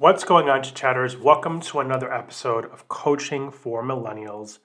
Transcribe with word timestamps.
What's 0.00 0.22
going 0.22 0.48
on, 0.48 0.62
chatters? 0.62 1.16
Welcome 1.16 1.60
to 1.62 1.80
another 1.80 2.14
episode 2.14 2.66
of 2.66 2.86
Coaching 2.86 3.50
for 3.50 3.82
Millennials. 3.82 4.60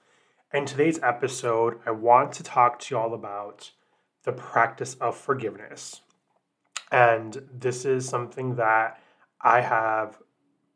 In 0.52 0.64
today's 0.64 1.00
episode, 1.02 1.80
I 1.84 1.90
want 1.90 2.30
to 2.34 2.44
talk 2.44 2.78
to 2.78 2.94
you 2.94 3.00
all 3.00 3.14
about 3.14 3.72
the 4.22 4.30
practice 4.30 4.94
of 5.00 5.16
forgiveness. 5.16 6.02
And 6.92 7.42
this 7.52 7.84
is 7.84 8.08
something 8.08 8.54
that 8.54 9.00
I 9.40 9.60
have 9.60 10.18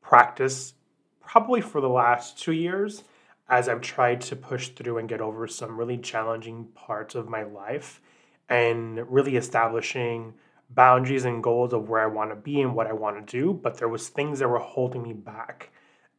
practiced 0.02 0.74
probably 1.20 1.60
for 1.60 1.80
the 1.80 1.88
last 1.88 2.36
two 2.36 2.50
years 2.50 3.04
as 3.48 3.68
I've 3.68 3.80
tried 3.80 4.22
to 4.22 4.34
push 4.34 4.70
through 4.70 4.98
and 4.98 5.08
get 5.08 5.20
over 5.20 5.46
some 5.46 5.78
really 5.78 5.98
challenging 5.98 6.66
parts 6.74 7.14
of 7.14 7.28
my 7.28 7.44
life 7.44 8.00
and 8.48 9.08
really 9.08 9.36
establishing 9.36 10.34
boundaries 10.70 11.24
and 11.24 11.42
goals 11.42 11.72
of 11.72 11.88
where 11.88 12.02
I 12.02 12.06
want 12.06 12.30
to 12.30 12.36
be 12.36 12.60
and 12.60 12.74
what 12.74 12.86
I 12.86 12.92
want 12.92 13.26
to 13.26 13.38
do, 13.38 13.52
but 13.52 13.78
there 13.78 13.88
was 13.88 14.08
things 14.08 14.38
that 14.38 14.48
were 14.48 14.58
holding 14.58 15.02
me 15.02 15.12
back. 15.12 15.70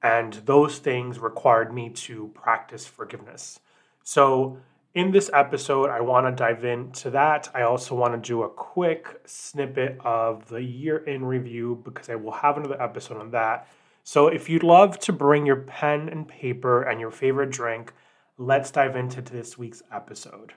And 0.01 0.33
those 0.45 0.79
things 0.79 1.19
required 1.19 1.73
me 1.73 1.89
to 1.89 2.31
practice 2.33 2.85
forgiveness. 2.85 3.59
So, 4.03 4.57
in 4.95 5.11
this 5.11 5.29
episode, 5.33 5.91
I 5.91 6.01
want 6.01 6.25
to 6.25 6.31
dive 6.31 6.65
into 6.65 7.11
that. 7.11 7.49
I 7.53 7.61
also 7.61 7.93
want 7.93 8.13
to 8.15 8.27
do 8.27 8.41
a 8.41 8.49
quick 8.49 9.21
snippet 9.25 9.99
of 10.03 10.49
the 10.49 10.63
year 10.63 10.97
in 10.97 11.23
review 11.23 11.79
because 11.85 12.09
I 12.09 12.15
will 12.15 12.31
have 12.31 12.57
another 12.57 12.81
episode 12.81 13.17
on 13.17 13.29
that. 13.31 13.67
So, 14.03 14.27
if 14.27 14.49
you'd 14.49 14.63
love 14.63 14.97
to 15.01 15.13
bring 15.13 15.45
your 15.45 15.57
pen 15.57 16.09
and 16.09 16.27
paper 16.27 16.81
and 16.81 16.99
your 16.99 17.11
favorite 17.11 17.51
drink, 17.51 17.93
let's 18.37 18.71
dive 18.71 18.95
into 18.95 19.21
this 19.21 19.57
week's 19.57 19.83
episode. 19.91 20.53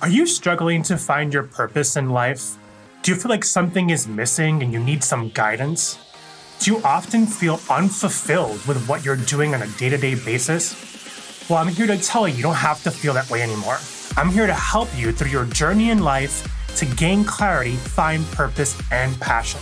Are 0.00 0.08
you 0.08 0.26
struggling 0.26 0.82
to 0.84 0.96
find 0.96 1.32
your 1.32 1.44
purpose 1.44 1.96
in 1.96 2.10
life? 2.10 2.56
Do 3.02 3.10
you 3.10 3.16
feel 3.16 3.30
like 3.30 3.44
something 3.44 3.90
is 3.90 4.06
missing 4.06 4.62
and 4.62 4.72
you 4.72 4.78
need 4.78 5.02
some 5.02 5.30
guidance? 5.30 5.98
Do 6.60 6.70
you 6.70 6.80
often 6.84 7.26
feel 7.26 7.58
unfulfilled 7.68 8.64
with 8.64 8.86
what 8.86 9.04
you're 9.04 9.16
doing 9.16 9.56
on 9.56 9.62
a 9.62 9.66
day 9.66 9.88
to 9.88 9.96
day 9.96 10.14
basis? 10.14 11.44
Well, 11.50 11.58
I'm 11.58 11.66
here 11.66 11.88
to 11.88 11.98
tell 11.98 12.28
you 12.28 12.36
you 12.36 12.44
don't 12.44 12.54
have 12.54 12.80
to 12.84 12.92
feel 12.92 13.12
that 13.14 13.28
way 13.28 13.42
anymore. 13.42 13.78
I'm 14.16 14.28
here 14.28 14.46
to 14.46 14.54
help 14.54 14.88
you 14.96 15.10
through 15.10 15.32
your 15.32 15.46
journey 15.46 15.90
in 15.90 16.04
life 16.04 16.46
to 16.76 16.86
gain 16.86 17.24
clarity, 17.24 17.74
find 17.74 18.24
purpose, 18.26 18.80
and 18.92 19.20
passion. 19.20 19.60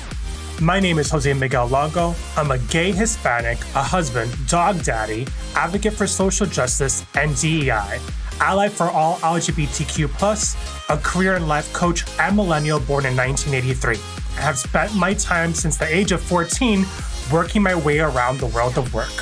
My 0.60 0.78
name 0.78 0.98
is 0.98 1.08
Jose 1.08 1.32
Miguel 1.32 1.68
Longo. 1.68 2.14
I'm 2.36 2.50
a 2.50 2.58
gay 2.58 2.92
Hispanic, 2.92 3.56
a 3.74 3.82
husband, 3.82 4.30
dog 4.48 4.82
daddy, 4.82 5.26
advocate 5.54 5.94
for 5.94 6.06
social 6.06 6.44
justice 6.44 7.06
and 7.14 7.34
DEI 7.40 8.00
ally 8.40 8.68
for 8.68 8.90
all 8.90 9.16
LGBTQ, 9.18 10.88
a 10.88 10.96
career 10.98 11.36
and 11.36 11.46
life 11.46 11.72
coach 11.72 12.04
and 12.18 12.34
millennial 12.34 12.80
born 12.80 13.06
in 13.06 13.16
1983. 13.16 13.96
I 14.36 14.40
have 14.40 14.58
spent 14.58 14.94
my 14.94 15.14
time 15.14 15.54
since 15.54 15.76
the 15.76 15.86
age 15.86 16.12
of 16.12 16.20
14 16.20 16.84
working 17.32 17.62
my 17.62 17.74
way 17.74 18.00
around 18.00 18.38
the 18.38 18.46
world 18.46 18.78
of 18.78 18.92
work. 18.92 19.12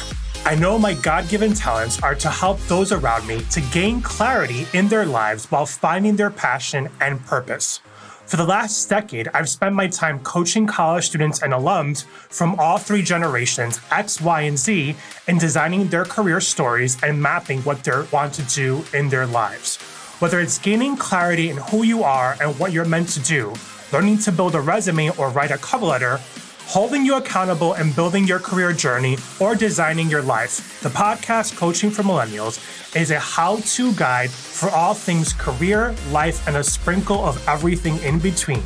I 0.45 0.55
know 0.55 0.79
my 0.79 0.95
God 0.95 1.29
given 1.29 1.53
talents 1.53 2.03
are 2.03 2.15
to 2.15 2.29
help 2.31 2.59
those 2.63 2.93
around 2.93 3.27
me 3.27 3.41
to 3.51 3.61
gain 3.61 4.01
clarity 4.01 4.67
in 4.73 4.89
their 4.89 5.05
lives 5.05 5.51
while 5.51 5.67
finding 5.67 6.17
their 6.17 6.31
passion 6.31 6.89
and 7.01 7.23
purpose. 7.27 7.81
For 8.29 8.37
the 8.37 8.45
last 8.45 8.91
decade, 8.91 9.27
I've 9.33 9.49
spent 9.49 9.75
my 9.75 9.89
time 9.89 10.19
coaching 10.21 10.67
college 10.67 11.07
students 11.07 11.41
and 11.41 11.55
alums 11.55 12.05
from 12.29 12.61
all 12.61 12.77
three 12.77 13.01
generations, 13.01 13.81
X, 13.91 14.21
Y, 14.21 14.43
and 14.43 14.59
Z, 14.59 14.95
in 15.29 15.39
designing 15.39 15.89
their 15.89 16.05
career 16.05 16.39
stories 16.39 17.03
and 17.03 17.23
mapping 17.23 17.63
what 17.63 17.83
they 17.83 18.05
want 18.13 18.35
to 18.35 18.43
do 18.43 18.85
in 18.93 19.09
their 19.09 19.27
lives. 19.27 19.77
Whether 20.21 20.41
it's 20.41 20.59
gaining 20.59 20.95
clarity 20.95 21.49
in 21.49 21.57
who 21.57 21.85
you 21.85 22.03
are 22.03 22.37
and 22.39 22.59
what 22.59 22.71
you're 22.71 22.85
meant 22.85 23.09
to 23.11 23.21
do, 23.21 23.55
learning 23.95 24.19
to 24.19 24.31
build 24.31 24.55
a 24.55 24.61
resume 24.61 25.09
or 25.17 25.31
write 25.31 25.51
a 25.51 25.57
cover 25.57 25.87
letter, 25.87 26.21
holding 26.69 27.07
you 27.07 27.17
accountable 27.17 27.73
and 27.73 27.97
building 27.97 28.27
your 28.27 28.39
career 28.39 28.75
journey, 28.75 29.17
or 29.41 29.55
designing 29.55 30.11
your 30.11 30.21
life. 30.21 30.83
The 30.83 30.91
podcast 30.91 31.57
Coaching 31.57 31.91
for 31.91 32.03
Millennials 32.03 32.61
is 32.95 33.11
a 33.11 33.19
how 33.19 33.57
to 33.57 33.93
guide 33.95 34.29
for 34.29 34.69
all 34.69 34.93
things 34.93 35.33
career, 35.33 35.95
life, 36.11 36.47
and 36.47 36.59
a 36.59 36.63
sprinkle 36.63 37.25
of 37.25 37.43
everything 37.49 37.99
in 38.03 38.19
between. 38.19 38.63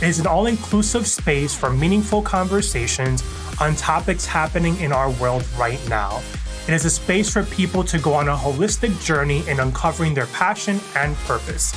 It 0.00 0.08
is 0.08 0.20
an 0.20 0.26
all 0.26 0.46
inclusive 0.46 1.06
space 1.06 1.54
for 1.54 1.68
meaningful 1.68 2.22
conversations 2.22 3.22
on 3.60 3.76
topics 3.76 4.24
happening 4.24 4.78
in 4.78 4.90
our 4.90 5.10
world 5.10 5.46
right 5.58 5.80
now. 5.86 6.22
It 6.66 6.72
is 6.72 6.86
a 6.86 6.90
space 6.90 7.30
for 7.30 7.44
people 7.44 7.84
to 7.84 7.98
go 7.98 8.14
on 8.14 8.30
a 8.30 8.34
holistic 8.34 9.04
journey 9.04 9.46
in 9.50 9.60
uncovering 9.60 10.14
their 10.14 10.28
passion 10.28 10.80
and 10.96 11.14
purpose. 11.26 11.74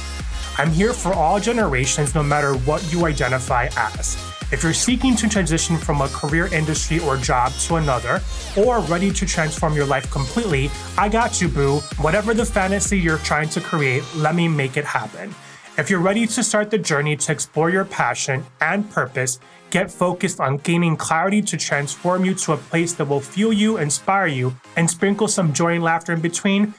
I'm 0.57 0.71
here 0.71 0.93
for 0.93 1.13
all 1.13 1.41
generations, 1.41 2.15
no 2.15 2.23
matter 2.23 2.53
what 2.59 2.89
you 2.91 3.05
identify 3.05 3.67
as. 3.75 4.26
If 4.49 4.63
you're 4.63 4.71
seeking 4.71 5.13
to 5.17 5.27
transition 5.27 5.75
from 5.75 5.99
a 5.99 6.07
career 6.07 6.47
industry 6.53 6.99
or 6.99 7.17
job 7.17 7.51
to 7.67 7.75
another, 7.75 8.21
or 8.55 8.79
ready 8.79 9.11
to 9.11 9.25
transform 9.25 9.73
your 9.73 9.85
life 9.85 10.09
completely, 10.09 10.71
I 10.97 11.09
got 11.09 11.41
you, 11.41 11.49
boo. 11.49 11.79
Whatever 11.99 12.33
the 12.33 12.45
fantasy 12.45 12.97
you're 12.97 13.17
trying 13.17 13.49
to 13.49 13.59
create, 13.59 14.03
let 14.15 14.35
me 14.35 14.47
make 14.47 14.77
it 14.77 14.85
happen. 14.85 15.35
If 15.77 15.89
you're 15.89 15.99
ready 15.99 16.25
to 16.27 16.43
start 16.43 16.71
the 16.71 16.77
journey 16.77 17.17
to 17.17 17.31
explore 17.33 17.69
your 17.69 17.83
passion 17.83 18.45
and 18.61 18.89
purpose, 18.89 19.39
get 19.69 19.91
focused 19.91 20.39
on 20.39 20.57
gaining 20.57 20.95
clarity 20.95 21.41
to 21.41 21.57
transform 21.57 22.23
you 22.23 22.33
to 22.35 22.53
a 22.53 22.57
place 22.57 22.93
that 22.93 23.05
will 23.05 23.19
fuel 23.19 23.51
you, 23.51 23.77
inspire 23.77 24.27
you, 24.27 24.55
and 24.77 24.89
sprinkle 24.89 25.27
some 25.27 25.51
joy 25.51 25.75
and 25.75 25.83
laughter 25.83 26.13
in 26.13 26.21
between, 26.21 26.73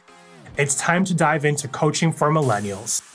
it's 0.56 0.74
time 0.74 1.04
to 1.04 1.12
dive 1.12 1.44
into 1.44 1.68
coaching 1.68 2.12
for 2.12 2.30
millennials. 2.30 3.07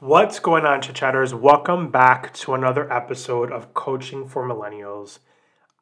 What's 0.00 0.38
going 0.38 0.64
on, 0.64 0.80
chatters? 0.80 1.34
Welcome 1.34 1.90
back 1.90 2.32
to 2.32 2.54
another 2.54 2.90
episode 2.90 3.52
of 3.52 3.74
Coaching 3.74 4.26
for 4.26 4.48
Millennials. 4.48 5.18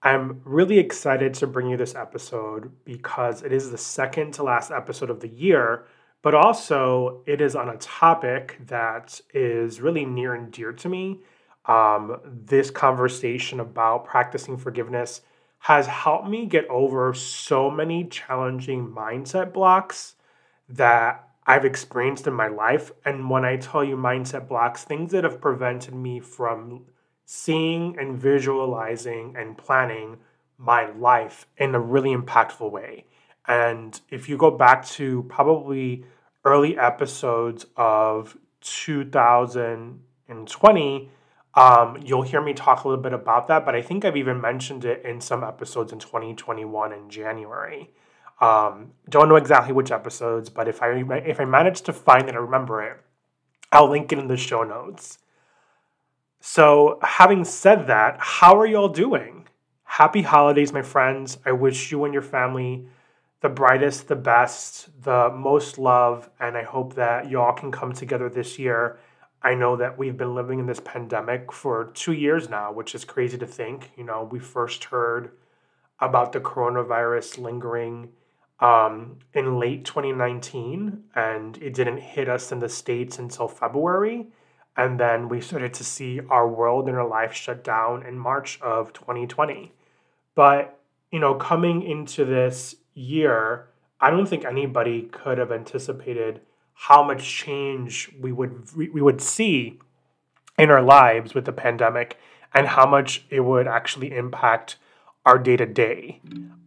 I'm 0.03 0.43
really 0.45 0.81
excited 0.81 1.35
to 1.35 1.47
bring 1.47 1.69
you 1.69 1.77
this 1.77 1.95
episode 1.95 2.73
because 2.85 3.45
it 3.45 3.53
is 3.53 3.71
the 3.71 3.79
second 3.79 4.35
to 4.35 4.43
last 4.43 4.73
episode 4.73 5.11
of 5.11 5.21
the 5.21 5.29
year, 5.29 5.85
but 6.21 6.35
also 6.35 7.23
it 7.27 7.41
is 7.41 7.55
on 7.55 7.69
a 7.69 7.77
topic 7.77 8.59
that 8.67 9.21
is 9.33 9.81
really 9.81 10.05
near 10.05 10.35
and 10.35 10.51
dear 10.51 10.73
to 10.73 10.89
me. 10.89 11.21
Um, 11.67 12.19
this 12.25 12.73
conversation 12.73 13.61
about 13.61 14.05
practicing 14.05 14.57
forgiveness 14.57 15.21
has 15.61 15.87
helped 15.87 16.29
me 16.29 16.47
get 16.47 16.67
over 16.69 17.15
so 17.15 17.71
many 17.71 18.03
challenging 18.03 18.89
mindset 18.89 19.53
blocks 19.53 20.17
that 20.69 21.28
I've 21.49 21.65
experienced 21.65 22.27
in 22.27 22.35
my 22.35 22.49
life. 22.49 22.93
And 23.07 23.31
when 23.31 23.47
I 23.47 23.57
tell 23.57 23.83
you 23.83 23.97
mindset 23.97 24.47
blocks, 24.47 24.85
things 24.85 25.13
that 25.13 25.25
have 25.25 25.41
prevented 25.41 25.95
me 25.95 26.21
from 26.21 26.83
seeing 27.25 27.99
and 27.99 28.19
visualizing 28.19 29.35
and 29.37 29.57
planning 29.57 30.19
my 30.59 30.91
life 30.91 31.47
in 31.57 31.75
a 31.75 31.81
really 31.81 32.15
impactful 32.15 32.71
way. 32.71 33.07
And 33.47 33.99
if 34.11 34.29
you 34.29 34.37
go 34.37 34.51
back 34.51 34.87
to 34.89 35.23
probably 35.25 36.05
early 36.45 36.77
episodes 36.77 37.65
of 37.77 38.37
2020, 38.61 41.11
um, 41.55 41.99
you'll 42.05 42.23
hear 42.23 42.43
me 42.43 42.53
talk 42.53 42.85
a 42.85 42.89
little 42.89 43.03
bit 43.03 43.15
about 43.15 43.49
that. 43.49 43.65
But 43.65 43.75
I 43.75 43.81
think 43.81 44.05
I've 44.05 44.19
even 44.19 44.39
mentioned 44.39 44.85
it 44.85 45.03
in 45.03 45.23
some 45.23 45.43
episodes 45.43 45.95
in 45.95 45.99
2021 45.99 46.93
in 46.93 47.09
January. 47.09 47.91
Um, 48.41 48.93
don't 49.09 49.29
know 49.29 49.37
exactly 49.37 49.73
which 49.73 49.91
episodes, 49.91 50.49
but 50.49 50.69
if 50.69 50.83
I 50.83 50.91
if 50.93 51.41
I 51.41 51.45
manage 51.45 51.81
to 51.83 51.93
find 51.93 52.29
it 52.29 52.37
or 52.37 52.43
remember 52.43 52.83
it, 52.83 53.01
I'll 53.73 53.91
link 53.91 54.13
it 54.13 54.19
in 54.19 54.29
the 54.29 54.37
show 54.37 54.63
notes. 54.63 55.19
So, 56.41 57.01
having 57.03 57.45
said 57.45 57.89
that, 57.89 58.17
how 58.21 58.57
are 58.59 58.67
y'all 58.67 58.89
doing? 58.89 59.49
Happy 59.83 60.23
holidays, 60.23 60.73
my 60.73 60.83
friends. 60.83 61.39
I 61.45 61.53
wish 61.53 61.91
you 61.91 62.05
and 62.05 62.15
your 62.15 62.23
family 62.23 62.87
the 63.41 63.49
brightest, 63.49 64.09
the 64.09 64.17
best, 64.17 64.89
the 65.03 65.31
most 65.31 65.79
love, 65.79 66.29
and 66.41 66.57
I 66.57 66.65
hope 66.65 66.95
that 66.95 67.31
y'all 67.31 67.53
can 67.53 67.71
come 67.71 67.93
together 67.93 68.29
this 68.29 68.59
year. 68.59 68.99
I 69.43 69.55
know 69.55 69.77
that 69.77 69.97
we've 69.97 70.17
been 70.17 70.35
living 70.35 70.59
in 70.59 70.67
this 70.67 70.81
pandemic 70.81 71.53
for 71.53 71.93
two 71.95 72.13
years 72.13 72.49
now, 72.49 72.73
which 72.73 72.95
is 72.97 73.05
crazy 73.05 73.39
to 73.39 73.47
think. 73.47 73.93
You 73.97 74.03
know, 74.03 74.29
we 74.31 74.41
first 74.41 74.85
heard 74.85 75.31
about 76.01 76.33
the 76.33 76.41
coronavirus 76.41 77.39
lingering 77.39 78.09
um, 78.61 79.19
in 79.35 79.59
late 79.59 79.85
2019, 79.85 81.05
and 81.15 81.57
it 81.59 81.75
didn't 81.75 81.99
hit 81.99 82.29
us 82.29 82.51
in 82.51 82.59
the 82.59 82.69
States 82.69 83.19
until 83.19 83.49
February. 83.49 84.27
And 84.77 84.99
then 84.99 85.29
we 85.29 85.41
started 85.41 85.75
to 85.75 85.85
see 85.85 86.21
our 86.29 86.49
world 86.49 86.89
and 86.89 86.97
our 86.97 87.07
life 87.07 87.33
shut 87.33 87.65
down 87.65 88.05
in 88.05 88.19
March 88.19 88.61
of 88.61 88.93
2020. 88.93 89.73
But, 90.35 90.79
you 91.11 91.19
know, 91.19 91.35
coming 91.35 91.83
into 91.83 92.25
this 92.25 92.77
year, 92.95 93.69
I 94.01 94.11
don't 94.11 94.27
think 94.27 94.45
anybody 94.45 95.03
could 95.03 95.39
have 95.39 95.51
anticipated 95.51 96.41
how 96.75 97.03
much 97.03 97.29
change 97.29 98.09
we 98.21 98.31
would 98.31 98.69
we 98.77 99.03
would 99.03 99.21
see 99.21 99.81
in 100.57 100.71
our 100.71 100.83
lives 100.83 101.35
with 101.35 101.45
the 101.45 101.53
pandemic 101.53 102.17
and 102.55 102.69
how 102.69 102.87
much 102.87 103.25
it 103.31 103.41
would 103.41 103.67
actually 103.67 104.17
impact 104.17 104.77
our 105.29 105.39
day 105.39 105.59
to 105.59 105.67
day. 105.67 106.23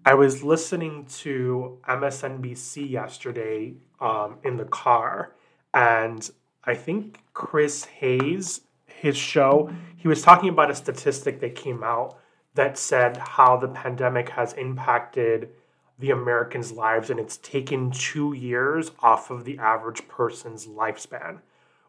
I 0.05 0.13
was 0.13 0.43
listening 0.43 1.07
to 1.21 1.79
MSNBC 1.89 2.87
yesterday 2.87 3.73
um, 3.99 4.37
in 4.43 4.55
the 4.55 4.65
car, 4.65 5.33
and 5.73 6.29
I 6.63 6.75
think 6.75 7.17
Chris 7.33 7.85
Hayes, 7.85 8.61
his 8.85 9.17
show, 9.17 9.73
he 9.97 10.07
was 10.07 10.21
talking 10.21 10.49
about 10.49 10.69
a 10.69 10.75
statistic 10.75 11.39
that 11.39 11.55
came 11.55 11.83
out 11.83 12.19
that 12.53 12.77
said 12.77 13.17
how 13.17 13.57
the 13.57 13.67
pandemic 13.67 14.29
has 14.29 14.53
impacted 14.53 15.49
the 15.97 16.11
Americans' 16.11 16.71
lives 16.71 17.09
and 17.09 17.19
it's 17.19 17.37
taken 17.37 17.89
two 17.89 18.33
years 18.33 18.91
off 18.99 19.31
of 19.31 19.43
the 19.43 19.57
average 19.57 20.07
person's 20.07 20.67
lifespan, 20.67 21.39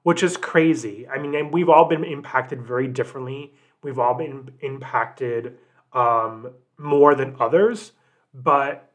which 0.04 0.22
is 0.22 0.38
crazy. 0.38 1.06
I 1.06 1.18
mean, 1.18 1.34
and 1.34 1.52
we've 1.52 1.68
all 1.68 1.84
been 1.84 2.04
impacted 2.04 2.62
very 2.62 2.88
differently. 2.88 3.52
We've 3.82 3.98
all 3.98 4.14
been 4.14 4.52
impacted 4.60 5.58
um, 5.92 6.52
more 6.78 7.14
than 7.14 7.36
others, 7.38 7.92
but 8.34 8.90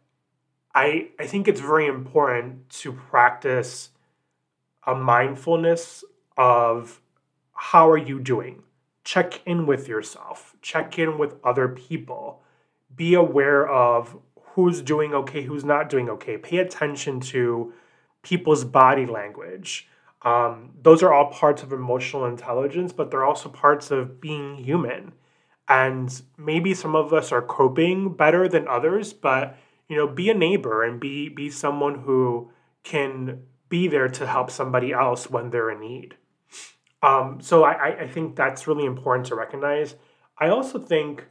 I 0.74 1.10
I 1.20 1.28
think 1.28 1.48
it's 1.48 1.62
very 1.62 1.88
important 1.88 2.70
to 2.82 2.94
practice 2.94 3.90
a 4.86 4.96
mindfulness 4.96 6.04
of 6.38 7.02
how 7.54 7.90
are 7.90 7.98
you 7.98 8.20
doing? 8.20 8.64
Check 9.04 9.42
in 9.46 9.66
with 9.66 9.88
yourself, 9.88 10.56
check 10.62 11.00
in 11.00 11.18
with 11.18 11.36
other 11.44 11.68
people, 11.68 12.42
be 12.96 13.14
aware 13.14 13.68
of 13.68 14.18
who's 14.54 14.82
doing 14.82 15.14
okay, 15.14 15.44
who's 15.44 15.66
not 15.66 15.90
doing 15.90 16.10
okay. 16.10 16.38
Pay 16.38 16.58
attention 16.58 17.20
to 17.20 17.74
people's 18.22 18.64
body 18.64 19.06
language. 19.06 19.88
Um, 20.24 20.72
those 20.82 21.04
are 21.04 21.14
all 21.14 21.32
parts 21.32 21.64
of 21.64 21.72
emotional 21.72 22.26
intelligence, 22.26 22.92
but 22.92 23.12
they're 23.12 23.24
also 23.24 23.50
parts 23.50 23.92
of 23.92 24.20
being 24.20 24.56
human. 24.56 25.14
And 25.70 26.22
maybe 26.38 26.74
some 26.74 26.96
of 26.96 27.14
us 27.14 27.32
are 27.32 27.42
coping 27.42 28.14
better 28.14 28.48
than 28.48 28.68
others, 28.68 29.14
but 29.14 29.58
you 29.90 29.96
know, 29.96 30.08
be 30.08 30.30
a 30.30 30.34
neighbor 30.34 30.84
and 30.84 31.00
be 31.00 31.30
be 31.30 31.50
someone 31.50 32.00
who 32.00 32.52
can 32.84 33.44
be 33.70 33.88
there 33.88 34.08
to 34.08 34.28
help 34.28 34.50
somebody 34.50 34.94
else 34.94 35.30
when 35.30 35.50
they're 35.50 35.70
in 35.70 35.82
need. 35.82 36.16
Um, 37.04 37.40
so 37.42 37.64
I, 37.64 38.04
I 38.04 38.08
think 38.08 38.36
that's 38.36 38.68
really 38.68 38.86
important 38.86 39.28
to 39.28 39.36
recognize. 39.36 39.96
I 40.40 40.50
also 40.50 40.80
think 40.80 41.26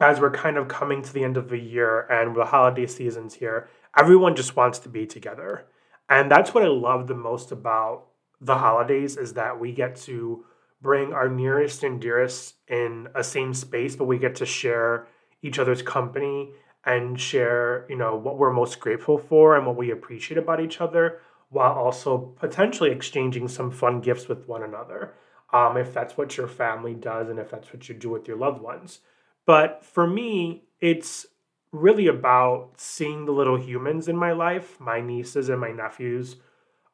as 0.00 0.20
we're 0.20 0.30
kind 0.30 0.56
of 0.56 0.68
coming 0.68 1.02
to 1.02 1.12
the 1.12 1.24
end 1.24 1.36
of 1.36 1.48
the 1.48 1.58
year 1.58 2.00
and 2.10 2.34
the 2.34 2.46
holiday 2.46 2.86
seasons 2.86 3.34
here, 3.34 3.68
everyone 3.96 4.36
just 4.36 4.56
wants 4.56 4.78
to 4.80 4.88
be 4.88 5.06
together. 5.06 5.66
And 6.08 6.30
that's 6.30 6.52
what 6.52 6.64
I 6.64 6.68
love 6.68 7.06
the 7.06 7.14
most 7.14 7.52
about 7.52 8.06
the 8.40 8.58
holidays 8.58 9.16
is 9.16 9.32
that 9.34 9.58
we 9.58 9.72
get 9.72 9.96
to 9.96 10.44
bring 10.80 11.12
our 11.12 11.28
nearest 11.28 11.82
and 11.82 12.00
dearest 12.00 12.54
in 12.68 13.08
a 13.14 13.24
same 13.24 13.54
space, 13.54 13.96
but 13.96 14.04
we 14.04 14.18
get 14.18 14.36
to 14.36 14.46
share 14.46 15.06
each 15.42 15.58
other's 15.58 15.82
company 15.82 16.52
and 16.84 17.20
share, 17.20 17.86
you 17.88 17.96
know, 17.96 18.16
what 18.16 18.38
we're 18.38 18.52
most 18.52 18.78
grateful 18.80 19.18
for 19.18 19.56
and 19.56 19.66
what 19.66 19.76
we 19.76 19.90
appreciate 19.90 20.38
about 20.38 20.60
each 20.60 20.80
other 20.80 21.20
while 21.48 21.72
also 21.72 22.18
potentially 22.38 22.90
exchanging 22.90 23.48
some 23.48 23.70
fun 23.70 24.00
gifts 24.00 24.28
with 24.28 24.46
one 24.48 24.62
another. 24.62 25.14
Um, 25.52 25.76
if 25.76 25.94
that's 25.94 26.16
what 26.16 26.36
your 26.36 26.48
family 26.48 26.94
does 26.94 27.28
and 27.28 27.38
if 27.38 27.50
that's 27.50 27.72
what 27.72 27.88
you 27.88 27.94
do 27.94 28.10
with 28.10 28.28
your 28.28 28.36
loved 28.36 28.60
ones. 28.60 29.00
But 29.46 29.84
for 29.84 30.06
me, 30.06 30.64
it's 30.80 31.26
really 31.72 32.08
about 32.08 32.72
seeing 32.76 33.26
the 33.26 33.32
little 33.32 33.56
humans 33.56 34.08
in 34.08 34.16
my 34.16 34.32
life, 34.32 34.78
my 34.80 35.00
nieces 35.00 35.48
and 35.48 35.60
my 35.60 35.70
nephews, 35.70 36.36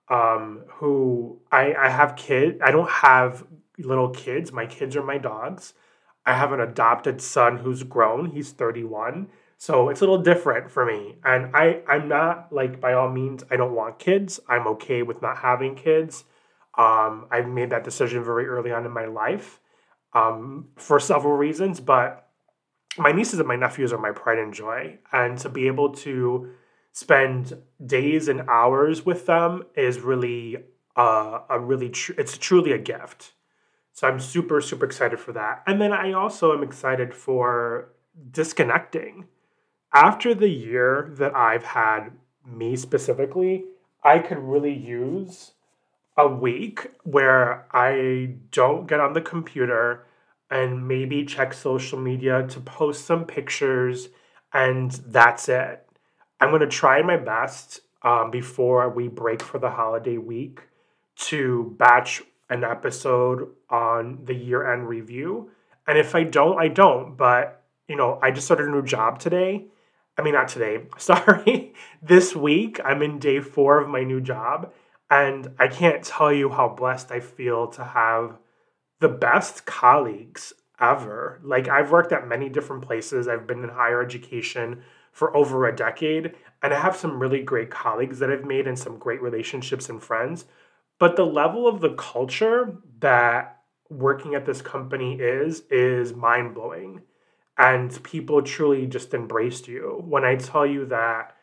um, 0.09 0.63
who 0.69 1.41
I, 1.51 1.75
I 1.75 1.89
have 1.89 2.17
kids. 2.17 2.61
I 2.63 2.71
don't 2.71 2.91
have 2.91 3.45
little 3.83 4.11
kids. 4.11 4.53
My 4.53 4.67
kids 4.67 4.97
are 4.97 5.03
my 5.03 5.19
dogs. 5.19 5.75
I 6.25 6.35
have 6.35 6.53
an 6.53 6.61
adopted 6.61 7.21
son 7.21 7.59
who's 7.59 7.83
grown. 7.83 8.31
He's 8.31 8.51
31. 8.51 9.29
So 9.59 9.89
it's 9.89 10.01
a 10.01 10.05
little 10.05 10.23
different 10.23 10.71
for 10.71 10.85
me. 10.85 11.17
And 11.25 11.55
I, 11.55 11.83
I'm 11.89 12.09
not 12.09 12.53
like 12.53 12.81
by 12.81 12.95
all 12.95 13.09
means, 13.09 13.45
I 13.51 13.57
don't 13.57 13.75
want 13.75 13.99
kids. 13.99 14.41
I'm 14.49 14.67
okay 14.69 15.03
with 15.03 15.23
not 15.23 15.39
having 15.39 15.75
kids. 15.75 16.25
Um, 16.77 17.27
I 17.31 17.43
made 17.43 17.71
that 17.71 17.85
decision 17.85 18.25
very 18.25 18.47
early 18.47 18.73
on 18.73 18.87
in 18.87 18.93
my 18.93 19.05
life 19.05 19.61
um, 20.15 20.69
for 20.77 20.99
several 20.99 21.37
reasons, 21.37 21.81
but 21.81 22.29
my 22.99 23.13
nieces 23.13 23.39
and 23.39 23.49
my 23.49 23.57
nephews 23.57 23.93
are 23.93 23.99
my 23.99 24.13
pride 24.13 24.39
and 24.39 24.53
joy. 24.53 24.99
And 25.13 25.39
to 25.39 25.49
be 25.49 25.67
able 25.67 25.91
to 25.97 26.51
spend 26.93 27.57
days 27.85 28.29
and 28.29 28.43
hours 28.49 29.05
with 29.05 29.27
them 29.27 29.65
is 29.75 30.01
really 30.01 30.59
uh, 30.97 31.41
a 31.49 31.59
really 31.59 31.89
tr- 31.89 32.13
it's 32.19 32.37
truly 32.37 32.73
a 32.73 32.79
gift. 32.79 33.33
So 33.93 34.09
I'm 34.09 34.21
super 34.21 34.61
super 34.61 34.87
excited 34.87 35.21
for 35.21 35.33
that. 35.33 35.63
And 35.67 35.81
then 35.81 35.93
I 35.93 36.13
also 36.13 36.53
am 36.57 36.63
excited 36.63 37.15
for 37.15 37.89
disconnecting 38.31 39.27
after 39.93 40.35
the 40.35 40.49
year 40.49 41.13
that 41.19 41.37
I've 41.37 41.65
had, 41.65 42.13
me 42.47 42.77
specifically, 42.77 43.65
I 44.03 44.19
could 44.19 44.39
really 44.39 44.73
use 44.73 45.53
a 46.17 46.27
week 46.27 46.91
where 47.05 47.67
I 47.73 48.35
don't 48.51 48.87
get 48.87 49.01
on 49.01 49.13
the 49.13 49.21
computer 49.21 50.07
and 50.51 50.87
maybe 50.87 51.25
check 51.25 51.55
social 51.55 51.99
media 51.99 52.47
to 52.49 52.61
post 52.61 53.07
some 53.07 53.25
pictures, 53.25 54.09
and 54.53 54.91
that's 54.91 55.49
it. 55.49 55.87
I'm 56.41 56.51
going 56.51 56.61
to 56.61 56.67
try 56.67 57.01
my 57.03 57.17
best 57.17 57.81
um, 58.03 58.31
before 58.31 58.89
we 58.91 59.09
break 59.09 59.43
for 59.43 59.59
the 59.59 59.71
holiday 59.71 60.19
week 60.19 60.61
to 61.17 61.75
batch 61.79 62.23
an 62.53 62.65
episode 62.65 63.49
on 63.71 64.21
the 64.25 64.35
year 64.35 64.73
end 64.73 64.89
review. 64.89 65.51
And 65.87 65.99
if 65.99 66.15
I 66.15 66.25
don't, 66.25 66.59
I 66.59 66.69
don't. 66.69 67.17
But, 67.17 67.63
you 67.89 67.97
know, 67.97 68.19
I 68.23 68.31
just 68.31 68.47
started 68.47 68.69
a 68.69 68.71
new 68.71 68.83
job 68.83 69.19
today 69.19 69.67
I 70.19 70.23
mean, 70.23 70.35
not 70.35 70.49
today, 70.49 70.85
sorry. 70.99 71.75
this 72.03 72.37
week, 72.37 72.81
I'm 72.85 73.03
in 73.03 73.19
day 73.19 73.41
four 73.41 73.81
of 73.81 73.89
my 73.89 74.05
new 74.05 74.21
job. 74.21 74.73
And 75.11 75.49
I 75.59 75.69
can't 75.69 76.03
tell 76.03 76.33
you 76.33 76.49
how 76.49 76.69
blessed 76.69 77.11
I 77.11 77.21
feel 77.21 77.67
to 77.69 77.85
have 77.85 78.39
the 79.01 79.09
best 79.09 79.67
colleagues 79.67 80.55
ever. 80.81 81.39
Like, 81.43 81.69
I've 81.69 81.91
worked 81.91 82.13
at 82.13 82.27
many 82.27 82.49
different 82.49 82.83
places, 82.83 83.29
I've 83.29 83.47
been 83.47 83.63
in 83.63 83.69
higher 83.71 84.03
education 84.03 84.83
for 85.13 85.37
over 85.37 85.67
a 85.67 85.77
decade, 85.77 86.35
and 86.63 86.73
I 86.73 86.81
have 86.81 86.97
some 86.97 87.21
really 87.21 87.43
great 87.43 87.71
colleagues 87.71 88.19
that 88.21 88.31
I've 88.31 88.47
made 88.47 88.67
and 88.67 88.79
some 88.79 88.97
great 88.97 89.21
relationships 89.21 89.91
and 89.91 90.03
friends. 90.03 90.47
But 91.03 91.17
the 91.17 91.27
level 91.27 91.67
of 91.67 91.81
the 91.81 91.95
culture 91.95 92.77
that 93.01 93.59
working 93.91 94.37
at 94.37 94.47
this 94.47 94.63
company 94.63 95.15
is, 95.15 95.65
is 95.69 96.15
mind 96.15 96.55
blowing 96.55 97.01
and 97.59 98.01
people 98.05 98.41
truly 98.41 98.87
just 98.87 99.13
embraced 99.13 99.67
you. 99.67 100.01
When 100.07 100.25
I 100.25 100.37
tell 100.37 100.65
you 100.65 100.87
that 100.87 101.35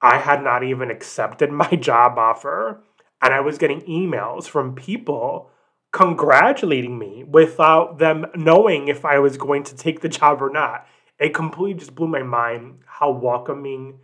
I 0.00 0.18
had 0.18 0.44
not 0.44 0.62
even 0.62 0.92
accepted 0.92 1.50
my 1.64 1.70
job 1.70 2.20
offer, 2.20 2.84
and 3.20 3.34
I 3.34 3.40
was 3.40 3.58
getting 3.58 3.80
emails 3.80 4.44
from 4.44 4.76
people 4.76 5.50
congratulating 5.90 6.96
me 6.96 7.24
without 7.24 7.98
them 7.98 8.26
knowing 8.36 8.86
if 8.86 9.04
I 9.04 9.18
was 9.18 9.36
going 9.36 9.64
to 9.64 9.76
take 9.76 10.02
the 10.02 10.08
job 10.08 10.40
or 10.40 10.50
not. 10.50 10.86
It 11.18 11.34
completely 11.34 11.80
just 11.80 11.96
blew 11.96 12.06
my 12.06 12.22
mind 12.22 12.82
how 12.86 13.10
welcoming 13.10 13.98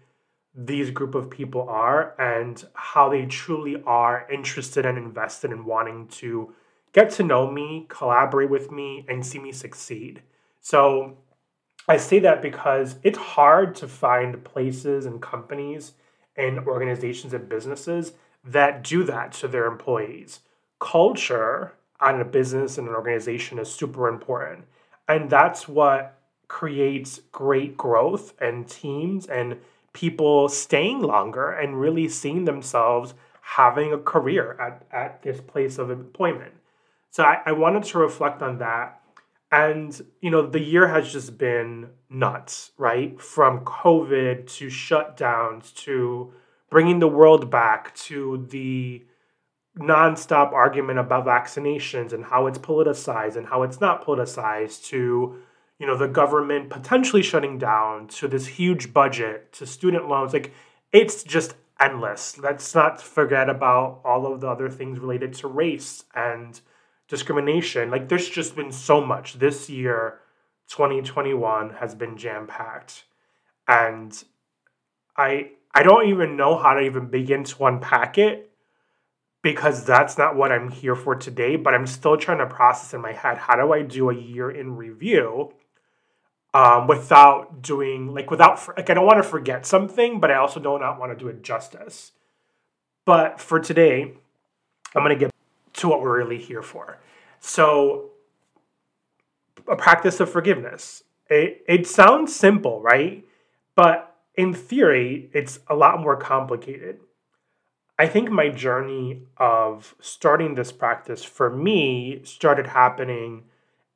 these 0.56 0.90
group 0.90 1.14
of 1.14 1.28
people 1.28 1.68
are 1.68 2.14
and 2.18 2.64
how 2.72 3.10
they 3.10 3.26
truly 3.26 3.82
are 3.86 4.26
interested 4.32 4.86
and 4.86 4.96
invested 4.96 5.52
in 5.52 5.66
wanting 5.66 6.08
to 6.08 6.54
get 6.92 7.10
to 7.10 7.22
know 7.22 7.50
me, 7.50 7.84
collaborate 7.90 8.48
with 8.48 8.72
me, 8.72 9.04
and 9.06 9.24
see 9.24 9.38
me 9.38 9.52
succeed. 9.52 10.22
So 10.60 11.18
I 11.86 11.98
say 11.98 12.18
that 12.20 12.40
because 12.40 12.96
it's 13.02 13.18
hard 13.18 13.74
to 13.76 13.88
find 13.88 14.42
places 14.44 15.04
and 15.04 15.20
companies 15.20 15.92
and 16.36 16.60
organizations 16.60 17.34
and 17.34 17.48
businesses 17.48 18.14
that 18.42 18.82
do 18.82 19.04
that 19.04 19.32
to 19.32 19.48
their 19.48 19.66
employees. 19.66 20.40
Culture 20.80 21.74
on 22.00 22.20
a 22.20 22.24
business 22.24 22.78
and 22.78 22.88
an 22.88 22.94
organization 22.94 23.58
is 23.58 23.72
super 23.72 24.08
important. 24.08 24.64
And 25.06 25.28
that's 25.28 25.68
what 25.68 26.18
creates 26.48 27.20
great 27.32 27.76
growth 27.76 28.34
and 28.40 28.68
teams 28.68 29.26
and 29.26 29.58
people 29.96 30.46
staying 30.50 31.00
longer 31.00 31.50
and 31.50 31.80
really 31.80 32.06
seeing 32.06 32.44
themselves 32.44 33.14
having 33.40 33.94
a 33.94 33.98
career 33.98 34.54
at, 34.60 34.86
at 34.92 35.22
this 35.22 35.40
place 35.40 35.78
of 35.78 35.90
employment. 35.90 36.52
So 37.10 37.24
I, 37.24 37.40
I 37.46 37.52
wanted 37.52 37.84
to 37.84 37.98
reflect 37.98 38.42
on 38.42 38.58
that 38.58 39.00
and, 39.50 39.98
you 40.20 40.30
know, 40.30 40.46
the 40.46 40.60
year 40.60 40.88
has 40.88 41.10
just 41.10 41.38
been 41.38 41.88
nuts, 42.10 42.72
right? 42.76 43.18
From 43.18 43.64
COVID 43.64 44.46
to 44.56 44.66
shutdowns 44.66 45.72
to 45.76 46.34
bringing 46.68 46.98
the 46.98 47.08
world 47.08 47.50
back 47.50 47.94
to 47.94 48.46
the 48.50 49.02
nonstop 49.78 50.52
argument 50.52 50.98
about 50.98 51.24
vaccinations 51.24 52.12
and 52.12 52.22
how 52.22 52.48
it's 52.48 52.58
politicized 52.58 53.36
and 53.36 53.46
how 53.46 53.62
it's 53.62 53.80
not 53.80 54.04
politicized 54.04 54.84
to 54.88 55.36
you 55.78 55.86
know 55.86 55.96
the 55.96 56.08
government 56.08 56.70
potentially 56.70 57.22
shutting 57.22 57.58
down 57.58 58.08
to 58.08 58.28
this 58.28 58.46
huge 58.46 58.92
budget 58.92 59.52
to 59.52 59.66
student 59.66 60.08
loans 60.08 60.32
like 60.32 60.52
it's 60.92 61.22
just 61.22 61.54
endless 61.78 62.38
let's 62.38 62.74
not 62.74 63.02
forget 63.02 63.50
about 63.50 64.00
all 64.04 64.32
of 64.32 64.40
the 64.40 64.48
other 64.48 64.70
things 64.70 64.98
related 64.98 65.34
to 65.34 65.46
race 65.46 66.04
and 66.14 66.60
discrimination. 67.08 67.90
Like 67.90 68.08
there's 68.08 68.28
just 68.28 68.56
been 68.56 68.72
so 68.72 69.00
much. 69.00 69.34
This 69.34 69.68
year, 69.68 70.20
2021 70.68 71.70
has 71.74 71.94
been 71.94 72.16
jam 72.16 72.46
packed. 72.46 73.04
And 73.68 74.22
I 75.16 75.50
I 75.74 75.82
don't 75.82 76.08
even 76.08 76.36
know 76.36 76.56
how 76.56 76.74
to 76.74 76.80
even 76.80 77.08
begin 77.08 77.44
to 77.44 77.66
unpack 77.66 78.18
it 78.18 78.50
because 79.42 79.84
that's 79.84 80.18
not 80.18 80.34
what 80.34 80.50
I'm 80.50 80.70
here 80.70 80.96
for 80.96 81.14
today, 81.14 81.56
but 81.56 81.74
I'm 81.74 81.86
still 81.86 82.16
trying 82.16 82.38
to 82.38 82.46
process 82.46 82.94
in 82.94 83.00
my 83.00 83.12
head 83.12 83.38
how 83.38 83.56
do 83.56 83.72
I 83.72 83.82
do 83.82 84.10
a 84.10 84.14
year 84.14 84.50
in 84.50 84.76
review 84.76 85.52
um, 86.56 86.86
without 86.86 87.60
doing, 87.60 88.14
like, 88.14 88.30
without, 88.30 88.66
like, 88.78 88.88
I 88.88 88.94
don't 88.94 89.04
want 89.04 89.18
to 89.18 89.28
forget 89.28 89.66
something, 89.66 90.20
but 90.20 90.30
I 90.30 90.36
also 90.36 90.58
do 90.58 90.78
not 90.78 90.98
want 90.98 91.12
to 91.12 91.18
do 91.22 91.28
it 91.28 91.42
justice. 91.42 92.12
But 93.04 93.38
for 93.38 93.60
today, 93.60 94.14
I'm 94.94 95.02
going 95.02 95.10
to 95.10 95.22
get 95.22 95.30
to 95.74 95.88
what 95.88 96.00
we're 96.00 96.16
really 96.16 96.38
here 96.38 96.62
for. 96.62 96.98
So, 97.40 98.12
a 99.68 99.76
practice 99.76 100.18
of 100.18 100.30
forgiveness. 100.30 101.02
It, 101.28 101.62
it 101.68 101.86
sounds 101.86 102.34
simple, 102.34 102.80
right? 102.80 103.22
But 103.74 104.16
in 104.34 104.54
theory, 104.54 105.28
it's 105.34 105.58
a 105.68 105.74
lot 105.74 106.00
more 106.00 106.16
complicated. 106.16 107.00
I 107.98 108.06
think 108.06 108.30
my 108.30 108.48
journey 108.48 109.24
of 109.36 109.94
starting 110.00 110.54
this 110.54 110.72
practice 110.72 111.22
for 111.22 111.50
me 111.50 112.22
started 112.24 112.68
happening 112.68 113.44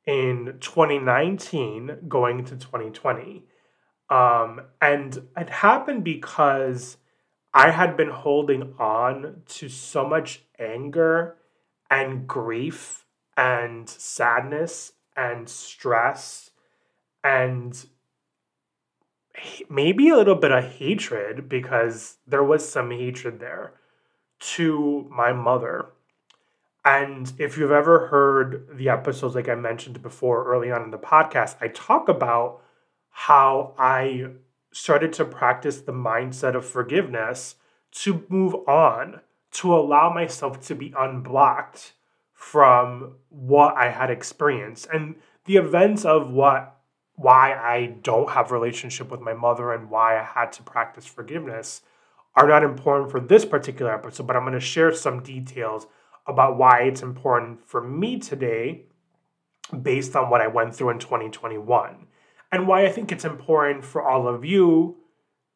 in 0.05 0.57
2019, 0.59 1.97
going 2.07 2.43
to 2.45 2.55
2020. 2.55 3.43
Um, 4.09 4.61
and 4.81 5.27
it 5.37 5.49
happened 5.49 6.03
because 6.03 6.97
I 7.53 7.71
had 7.71 7.95
been 7.95 8.09
holding 8.09 8.73
on 8.79 9.43
to 9.47 9.69
so 9.69 10.07
much 10.07 10.43
anger 10.59 11.37
and 11.89 12.27
grief 12.27 13.05
and 13.37 13.87
sadness 13.89 14.93
and 15.15 15.47
stress 15.47 16.51
and 17.23 17.85
maybe 19.69 20.09
a 20.09 20.15
little 20.15 20.35
bit 20.35 20.51
of 20.51 20.63
hatred 20.63 21.47
because 21.47 22.17
there 22.27 22.43
was 22.43 22.67
some 22.67 22.91
hatred 22.91 23.39
there 23.39 23.73
to 24.39 25.07
my 25.11 25.31
mother. 25.31 25.89
And 26.83 27.31
if 27.37 27.57
you've 27.57 27.71
ever 27.71 28.07
heard 28.07 28.67
the 28.73 28.89
episodes, 28.89 29.35
like 29.35 29.49
I 29.49 29.55
mentioned 29.55 30.01
before 30.01 30.45
early 30.45 30.71
on 30.71 30.83
in 30.83 30.91
the 30.91 30.97
podcast, 30.97 31.55
I 31.61 31.67
talk 31.67 32.09
about 32.09 32.61
how 33.09 33.75
I 33.77 34.27
started 34.71 35.13
to 35.13 35.25
practice 35.25 35.81
the 35.81 35.91
mindset 35.91 36.55
of 36.55 36.65
forgiveness 36.65 37.55
to 37.91 38.25
move 38.29 38.55
on, 38.67 39.21
to 39.51 39.75
allow 39.75 40.11
myself 40.11 40.65
to 40.67 40.75
be 40.75 40.93
unblocked 40.97 41.93
from 42.33 43.15
what 43.29 43.75
I 43.75 43.91
had 43.91 44.09
experienced. 44.09 44.87
And 44.91 45.15
the 45.45 45.57
events 45.57 46.05
of 46.05 46.31
what 46.31 46.77
why 47.15 47.53
I 47.53 47.97
don't 48.01 48.31
have 48.31 48.51
relationship 48.51 49.11
with 49.11 49.21
my 49.21 49.33
mother 49.33 49.73
and 49.73 49.91
why 49.91 50.19
I 50.19 50.23
had 50.23 50.51
to 50.53 50.63
practice 50.63 51.05
forgiveness 51.05 51.81
are 52.35 52.47
not 52.47 52.63
important 52.63 53.11
for 53.11 53.19
this 53.19 53.45
particular 53.45 53.93
episode, 53.93 54.25
but 54.25 54.35
I'm 54.35 54.43
going 54.43 54.53
to 54.53 54.59
share 54.59 54.91
some 54.91 55.21
details 55.21 55.85
about 56.31 56.57
why 56.57 56.81
it's 56.81 57.01
important 57.01 57.67
for 57.67 57.81
me 57.81 58.19
today 58.19 58.85
based 59.81 60.15
on 60.15 60.29
what 60.29 60.41
I 60.41 60.47
went 60.47 60.75
through 60.75 60.89
in 60.89 60.99
2021 60.99 62.07
and 62.51 62.67
why 62.67 62.85
I 62.85 62.89
think 62.89 63.11
it's 63.11 63.25
important 63.25 63.85
for 63.85 64.01
all 64.01 64.27
of 64.27 64.43
you 64.43 64.97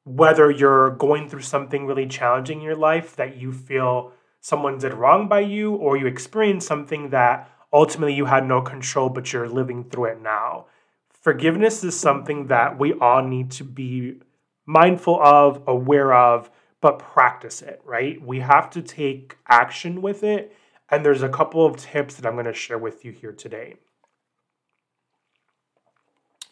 whether 0.05 0.51
you're 0.51 0.91
going 0.91 1.27
through 1.27 1.41
something 1.41 1.87
really 1.87 2.05
challenging 2.05 2.59
in 2.59 2.63
your 2.63 2.75
life 2.75 3.15
that 3.15 3.37
you 3.37 3.51
feel 3.51 4.13
someone 4.39 4.77
did 4.77 4.93
wrong 4.93 5.27
by 5.27 5.39
you 5.39 5.73
or 5.73 5.97
you 5.97 6.05
experienced 6.05 6.67
something 6.67 7.09
that 7.09 7.49
ultimately 7.73 8.13
you 8.13 8.25
had 8.25 8.45
no 8.45 8.61
control 8.61 9.09
but 9.09 9.33
you're 9.33 9.49
living 9.49 9.83
through 9.83 10.05
it 10.05 10.21
now. 10.21 10.67
Forgiveness 11.09 11.83
is 11.83 11.99
something 11.99 12.47
that 12.47 12.77
we 12.77 12.93
all 12.93 13.23
need 13.23 13.49
to 13.49 13.63
be 13.63 14.21
mindful 14.67 15.19
of, 15.21 15.63
aware 15.65 16.13
of, 16.13 16.51
but 16.81 16.99
practice 16.99 17.63
it, 17.63 17.81
right? 17.83 18.21
We 18.21 18.41
have 18.41 18.69
to 18.71 18.83
take 18.83 19.35
action 19.47 20.03
with 20.03 20.23
it. 20.23 20.55
And 20.89 21.05
there's 21.05 21.23
a 21.23 21.29
couple 21.29 21.65
of 21.65 21.77
tips 21.77 22.15
that 22.15 22.25
I'm 22.25 22.33
going 22.33 22.45
to 22.45 22.53
share 22.53 22.77
with 22.77 23.03
you 23.03 23.11
here 23.11 23.31
today. 23.31 23.75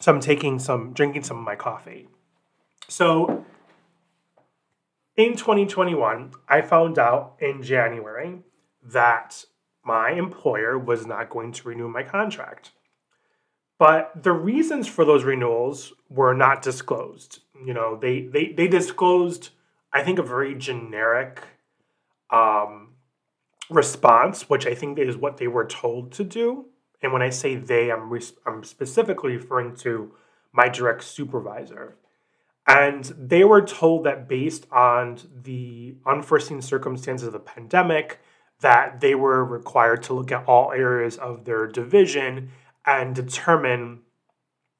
So 0.00 0.12
I'm 0.12 0.20
taking 0.20 0.58
some, 0.58 0.92
drinking 0.92 1.22
some 1.22 1.38
of 1.38 1.44
my 1.44 1.54
coffee. 1.54 2.08
So 2.88 3.44
in 5.16 5.36
2021, 5.36 6.32
I 6.48 6.62
found 6.62 6.98
out 6.98 7.36
in 7.40 7.62
January 7.62 8.40
that 8.82 9.44
my 9.84 10.10
employer 10.10 10.78
was 10.78 11.06
not 11.06 11.30
going 11.30 11.52
to 11.52 11.68
renew 11.68 11.88
my 11.88 12.02
contract. 12.02 12.72
But 13.78 14.22
the 14.22 14.32
reasons 14.32 14.88
for 14.88 15.04
those 15.04 15.24
renewals 15.24 15.92
were 16.08 16.34
not 16.34 16.62
disclosed. 16.62 17.40
You 17.64 17.74
know, 17.74 17.96
they 17.96 18.22
they 18.22 18.52
they 18.52 18.68
disclosed 18.68 19.50
I 19.94 20.02
think, 20.02 20.18
a 20.18 20.24
very 20.24 20.56
generic 20.56 21.40
um, 22.28 22.93
response, 23.70 24.48
which 24.48 24.66
I 24.66 24.74
think 24.74 24.98
is 24.98 25.16
what 25.16 25.36
they 25.38 25.48
were 25.48 25.66
told 25.66 26.12
to 26.12 26.24
do. 26.24 26.66
And 27.02 27.12
when 27.12 27.22
I 27.22 27.30
say 27.30 27.56
they, 27.56 27.90
I'm, 27.90 28.10
re- 28.10 28.22
I'm 28.46 28.64
specifically 28.64 29.36
referring 29.36 29.76
to 29.76 30.12
my 30.52 30.68
direct 30.68 31.04
supervisor. 31.04 31.96
And 32.66 33.04
they 33.04 33.44
were 33.44 33.60
told 33.60 34.04
that 34.04 34.26
based 34.28 34.66
on 34.72 35.18
the 35.42 35.96
unforeseen 36.06 36.62
circumstances 36.62 37.26
of 37.26 37.32
the 37.34 37.40
pandemic, 37.40 38.20
that 38.60 39.00
they 39.00 39.14
were 39.14 39.44
required 39.44 40.02
to 40.04 40.14
look 40.14 40.32
at 40.32 40.46
all 40.46 40.72
areas 40.72 41.18
of 41.18 41.44
their 41.44 41.66
division 41.66 42.50
and 42.86 43.14
determine, 43.14 44.00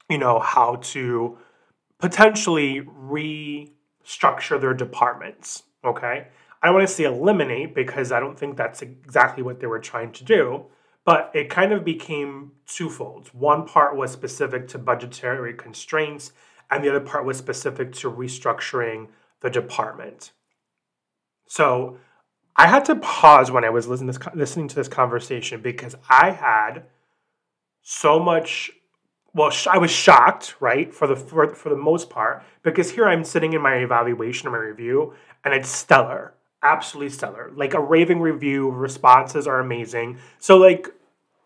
you 0.08 0.16
know, 0.16 0.38
how 0.38 0.76
to 0.76 1.36
potentially 1.98 2.80
restructure 2.80 4.58
their 4.58 4.72
departments. 4.72 5.64
Okay. 5.84 6.28
I 6.64 6.70
want 6.70 6.88
to 6.88 6.92
say 6.92 7.04
eliminate 7.04 7.74
because 7.74 8.10
I 8.10 8.20
don't 8.20 8.38
think 8.38 8.56
that's 8.56 8.80
exactly 8.80 9.42
what 9.42 9.60
they 9.60 9.66
were 9.66 9.78
trying 9.78 10.12
to 10.12 10.24
do, 10.24 10.64
but 11.04 11.30
it 11.34 11.50
kind 11.50 11.74
of 11.74 11.84
became 11.84 12.52
twofold. 12.66 13.28
One 13.34 13.66
part 13.66 13.96
was 13.96 14.10
specific 14.10 14.66
to 14.68 14.78
budgetary 14.78 15.52
constraints, 15.52 16.32
and 16.70 16.82
the 16.82 16.88
other 16.88 17.00
part 17.00 17.26
was 17.26 17.36
specific 17.36 17.92
to 17.96 18.10
restructuring 18.10 19.08
the 19.40 19.50
department. 19.50 20.32
So 21.46 21.98
I 22.56 22.66
had 22.66 22.86
to 22.86 22.96
pause 22.96 23.50
when 23.50 23.64
I 23.64 23.70
was 23.70 23.86
listening 23.86 24.68
to 24.68 24.74
this, 24.74 24.88
conversation 24.88 25.60
because 25.60 25.94
I 26.08 26.30
had 26.30 26.84
so 27.82 28.18
much 28.18 28.70
well, 29.34 29.52
I 29.68 29.78
was 29.78 29.90
shocked, 29.90 30.54
right, 30.60 30.94
for 30.94 31.08
the 31.08 31.16
for, 31.16 31.54
for 31.54 31.68
the 31.68 31.76
most 31.76 32.08
part, 32.08 32.44
because 32.62 32.92
here 32.92 33.06
I'm 33.06 33.24
sitting 33.24 33.52
in 33.52 33.60
my 33.60 33.74
evaluation 33.74 34.46
or 34.48 34.52
my 34.52 34.58
review, 34.58 35.14
and 35.44 35.52
it's 35.52 35.68
stellar, 35.68 36.33
absolutely 36.64 37.10
stellar. 37.10 37.52
Like 37.54 37.74
a 37.74 37.80
raving 37.80 38.20
review, 38.20 38.70
responses 38.70 39.46
are 39.46 39.60
amazing. 39.60 40.18
So 40.38 40.56
like, 40.56 40.88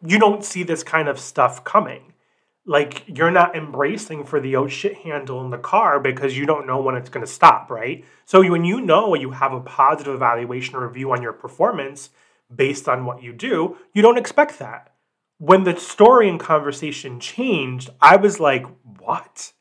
you 0.07 0.19
don't 0.19 0.45
see 0.45 0.63
this 0.63 0.83
kind 0.83 1.09
of 1.09 1.19
stuff 1.19 1.65
coming. 1.65 2.15
Like 2.65 3.05
you're 3.07 3.31
not 3.31 3.57
embracing 3.57 4.25
for 4.25 4.41
the 4.41 4.57
oh 4.57 4.69
shit 4.69 4.99
handle 4.99 5.43
in 5.43 5.51
the 5.51 5.59
car 5.59 5.99
because 5.99 6.37
you 6.37 6.47
don't 6.47 6.67
know 6.67 6.81
when 6.81 6.95
it's 6.95 7.11
going 7.11 7.27
to 7.27 7.33
stop, 7.33 7.71
right? 7.71 8.05
So 8.25 8.49
when 8.49 8.65
you 8.65 8.81
know 8.81 9.15
you 9.15 9.33
have 9.33 9.53
a 9.53 9.61
positive 9.61 10.15
evaluation 10.15 10.77
or 10.77 10.87
review 10.87 11.13
on 11.13 11.23
your 11.23 11.33
performance 11.33 12.11
based 12.55 12.89
on 12.89 13.05
what 13.05 13.23
you 13.23 13.33
do, 13.33 13.77
you 13.93 14.03
don't 14.03 14.19
expect 14.19 14.59
that 14.59 14.93
when 15.39 15.63
the 15.63 15.77
story 15.77 16.29
and 16.29 16.39
conversation 16.39 17.21
changed, 17.21 17.91
I 18.01 18.17
was 18.17 18.41
like, 18.41 18.67
what? 18.99 19.53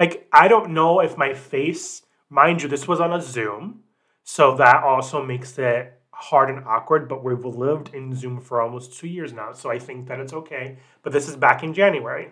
Like, 0.00 0.26
I 0.32 0.48
don't 0.48 0.72
know 0.72 1.00
if 1.00 1.18
my 1.18 1.34
face, 1.34 2.02
mind 2.30 2.62
you, 2.62 2.68
this 2.68 2.88
was 2.88 3.00
on 3.00 3.12
a 3.12 3.20
Zoom. 3.20 3.80
So 4.30 4.54
that 4.56 4.84
also 4.84 5.24
makes 5.24 5.58
it 5.58 5.98
hard 6.10 6.50
and 6.50 6.62
awkward, 6.66 7.08
but 7.08 7.24
we've 7.24 7.46
lived 7.46 7.94
in 7.94 8.14
Zoom 8.14 8.42
for 8.42 8.60
almost 8.60 8.92
two 8.92 9.08
years 9.08 9.32
now. 9.32 9.54
So 9.54 9.70
I 9.70 9.78
think 9.78 10.06
that 10.08 10.20
it's 10.20 10.34
okay. 10.34 10.76
But 11.02 11.14
this 11.14 11.30
is 11.30 11.34
back 11.34 11.62
in 11.62 11.72
January. 11.72 12.28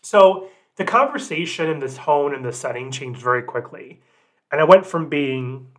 So 0.00 0.48
the 0.76 0.84
conversation 0.84 1.68
and 1.70 1.82
the 1.82 1.88
tone 1.88 2.36
and 2.36 2.44
the 2.44 2.52
setting 2.52 2.92
changed 2.92 3.20
very 3.20 3.42
quickly. 3.42 4.00
And 4.52 4.60
I 4.60 4.64
went 4.64 4.86
from 4.86 5.08
being 5.08 5.72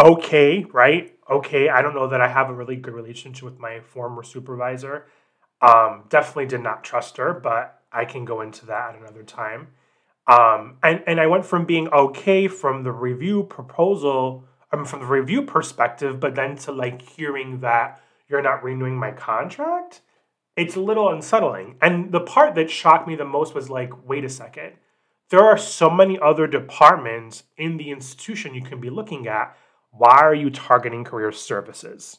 okay, 0.00 0.64
right? 0.72 1.14
Okay, 1.28 1.68
I 1.68 1.82
don't 1.82 1.94
know 1.94 2.08
that 2.08 2.22
I 2.22 2.28
have 2.28 2.48
a 2.48 2.54
really 2.54 2.76
good 2.76 2.94
relationship 2.94 3.44
with 3.44 3.58
my 3.58 3.80
former 3.80 4.22
supervisor 4.22 5.08
um, 5.60 6.04
definitely 6.08 6.46
did 6.46 6.62
not 6.62 6.84
trust 6.84 7.18
her, 7.18 7.34
but 7.34 7.82
I 7.92 8.06
can 8.06 8.24
go 8.24 8.40
into 8.40 8.64
that 8.64 8.94
at 8.94 9.00
another 9.00 9.24
time. 9.24 9.68
Um, 10.28 10.76
and, 10.82 11.02
and 11.06 11.20
I 11.20 11.26
went 11.26 11.46
from 11.46 11.64
being 11.64 11.88
okay 11.88 12.48
from 12.48 12.82
the 12.84 12.92
review 12.92 13.44
proposal, 13.44 14.44
um, 14.72 14.84
from 14.84 15.00
the 15.00 15.06
review 15.06 15.42
perspective, 15.42 16.20
but 16.20 16.34
then 16.34 16.56
to 16.56 16.72
like 16.72 17.00
hearing 17.00 17.60
that 17.60 18.02
you're 18.28 18.42
not 18.42 18.62
renewing 18.62 18.96
my 18.96 19.10
contract, 19.10 20.02
it's 20.54 20.76
a 20.76 20.80
little 20.80 21.08
unsettling. 21.08 21.76
And 21.80 22.12
the 22.12 22.20
part 22.20 22.54
that 22.56 22.70
shocked 22.70 23.08
me 23.08 23.16
the 23.16 23.24
most 23.24 23.54
was 23.54 23.70
like, 23.70 24.06
wait 24.06 24.24
a 24.24 24.28
second, 24.28 24.74
there 25.30 25.44
are 25.44 25.56
so 25.56 25.88
many 25.88 26.18
other 26.18 26.46
departments 26.46 27.44
in 27.56 27.78
the 27.78 27.90
institution 27.90 28.54
you 28.54 28.62
can 28.62 28.80
be 28.80 28.90
looking 28.90 29.26
at. 29.26 29.56
Why 29.92 30.18
are 30.18 30.34
you 30.34 30.50
targeting 30.50 31.04
career 31.04 31.32
services? 31.32 32.18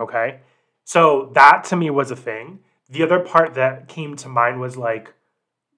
Okay. 0.00 0.40
So 0.84 1.30
that 1.34 1.64
to 1.64 1.76
me 1.76 1.90
was 1.90 2.10
a 2.10 2.16
thing. 2.16 2.60
The 2.88 3.02
other 3.02 3.20
part 3.20 3.54
that 3.54 3.88
came 3.88 4.16
to 4.16 4.28
mind 4.28 4.60
was 4.60 4.76
like, 4.76 5.14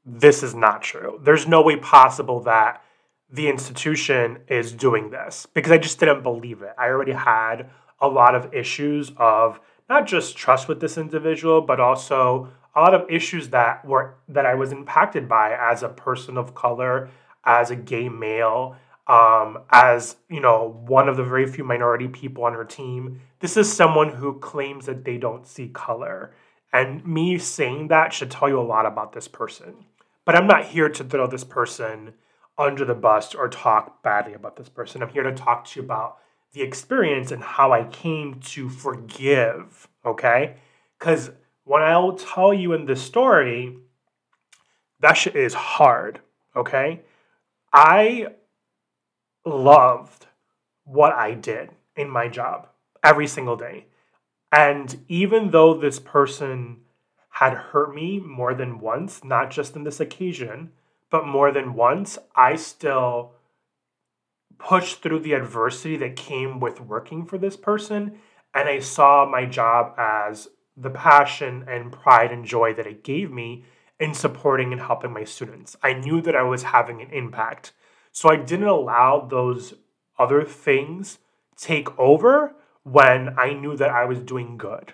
this 0.05 0.43
is 0.43 0.55
not 0.55 0.83
true. 0.83 1.21
There's 1.23 1.47
no 1.47 1.63
way 1.63 1.77
possible 1.77 2.41
that 2.41 2.83
the 3.31 3.49
institution 3.49 4.39
is 4.49 4.73
doing 4.73 5.11
this 5.11 5.47
because 5.55 5.73
I 5.73 5.79
just 5.79 5.99
didn't 5.99 6.23
believe 6.23 6.63
it. 6.63 6.75
I 6.79 6.89
already 6.89 7.13
had 7.13 7.71
a 8.01 8.09
lot 8.09 8.35
of 8.35 8.53
issues 8.55 9.13
of 9.17 9.61
not 9.89 10.07
just 10.07 10.37
trust 10.37 10.69
with 10.69 10.81
this 10.81 10.99
individual, 10.99 11.61
but 11.61 11.81
also 11.81 12.51
a 12.75 12.81
lot 12.81 12.95
of 12.95 13.09
issues 13.11 13.51
that 13.51 13.85
were 13.85 14.17
that 14.29 14.47
I 14.47 14.55
was 14.55 14.73
impacted 14.73 15.29
by 15.29 15.57
as 15.59 15.83
a 15.83 15.89
person 15.89 16.37
of 16.37 16.55
color, 16.55 17.11
as 17.45 17.71
a 17.71 17.77
gay 17.77 18.09
male, 18.09 18.77
um, 19.07 19.59
as 19.71 20.17
you 20.29 20.41
know, 20.41 20.83
one 20.87 21.09
of 21.09 21.17
the 21.17 21.25
very 21.25 21.47
few 21.47 21.65
minority 21.65 22.09
people 22.09 22.45
on 22.45 22.55
her 22.55 22.65
team. 22.65 23.21
This 23.41 23.57
is 23.57 23.73
someone 23.73 24.11
who 24.11 24.39
claims 24.39 24.87
that 24.87 25.05
they 25.05 25.19
don't 25.19 25.47
see 25.47 25.69
color. 25.69 26.35
And 26.73 27.07
me 27.07 27.39
saying 27.39 27.89
that 27.89 28.13
should 28.13 28.31
tell 28.31 28.49
you 28.49 28.59
a 28.59 28.63
lot 28.63 28.87
about 28.87 29.13
this 29.13 29.29
person. 29.29 29.85
But 30.25 30.37
I'm 30.37 30.47
not 30.47 30.67
here 30.67 30.89
to 30.89 31.05
throw 31.05 31.27
this 31.27 31.45
person 31.45 32.15
under 32.57 32.85
the 32.85 32.95
bus 32.95 33.35
or 33.35 33.49
talk 33.49 34.03
badly 34.03 34.33
about 34.33 34.57
this 34.57 34.69
person. 34.69 35.03
I'm 35.03 35.09
here 35.09 35.23
to 35.23 35.33
talk 35.33 35.67
to 35.67 35.81
you 35.81 35.85
about 35.85 36.19
the 36.53 36.63
experience 36.63 37.33
and 37.33 37.43
how 37.43 37.73
I 37.73 37.85
came 37.85 38.41
to 38.41 38.69
forgive, 38.69 39.89
okay? 40.05 40.57
Because 40.99 41.31
when 41.65 41.83
I'll 41.83 42.13
tell 42.13 42.55
you 42.55 42.73
in 42.73 42.87
this 42.87 43.03
story, 43.03 43.77
that 45.01 45.15
shit 45.15 45.35
is 45.35 45.55
hard, 45.55 46.21
okay? 46.55 47.03
I 47.73 48.29
loved 49.45 50.27
what 50.85 51.13
I 51.13 51.35
did 51.35 51.71
in 51.97 52.09
my 52.09 52.29
job 52.29 52.69
every 53.03 53.27
single 53.27 53.57
day. 53.57 53.87
And 54.53 55.05
even 55.09 55.51
though 55.51 55.75
this 55.75 55.99
person 55.99 56.84
had 57.35 57.55
hurt 57.55 57.93
me 57.93 58.21
more 58.21 58.55
than 58.55 58.79
once, 58.79 59.25
not 59.25 59.51
just 59.51 59.75
in 59.75 59.83
this 59.83 59.99
occasion, 59.99 60.71
but 61.11 61.27
more 61.27 61.51
than 61.51 61.75
once, 61.75 62.17
I 62.37 62.55
still 62.55 63.33
pushed 64.57 65.03
through 65.03 65.19
the 65.19 65.33
adversity 65.33 65.97
that 65.97 66.15
came 66.15 66.61
with 66.61 66.81
working 66.81 67.27
for 67.27 67.37
this 67.37 67.57
person. 67.57 68.21
And 68.55 68.69
I 68.69 68.79
saw 68.79 69.29
my 69.29 69.47
job 69.47 69.95
as 69.99 70.47
the 70.77 70.91
passion 70.91 71.65
and 71.69 71.91
pride 71.91 72.31
and 72.31 72.45
joy 72.45 72.73
that 72.75 72.87
it 72.87 73.03
gave 73.03 73.33
me 73.33 73.65
in 73.99 74.15
supporting 74.15 74.71
and 74.71 74.81
helping 74.81 75.13
my 75.13 75.25
students. 75.25 75.77
I 75.83 75.95
knew 75.95 76.21
that 76.21 76.37
I 76.37 76.45
was 76.45 76.63
having 76.63 77.03
an 77.03 77.11
impact. 77.11 77.73
So 78.13 78.29
I 78.29 78.37
didn't 78.37 78.69
allow 78.69 79.27
those 79.29 79.75
other 80.21 80.45
things 80.45 81.19
take 81.57 81.99
over 81.99 82.55
when 82.85 83.37
I 83.37 83.55
knew 83.55 83.77
that 83.77 83.91
I 83.91 84.05
was 84.05 84.21
doing 84.21 84.57
good. 84.57 84.93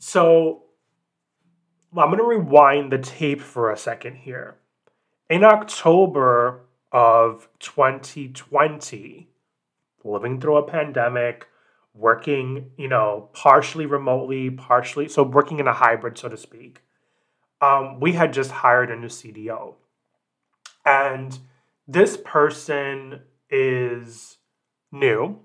So 0.00 0.62
I'm 1.96 2.08
going 2.08 2.18
to 2.18 2.24
rewind 2.24 2.90
the 2.90 2.98
tape 2.98 3.40
for 3.40 3.70
a 3.70 3.76
second 3.76 4.16
here. 4.16 4.56
In 5.28 5.44
October 5.44 6.62
of 6.90 7.48
2020, 7.60 9.28
living 10.02 10.40
through 10.40 10.56
a 10.56 10.66
pandemic, 10.66 11.46
working, 11.94 12.70
you 12.78 12.88
know, 12.88 13.28
partially 13.34 13.84
remotely, 13.84 14.48
partially, 14.48 15.06
so 15.06 15.22
working 15.22 15.60
in 15.60 15.68
a 15.68 15.74
hybrid, 15.74 16.16
so 16.16 16.30
to 16.30 16.36
speak, 16.36 16.80
um, 17.60 18.00
we 18.00 18.12
had 18.12 18.32
just 18.32 18.50
hired 18.50 18.90
a 18.90 18.96
new 18.96 19.08
CDO. 19.08 19.74
And 20.86 21.38
this 21.86 22.16
person 22.16 23.20
is 23.50 24.38
new, 24.90 25.40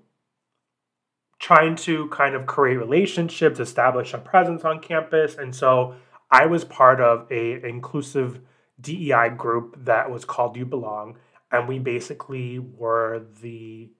trying 1.46 1.76
to 1.76 2.08
kind 2.08 2.34
of 2.34 2.44
create 2.44 2.76
relationships, 2.76 3.60
establish 3.60 4.12
a 4.12 4.18
presence 4.18 4.64
on 4.64 4.80
campus. 4.80 5.36
And 5.36 5.54
so 5.54 5.94
I 6.28 6.44
was 6.46 6.64
part 6.64 7.00
of 7.00 7.30
a 7.30 7.64
inclusive 7.64 8.40
DEI 8.80 9.28
group 9.36 9.84
that 9.84 10.10
was 10.10 10.24
called 10.24 10.56
You 10.56 10.66
Belong 10.66 11.16
and 11.52 11.68
we 11.68 11.78
basically 11.78 12.58
were 12.58 13.26
the 13.40 13.92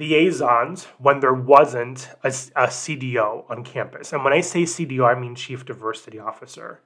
liaisons 0.00 0.84
when 0.96 1.20
there 1.20 1.34
wasn't 1.34 2.08
a, 2.24 2.28
a, 2.28 2.68
CDO 2.68 3.50
on 3.50 3.62
campus. 3.62 4.14
And 4.14 4.24
when 4.24 4.32
I 4.32 4.40
say 4.40 4.62
CDO, 4.62 5.14
I 5.14 5.20
mean 5.20 5.34
Chief 5.34 5.66
Diversity 5.66 6.18
Officer. 6.18 6.80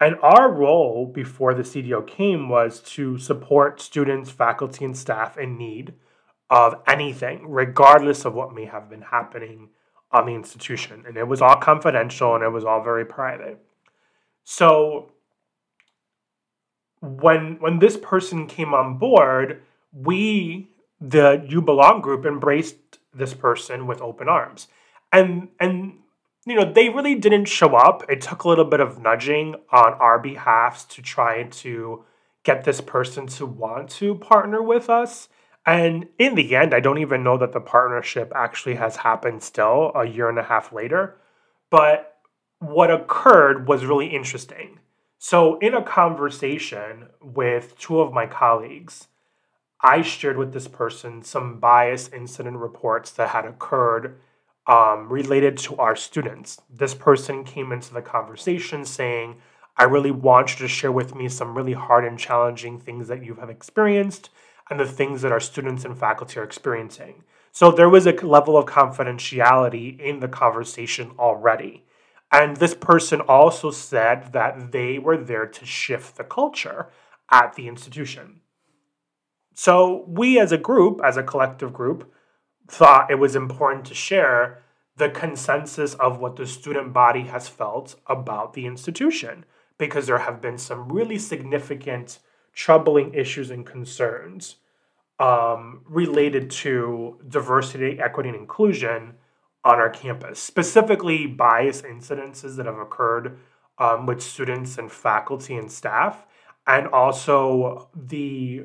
And 0.00 0.16
our 0.20 0.50
role 0.50 1.06
before 1.06 1.54
the 1.54 1.62
CDO 1.62 2.04
came 2.08 2.48
was 2.48 2.80
to 2.80 3.18
support 3.18 3.80
students, 3.80 4.30
faculty, 4.30 4.84
and 4.84 4.96
staff 4.96 5.38
in 5.38 5.56
need 5.56 5.94
of 6.50 6.74
anything, 6.86 7.48
regardless 7.48 8.24
of 8.24 8.34
what 8.34 8.54
may 8.54 8.66
have 8.66 8.88
been 8.88 9.02
happening 9.02 9.70
on 10.12 10.26
the 10.26 10.32
institution. 10.32 11.04
And 11.06 11.16
it 11.16 11.26
was 11.26 11.42
all 11.42 11.56
confidential 11.56 12.34
and 12.34 12.44
it 12.44 12.50
was 12.50 12.64
all 12.64 12.82
very 12.82 13.04
private. 13.04 13.58
So 14.44 15.10
when 17.00 17.56
when 17.60 17.78
this 17.78 17.96
person 17.96 18.46
came 18.46 18.72
on 18.72 18.98
board, 18.98 19.62
we 19.92 20.70
the 21.00 21.44
You 21.48 21.60
Belong 21.60 22.00
group 22.00 22.24
embraced 22.24 22.98
this 23.12 23.34
person 23.34 23.86
with 23.86 24.00
open 24.00 24.28
arms. 24.28 24.68
And 25.12 25.48
and 25.60 25.98
you 26.46 26.56
know, 26.56 26.70
they 26.70 26.90
really 26.90 27.14
didn't 27.14 27.46
show 27.46 27.74
up. 27.74 28.04
It 28.08 28.20
took 28.20 28.44
a 28.44 28.48
little 28.48 28.66
bit 28.66 28.80
of 28.80 28.98
nudging 28.98 29.54
on 29.72 29.94
our 29.94 30.18
behalf 30.18 30.86
to 30.90 31.02
try 31.02 31.44
to 31.44 32.04
get 32.42 32.64
this 32.64 32.82
person 32.82 33.26
to 33.26 33.46
want 33.46 33.88
to 33.88 34.14
partner 34.16 34.62
with 34.62 34.90
us. 34.90 35.28
And 35.66 36.08
in 36.18 36.34
the 36.34 36.56
end, 36.56 36.74
I 36.74 36.80
don't 36.80 36.98
even 36.98 37.22
know 37.22 37.38
that 37.38 37.52
the 37.52 37.60
partnership 37.60 38.32
actually 38.34 38.74
has 38.74 38.96
happened 38.96 39.42
still 39.42 39.92
a 39.94 40.04
year 40.04 40.28
and 40.28 40.38
a 40.38 40.42
half 40.42 40.72
later. 40.72 41.16
But 41.70 42.18
what 42.58 42.90
occurred 42.90 43.66
was 43.66 43.86
really 43.86 44.08
interesting. 44.08 44.80
So, 45.18 45.58
in 45.58 45.74
a 45.74 45.82
conversation 45.82 47.06
with 47.22 47.78
two 47.78 48.00
of 48.00 48.12
my 48.12 48.26
colleagues, 48.26 49.08
I 49.80 50.02
shared 50.02 50.36
with 50.36 50.52
this 50.52 50.68
person 50.68 51.22
some 51.22 51.60
bias 51.60 52.10
incident 52.12 52.58
reports 52.58 53.10
that 53.12 53.30
had 53.30 53.46
occurred 53.46 54.18
um, 54.66 55.08
related 55.08 55.56
to 55.58 55.76
our 55.76 55.96
students. 55.96 56.60
This 56.70 56.94
person 56.94 57.44
came 57.44 57.72
into 57.72 57.92
the 57.92 58.02
conversation 58.02 58.84
saying, 58.84 59.36
I 59.76 59.84
really 59.84 60.10
want 60.10 60.52
you 60.52 60.58
to 60.66 60.68
share 60.68 60.92
with 60.92 61.14
me 61.14 61.28
some 61.28 61.56
really 61.56 61.72
hard 61.72 62.04
and 62.04 62.18
challenging 62.18 62.78
things 62.78 63.08
that 63.08 63.24
you 63.24 63.34
have 63.36 63.50
experienced 63.50 64.30
and 64.70 64.80
the 64.80 64.86
things 64.86 65.22
that 65.22 65.32
our 65.32 65.40
students 65.40 65.84
and 65.84 65.98
faculty 65.98 66.38
are 66.40 66.44
experiencing. 66.44 67.24
So 67.52 67.70
there 67.70 67.88
was 67.88 68.06
a 68.06 68.12
level 68.12 68.56
of 68.56 68.66
confidentiality 68.66 69.98
in 70.00 70.20
the 70.20 70.28
conversation 70.28 71.12
already. 71.18 71.84
And 72.32 72.56
this 72.56 72.74
person 72.74 73.20
also 73.20 73.70
said 73.70 74.32
that 74.32 74.72
they 74.72 74.98
were 74.98 75.16
there 75.16 75.46
to 75.46 75.64
shift 75.64 76.16
the 76.16 76.24
culture 76.24 76.88
at 77.30 77.54
the 77.54 77.68
institution. 77.68 78.40
So 79.54 80.04
we, 80.08 80.38
as 80.40 80.50
a 80.50 80.58
group, 80.58 81.00
as 81.04 81.16
a 81.16 81.22
collective 81.22 81.72
group, 81.72 82.12
thought 82.66 83.10
it 83.10 83.20
was 83.20 83.36
important 83.36 83.84
to 83.86 83.94
share 83.94 84.62
the 84.96 85.10
consensus 85.10 85.94
of 85.94 86.18
what 86.18 86.36
the 86.36 86.46
student 86.46 86.92
body 86.92 87.22
has 87.22 87.48
felt 87.48 87.96
about 88.06 88.54
the 88.54 88.66
institution 88.66 89.44
because 89.78 90.06
there 90.06 90.18
have 90.18 90.40
been 90.40 90.58
some 90.58 90.88
really 90.88 91.18
significant 91.18 92.20
troubling 92.54 93.14
issues 93.14 93.50
and 93.50 93.66
concerns 93.66 94.56
um, 95.18 95.82
related 95.88 96.50
to 96.50 97.18
diversity, 97.28 97.98
equity, 98.00 98.28
and 98.30 98.38
inclusion 98.38 99.14
on 99.64 99.76
our 99.76 99.90
campus, 99.90 100.40
specifically 100.40 101.26
bias 101.26 101.82
incidences 101.82 102.56
that 102.56 102.66
have 102.66 102.78
occurred 102.78 103.38
um, 103.78 104.06
with 104.06 104.22
students 104.22 104.76
and 104.78 104.90
faculty 104.92 105.56
and 105.56 105.70
staff, 105.70 106.26
and 106.66 106.88
also 106.88 107.88
the 107.94 108.64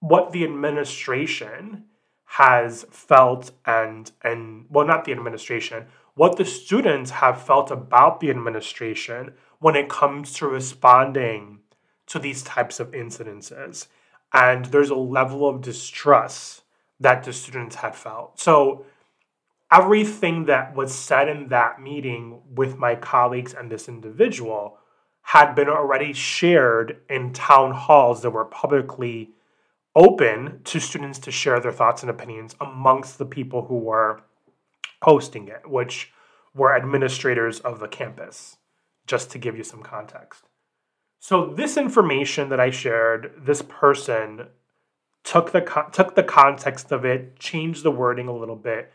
what 0.00 0.32
the 0.32 0.44
administration 0.44 1.84
has 2.24 2.84
felt 2.90 3.52
and 3.66 4.10
and 4.22 4.66
well 4.68 4.86
not 4.86 5.04
the 5.04 5.12
administration 5.12 5.86
what 6.14 6.36
the 6.36 6.44
students 6.44 7.10
have 7.10 7.40
felt 7.40 7.70
about 7.70 8.20
the 8.20 8.30
administration 8.30 9.32
when 9.60 9.76
it 9.76 9.88
comes 9.88 10.32
to 10.32 10.46
responding 10.46 11.58
to 12.12 12.18
these 12.18 12.42
types 12.42 12.80
of 12.80 12.90
incidences 12.92 13.86
and 14.32 14.66
there's 14.66 14.90
a 14.90 14.94
level 14.94 15.48
of 15.48 15.60
distrust 15.60 16.62
that 17.00 17.24
the 17.24 17.32
students 17.32 17.76
had 17.76 17.94
felt 17.94 18.38
so 18.38 18.84
everything 19.72 20.44
that 20.44 20.74
was 20.74 20.94
said 20.94 21.28
in 21.28 21.48
that 21.48 21.80
meeting 21.80 22.40
with 22.54 22.76
my 22.76 22.94
colleagues 22.94 23.54
and 23.54 23.70
this 23.70 23.88
individual 23.88 24.78
had 25.22 25.54
been 25.54 25.68
already 25.68 26.12
shared 26.12 26.98
in 27.08 27.32
town 27.32 27.72
halls 27.72 28.22
that 28.22 28.30
were 28.30 28.44
publicly 28.44 29.30
open 29.94 30.60
to 30.64 30.80
students 30.80 31.18
to 31.18 31.30
share 31.30 31.60
their 31.60 31.72
thoughts 31.72 32.02
and 32.02 32.10
opinions 32.10 32.54
amongst 32.60 33.18
the 33.18 33.26
people 33.26 33.66
who 33.66 33.78
were 33.78 34.22
hosting 35.02 35.48
it, 35.48 35.68
which 35.68 36.12
were 36.54 36.76
administrators 36.76 37.60
of 37.60 37.80
the 37.80 37.88
campus, 37.88 38.56
just 39.06 39.30
to 39.30 39.38
give 39.38 39.56
you 39.56 39.64
some 39.64 39.82
context. 39.82 40.44
So 41.24 41.46
this 41.46 41.76
information 41.76 42.48
that 42.48 42.58
I 42.58 42.70
shared, 42.70 43.32
this 43.38 43.62
person 43.62 44.48
took 45.22 45.52
the 45.52 45.60
took 45.92 46.16
the 46.16 46.24
context 46.24 46.90
of 46.90 47.04
it, 47.04 47.38
changed 47.38 47.84
the 47.84 47.92
wording 47.92 48.26
a 48.26 48.36
little 48.36 48.56
bit, 48.56 48.92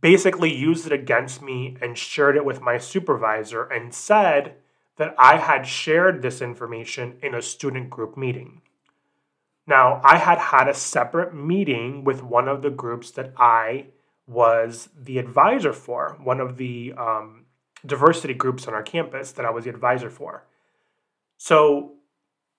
basically 0.00 0.50
used 0.50 0.86
it 0.86 0.92
against 0.92 1.42
me 1.42 1.76
and 1.82 1.98
shared 1.98 2.34
it 2.36 2.46
with 2.46 2.62
my 2.62 2.78
supervisor 2.78 3.64
and 3.64 3.92
said 3.92 4.54
that 4.96 5.14
I 5.18 5.36
had 5.36 5.66
shared 5.66 6.22
this 6.22 6.40
information 6.40 7.18
in 7.22 7.34
a 7.34 7.42
student 7.42 7.90
group 7.90 8.16
meeting. 8.16 8.62
Now, 9.66 10.00
I 10.02 10.16
had 10.16 10.38
had 10.38 10.66
a 10.66 10.72
separate 10.72 11.34
meeting 11.34 12.04
with 12.04 12.22
one 12.22 12.48
of 12.48 12.62
the 12.62 12.70
groups 12.70 13.10
that 13.10 13.34
I 13.36 13.88
was 14.26 14.88
the 14.98 15.18
advisor 15.18 15.74
for, 15.74 16.16
one 16.22 16.40
of 16.40 16.56
the 16.56 16.94
um, 16.96 17.44
diversity 17.84 18.32
groups 18.32 18.66
on 18.66 18.72
our 18.72 18.82
campus 18.82 19.32
that 19.32 19.44
I 19.44 19.50
was 19.50 19.64
the 19.64 19.70
advisor 19.70 20.08
for. 20.08 20.44
So 21.38 21.94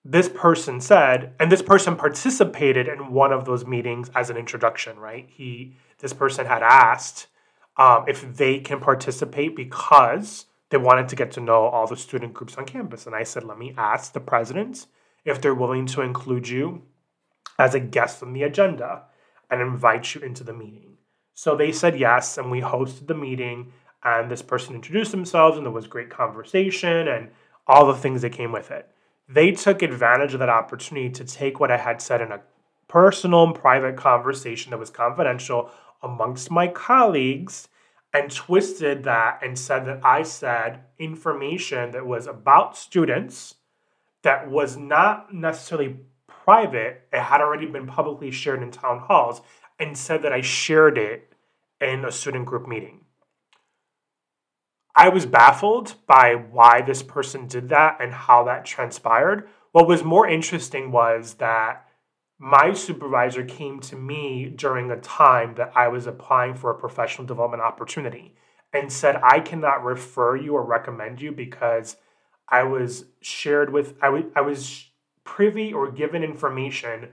this 0.04 0.28
person 0.28 0.80
said, 0.80 1.34
and 1.38 1.52
this 1.52 1.62
person 1.62 1.94
participated 1.94 2.88
in 2.88 3.12
one 3.12 3.32
of 3.32 3.44
those 3.44 3.66
meetings 3.66 4.10
as 4.14 4.30
an 4.30 4.36
introduction, 4.36 4.98
right? 4.98 5.28
He, 5.30 5.76
this 5.98 6.12
person 6.12 6.46
had 6.46 6.62
asked 6.62 7.28
um, 7.76 8.06
if 8.08 8.36
they 8.36 8.58
can 8.58 8.80
participate 8.80 9.54
because 9.54 10.46
they 10.70 10.78
wanted 10.78 11.08
to 11.08 11.16
get 11.16 11.30
to 11.32 11.40
know 11.40 11.66
all 11.66 11.86
the 11.86 11.96
student 11.96 12.32
groups 12.32 12.56
on 12.56 12.64
campus. 12.64 13.06
And 13.06 13.14
I 13.14 13.22
said, 13.22 13.44
let 13.44 13.58
me 13.58 13.74
ask 13.76 14.12
the 14.12 14.20
presidents 14.20 14.86
if 15.24 15.40
they're 15.40 15.54
willing 15.54 15.86
to 15.86 16.00
include 16.00 16.48
you 16.48 16.82
as 17.58 17.74
a 17.74 17.80
guest 17.80 18.22
on 18.22 18.32
the 18.32 18.42
agenda 18.42 19.02
and 19.50 19.60
invite 19.60 20.14
you 20.14 20.22
into 20.22 20.44
the 20.44 20.54
meeting. 20.54 20.96
So 21.34 21.56
they 21.56 21.72
said 21.72 21.98
yes, 21.98 22.38
and 22.38 22.50
we 22.50 22.60
hosted 22.60 23.06
the 23.06 23.14
meeting. 23.14 23.72
And 24.02 24.30
this 24.30 24.42
person 24.42 24.74
introduced 24.74 25.10
themselves, 25.10 25.58
and 25.58 25.66
there 25.66 25.72
was 25.72 25.86
great 25.86 26.08
conversation 26.08 27.08
and 27.08 27.30
all 27.70 27.86
the 27.86 27.94
things 27.94 28.22
that 28.22 28.32
came 28.32 28.50
with 28.50 28.72
it. 28.72 28.90
They 29.28 29.52
took 29.52 29.80
advantage 29.80 30.34
of 30.34 30.40
that 30.40 30.48
opportunity 30.48 31.08
to 31.10 31.24
take 31.24 31.60
what 31.60 31.70
I 31.70 31.76
had 31.76 32.02
said 32.02 32.20
in 32.20 32.32
a 32.32 32.40
personal 32.88 33.44
and 33.44 33.54
private 33.54 33.96
conversation 33.96 34.70
that 34.70 34.80
was 34.80 34.90
confidential 34.90 35.70
amongst 36.02 36.50
my 36.50 36.66
colleagues 36.66 37.68
and 38.12 38.28
twisted 38.28 39.04
that 39.04 39.38
and 39.40 39.56
said 39.56 39.86
that 39.86 40.04
I 40.04 40.24
said 40.24 40.80
information 40.98 41.92
that 41.92 42.04
was 42.04 42.26
about 42.26 42.76
students 42.76 43.54
that 44.22 44.50
was 44.50 44.76
not 44.76 45.32
necessarily 45.32 45.96
private, 46.26 47.06
it 47.12 47.20
had 47.20 47.40
already 47.40 47.66
been 47.66 47.86
publicly 47.86 48.32
shared 48.32 48.64
in 48.64 48.72
town 48.72 48.98
halls, 48.98 49.42
and 49.78 49.96
said 49.96 50.22
that 50.22 50.32
I 50.32 50.40
shared 50.40 50.98
it 50.98 51.32
in 51.80 52.04
a 52.04 52.10
student 52.10 52.46
group 52.46 52.66
meeting. 52.66 53.02
I 55.00 55.08
was 55.08 55.24
baffled 55.24 55.94
by 56.06 56.34
why 56.34 56.82
this 56.82 57.02
person 57.02 57.46
did 57.46 57.70
that 57.70 57.96
and 58.02 58.12
how 58.12 58.44
that 58.44 58.66
transpired. 58.66 59.48
What 59.72 59.88
was 59.88 60.04
more 60.04 60.28
interesting 60.28 60.92
was 60.92 61.36
that 61.36 61.88
my 62.38 62.74
supervisor 62.74 63.42
came 63.42 63.80
to 63.80 63.96
me 63.96 64.52
during 64.54 64.90
a 64.90 65.00
time 65.00 65.54
that 65.54 65.72
I 65.74 65.88
was 65.88 66.06
applying 66.06 66.52
for 66.52 66.70
a 66.70 66.78
professional 66.78 67.26
development 67.26 67.62
opportunity 67.62 68.34
and 68.74 68.92
said, 68.92 69.16
I 69.22 69.40
cannot 69.40 69.82
refer 69.82 70.36
you 70.36 70.52
or 70.54 70.62
recommend 70.62 71.22
you 71.22 71.32
because 71.32 71.96
I 72.46 72.64
was 72.64 73.06
shared 73.22 73.72
with, 73.72 73.94
I, 74.02 74.08
w- 74.08 74.30
I 74.36 74.42
was 74.42 74.90
privy 75.24 75.72
or 75.72 75.90
given 75.90 76.22
information 76.22 77.08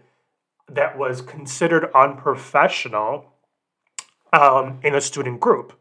that 0.67 0.97
was 0.97 1.21
considered 1.21 1.89
unprofessional 1.95 3.32
um, 4.34 4.82
in 4.84 4.93
a 4.93 5.00
student 5.00 5.39
group. 5.39 5.71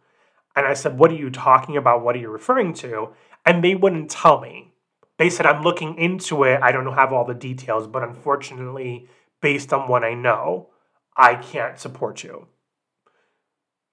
And 0.57 0.67
I 0.67 0.75
said, 0.75 0.99
What 0.99 1.13
are 1.13 1.17
you 1.17 1.31
talking 1.31 1.77
about? 1.77 2.03
What 2.03 2.17
are 2.17 2.19
you 2.19 2.31
referring 2.31 2.73
to? 2.75 3.11
And 3.45 3.63
they 3.63 3.75
wouldn't 3.77 4.11
tell 4.11 4.41
me. 4.41 4.73
They 5.19 5.31
said, 5.31 5.47
I'm 5.47 5.63
looking 5.63 5.97
into 5.97 6.43
it. 6.45 6.61
I 6.63 6.73
don't 6.73 6.93
have 6.93 7.13
all 7.13 7.25
the 7.25 7.35
details, 7.35 7.87
but 7.87 8.03
unfortunately, 8.03 9.09
based 9.41 9.73
on 9.73 9.89
what 9.89 10.03
I 10.03 10.15
know, 10.15 10.71
I 11.17 11.37
can't 11.37 11.79
support 11.79 12.25
you. 12.25 12.49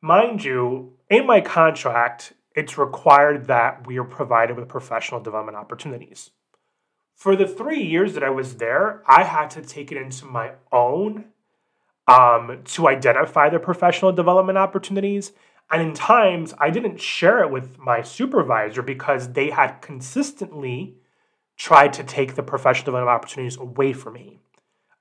Mind 0.02 0.44
you, 0.44 0.94
in 1.10 1.26
my 1.26 1.40
contract, 1.40 2.34
it's 2.56 2.78
required 2.78 3.48
that 3.48 3.88
we 3.88 3.98
are 3.98 4.04
provided 4.04 4.58
with 4.58 4.68
professional 4.68 5.22
development 5.22 5.58
opportunities. 5.58 6.32
For 7.16 7.36
the 7.36 7.48
three 7.48 7.82
years 7.82 8.14
that 8.16 8.24
I 8.24 8.30
was 8.30 8.56
there, 8.56 9.02
I 9.08 9.24
had 9.24 9.50
to 9.52 9.62
take 9.62 9.92
it 9.92 9.98
into 9.98 10.26
my 10.26 10.54
own 10.72 11.26
um, 12.08 12.60
to 12.66 12.88
identify 12.88 13.50
the 13.50 13.60
professional 13.60 14.12
development 14.12 14.58
opportunities. 14.58 15.32
And 15.74 15.82
in 15.82 15.94
times, 15.96 16.54
I 16.60 16.70
didn't 16.70 17.02
share 17.02 17.42
it 17.42 17.50
with 17.50 17.80
my 17.80 18.04
supervisor 18.04 18.84
because 18.84 19.34
they 19.34 19.50
had 19.50 19.82
consistently 19.82 20.98
tried 21.58 21.94
to 21.94 22.04
take 22.04 22.36
the 22.36 22.44
professional 22.44 22.86
development 22.86 23.16
opportunities 23.16 23.58
away 23.58 23.92
from 23.92 24.14
me. 24.14 24.40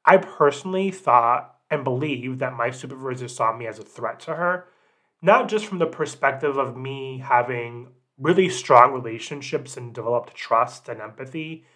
I 0.06 0.16
personally 0.16 0.90
thought 0.90 1.56
and 1.70 1.84
believe 1.84 2.38
that 2.38 2.56
my 2.56 2.70
supervisor 2.70 3.28
saw 3.28 3.54
me 3.54 3.66
as 3.66 3.78
a 3.78 3.82
threat 3.82 4.18
to 4.20 4.36
her, 4.36 4.66
not 5.20 5.46
just 5.46 5.66
from 5.66 5.78
the 5.78 5.84
perspective 5.84 6.56
of 6.56 6.74
me 6.74 7.18
having 7.18 7.88
really 8.16 8.48
strong 8.48 8.94
relationships 8.94 9.76
and 9.76 9.92
developed 9.92 10.34
trust 10.34 10.88
and 10.88 11.02
empathy 11.02 11.66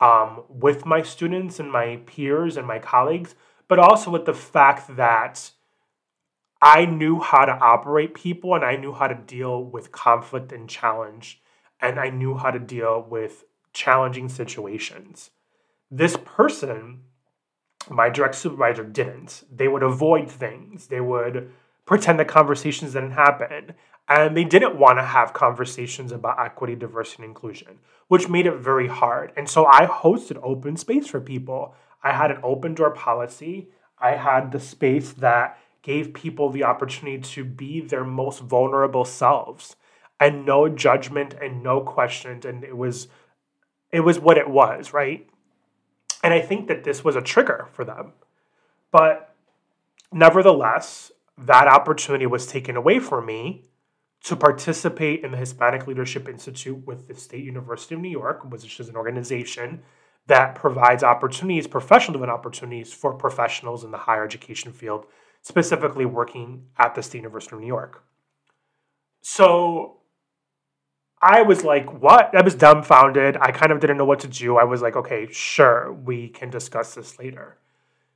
um, 0.00 0.44
with 0.48 0.86
my 0.86 1.02
students 1.02 1.60
and 1.60 1.70
my 1.70 2.00
peers 2.06 2.56
and 2.56 2.66
my 2.66 2.78
colleagues, 2.78 3.34
but 3.68 3.78
also 3.78 4.10
with 4.10 4.24
the 4.24 4.32
fact 4.32 4.96
that 4.96 5.50
I 6.68 6.84
knew 6.84 7.20
how 7.20 7.44
to 7.44 7.52
operate 7.52 8.12
people 8.14 8.56
and 8.56 8.64
I 8.64 8.74
knew 8.74 8.92
how 8.92 9.06
to 9.06 9.14
deal 9.14 9.62
with 9.62 9.92
conflict 9.92 10.50
and 10.50 10.68
challenge, 10.68 11.40
and 11.80 12.00
I 12.00 12.10
knew 12.10 12.34
how 12.34 12.50
to 12.50 12.58
deal 12.58 13.06
with 13.08 13.44
challenging 13.72 14.28
situations. 14.28 15.30
This 15.92 16.16
person 16.24 17.02
my 17.88 18.08
direct 18.08 18.34
supervisor 18.34 18.82
didn't. 18.82 19.44
They 19.48 19.68
would 19.68 19.84
avoid 19.84 20.28
things. 20.28 20.88
They 20.88 21.00
would 21.00 21.52
pretend 21.84 22.18
that 22.18 22.26
conversations 22.26 22.94
didn't 22.94 23.12
happen. 23.12 23.74
And 24.08 24.36
they 24.36 24.42
didn't 24.42 24.76
want 24.76 24.98
to 24.98 25.04
have 25.04 25.32
conversations 25.32 26.10
about 26.10 26.40
equity, 26.44 26.74
diversity, 26.74 27.22
and 27.22 27.30
inclusion, 27.30 27.78
which 28.08 28.28
made 28.28 28.46
it 28.46 28.56
very 28.56 28.88
hard. 28.88 29.32
And 29.36 29.48
so 29.48 29.66
I 29.66 29.86
hosted 29.86 30.40
open 30.42 30.76
space 30.76 31.06
for 31.06 31.20
people. 31.20 31.76
I 32.02 32.10
had 32.12 32.32
an 32.32 32.40
open 32.42 32.74
door 32.74 32.90
policy. 32.90 33.68
I 34.00 34.16
had 34.16 34.50
the 34.50 34.58
space 34.58 35.12
that 35.12 35.58
gave 35.86 36.12
people 36.12 36.50
the 36.50 36.64
opportunity 36.64 37.22
to 37.22 37.44
be 37.44 37.80
their 37.80 38.04
most 38.04 38.40
vulnerable 38.40 39.04
selves 39.04 39.76
and 40.18 40.44
no 40.44 40.68
judgment 40.68 41.32
and 41.40 41.62
no 41.62 41.80
questions. 41.80 42.44
And 42.44 42.64
it 42.64 42.76
was 42.76 43.06
it 43.92 44.00
was 44.00 44.18
what 44.18 44.36
it 44.36 44.50
was, 44.50 44.92
right? 44.92 45.28
And 46.24 46.34
I 46.34 46.40
think 46.40 46.66
that 46.66 46.82
this 46.82 47.04
was 47.04 47.14
a 47.14 47.22
trigger 47.22 47.68
for 47.72 47.84
them. 47.84 48.14
But 48.90 49.32
nevertheless, 50.12 51.12
that 51.38 51.68
opportunity 51.68 52.26
was 52.26 52.48
taken 52.48 52.76
away 52.76 52.98
from 52.98 53.26
me 53.26 53.62
to 54.24 54.34
participate 54.34 55.22
in 55.22 55.30
the 55.30 55.36
Hispanic 55.36 55.86
Leadership 55.86 56.28
Institute 56.28 56.84
with 56.84 57.06
the 57.06 57.14
State 57.14 57.44
University 57.44 57.94
of 57.94 58.00
New 58.00 58.08
York, 58.08 58.50
which 58.50 58.80
is 58.80 58.88
an 58.88 58.96
organization 58.96 59.82
that 60.26 60.56
provides 60.56 61.04
opportunities, 61.04 61.68
professional 61.68 62.14
development 62.14 62.36
opportunities 62.40 62.92
for 62.92 63.14
professionals 63.14 63.84
in 63.84 63.92
the 63.92 63.98
higher 63.98 64.24
education 64.24 64.72
field, 64.72 65.06
specifically 65.46 66.04
working 66.04 66.64
at 66.76 66.96
the 66.96 67.02
State 67.04 67.18
University 67.18 67.54
of 67.54 67.60
New 67.60 67.68
York. 67.68 68.02
So 69.22 69.98
I 71.22 71.42
was 71.42 71.62
like, 71.62 72.02
what? 72.02 72.34
I 72.34 72.42
was 72.42 72.56
dumbfounded. 72.56 73.36
I 73.40 73.52
kind 73.52 73.70
of 73.70 73.78
didn't 73.78 73.96
know 73.96 74.04
what 74.04 74.18
to 74.20 74.26
do. 74.26 74.56
I 74.56 74.64
was 74.64 74.82
like, 74.82 74.96
okay, 74.96 75.28
sure, 75.30 75.92
we 75.92 76.30
can 76.30 76.50
discuss 76.50 76.96
this 76.96 77.20
later. 77.20 77.58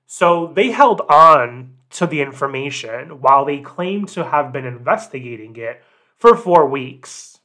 So 0.07 0.53
they 0.57 0.73
held 0.73 1.03
on 1.03 1.77
to 1.91 2.05
the 2.09 2.21
information 2.21 3.21
while 3.21 3.45
they 3.45 3.61
claimed 3.61 4.09
to 4.09 4.25
have 4.25 4.53
been 4.53 4.67
investigating 4.67 5.55
it 5.55 5.85
for 6.17 6.37
four 6.37 6.67
weeks. 6.67 7.39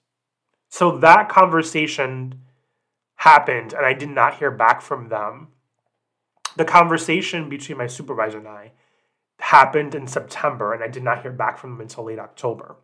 So 0.67 0.97
that 0.97 1.29
conversation 1.29 2.41
happened, 3.17 3.73
and 3.73 3.85
I 3.85 3.93
did 3.93 4.09
not 4.09 4.39
hear 4.39 4.49
back 4.49 4.81
from 4.81 5.09
them. 5.09 5.49
The 6.55 6.65
conversation 6.65 7.49
between 7.49 7.77
my 7.77 7.85
supervisor 7.85 8.39
and 8.39 8.47
I 8.47 8.71
happened 9.39 9.95
in 9.95 10.07
September, 10.07 10.73
and 10.73 10.83
I 10.83 10.87
did 10.87 11.03
not 11.03 11.21
hear 11.21 11.31
back 11.31 11.57
from 11.57 11.71
them 11.71 11.81
until 11.81 12.05
late 12.05 12.19
October. 12.19 12.77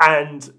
And 0.00 0.52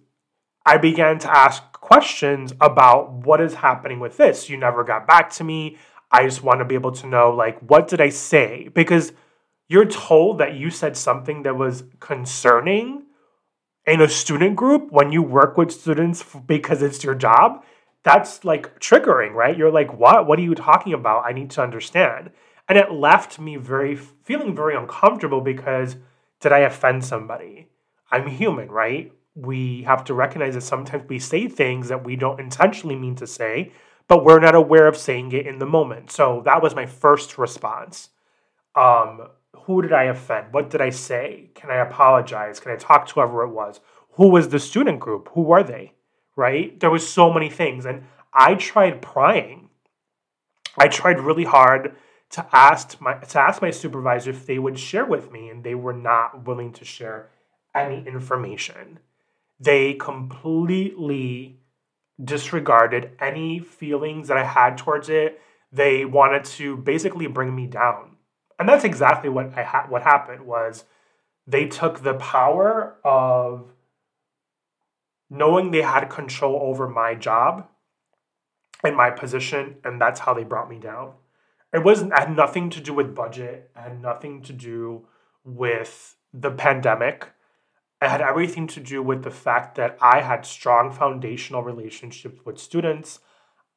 I 0.65 0.77
began 0.77 1.17
to 1.19 1.35
ask 1.35 1.63
questions 1.73 2.53
about 2.61 3.11
what 3.11 3.41
is 3.41 3.55
happening 3.55 3.99
with 3.99 4.17
this. 4.17 4.49
You 4.49 4.57
never 4.57 4.83
got 4.83 5.07
back 5.07 5.31
to 5.31 5.43
me. 5.43 5.77
I 6.11 6.23
just 6.23 6.43
want 6.43 6.59
to 6.59 6.65
be 6.65 6.75
able 6.75 6.91
to 6.91 7.07
know, 7.07 7.31
like, 7.31 7.59
what 7.59 7.87
did 7.87 8.01
I 8.01 8.09
say? 8.09 8.69
Because 8.73 9.13
you're 9.67 9.85
told 9.85 10.37
that 10.39 10.55
you 10.55 10.69
said 10.69 10.97
something 10.97 11.43
that 11.43 11.55
was 11.55 11.83
concerning 11.99 13.03
in 13.87 14.01
a 14.01 14.09
student 14.09 14.55
group 14.55 14.91
when 14.91 15.11
you 15.11 15.23
work 15.23 15.57
with 15.57 15.71
students 15.71 16.23
because 16.45 16.81
it's 16.81 17.03
your 17.03 17.15
job. 17.15 17.63
That's 18.03 18.43
like 18.43 18.79
triggering, 18.79 19.33
right? 19.33 19.57
You're 19.57 19.71
like, 19.71 19.93
what? 19.93 20.27
What 20.27 20.37
are 20.39 20.43
you 20.43 20.55
talking 20.55 20.93
about? 20.93 21.23
I 21.25 21.31
need 21.31 21.51
to 21.51 21.63
understand. 21.63 22.31
And 22.67 22.77
it 22.77 22.91
left 22.91 23.39
me 23.39 23.57
very 23.57 23.95
feeling 23.95 24.55
very 24.55 24.75
uncomfortable 24.75 25.41
because 25.41 25.97
did 26.39 26.51
I 26.51 26.59
offend 26.59 27.03
somebody? 27.03 27.67
I'm 28.11 28.27
human, 28.27 28.69
right? 28.69 29.11
we 29.35 29.83
have 29.83 30.03
to 30.05 30.13
recognize 30.13 30.55
that 30.55 30.61
sometimes 30.61 31.07
we 31.07 31.19
say 31.19 31.47
things 31.47 31.87
that 31.87 32.03
we 32.03 32.15
don't 32.15 32.39
intentionally 32.39 32.95
mean 32.95 33.15
to 33.15 33.27
say, 33.27 33.71
but 34.07 34.25
we're 34.25 34.39
not 34.39 34.55
aware 34.55 34.87
of 34.87 34.97
saying 34.97 35.31
it 35.31 35.47
in 35.47 35.59
the 35.59 35.65
moment. 35.65 36.11
So 36.11 36.41
that 36.45 36.61
was 36.61 36.75
my 36.75 36.85
first 36.85 37.37
response. 37.37 38.09
Um, 38.75 39.29
who 39.55 39.81
did 39.81 39.93
I 39.93 40.03
offend? 40.03 40.53
What 40.53 40.69
did 40.69 40.81
I 40.81 40.89
say? 40.89 41.49
Can 41.55 41.71
I 41.71 41.77
apologize? 41.77 42.59
Can 42.59 42.71
I 42.71 42.75
talk 42.75 43.07
to 43.07 43.13
whoever 43.13 43.43
it 43.43 43.49
was? 43.49 43.79
Who 44.13 44.27
was 44.27 44.49
the 44.49 44.59
student 44.59 44.99
group? 44.99 45.29
Who 45.33 45.41
were 45.41 45.63
they? 45.63 45.93
Right? 46.35 46.77
There 46.79 46.91
was 46.91 47.07
so 47.07 47.31
many 47.31 47.49
things. 47.49 47.85
And 47.85 48.03
I 48.33 48.55
tried 48.55 49.01
prying. 49.01 49.69
I 50.77 50.87
tried 50.87 51.19
really 51.19 51.43
hard 51.43 51.95
to 52.31 52.47
ask 52.53 52.99
my 53.01 53.15
to 53.15 53.39
ask 53.39 53.61
my 53.61 53.71
supervisor 53.71 54.31
if 54.31 54.45
they 54.45 54.57
would 54.57 54.79
share 54.79 55.05
with 55.05 55.31
me 55.31 55.49
and 55.49 55.63
they 55.63 55.75
were 55.75 55.93
not 55.93 56.45
willing 56.45 56.71
to 56.73 56.85
share 56.85 57.29
any 57.75 58.05
information. 58.07 58.99
They 59.59 59.93
completely 59.93 61.59
disregarded 62.23 63.11
any 63.19 63.59
feelings 63.59 64.27
that 64.27 64.37
I 64.37 64.43
had 64.43 64.77
towards 64.77 65.09
it. 65.09 65.39
They 65.71 66.05
wanted 66.05 66.45
to 66.45 66.77
basically 66.77 67.27
bring 67.27 67.55
me 67.55 67.67
down. 67.67 68.17
And 68.57 68.67
that's 68.67 68.83
exactly 68.83 69.29
what 69.29 69.57
I 69.57 69.63
ha- 69.63 69.87
what 69.89 70.03
happened 70.03 70.45
was 70.45 70.85
they 71.47 71.67
took 71.67 72.01
the 72.01 72.13
power 72.13 72.95
of 73.03 73.73
knowing 75.29 75.71
they 75.71 75.81
had 75.81 76.09
control 76.09 76.59
over 76.61 76.87
my 76.87 77.15
job 77.15 77.67
and 78.83 78.95
my 78.95 79.09
position 79.09 79.77
and 79.83 79.99
that's 79.99 80.19
how 80.19 80.33
they 80.33 80.43
brought 80.43 80.69
me 80.69 80.77
down. 80.77 81.13
It 81.73 81.83
wasn't 81.83 82.17
had 82.17 82.35
nothing 82.35 82.69
to 82.71 82.81
do 82.81 82.93
with 82.93 83.15
budget, 83.15 83.71
it 83.75 83.79
had 83.79 84.01
nothing 84.01 84.41
to 84.43 84.53
do 84.53 85.07
with 85.43 86.15
the 86.33 86.51
pandemic 86.51 87.29
it 88.01 88.09
had 88.09 88.21
everything 88.21 88.65
to 88.67 88.79
do 88.79 89.03
with 89.03 89.23
the 89.23 89.31
fact 89.31 89.75
that 89.75 89.95
I 90.01 90.21
had 90.21 90.43
strong 90.43 90.91
foundational 90.91 91.61
relationships 91.61 92.39
with 92.43 92.57
students. 92.57 93.19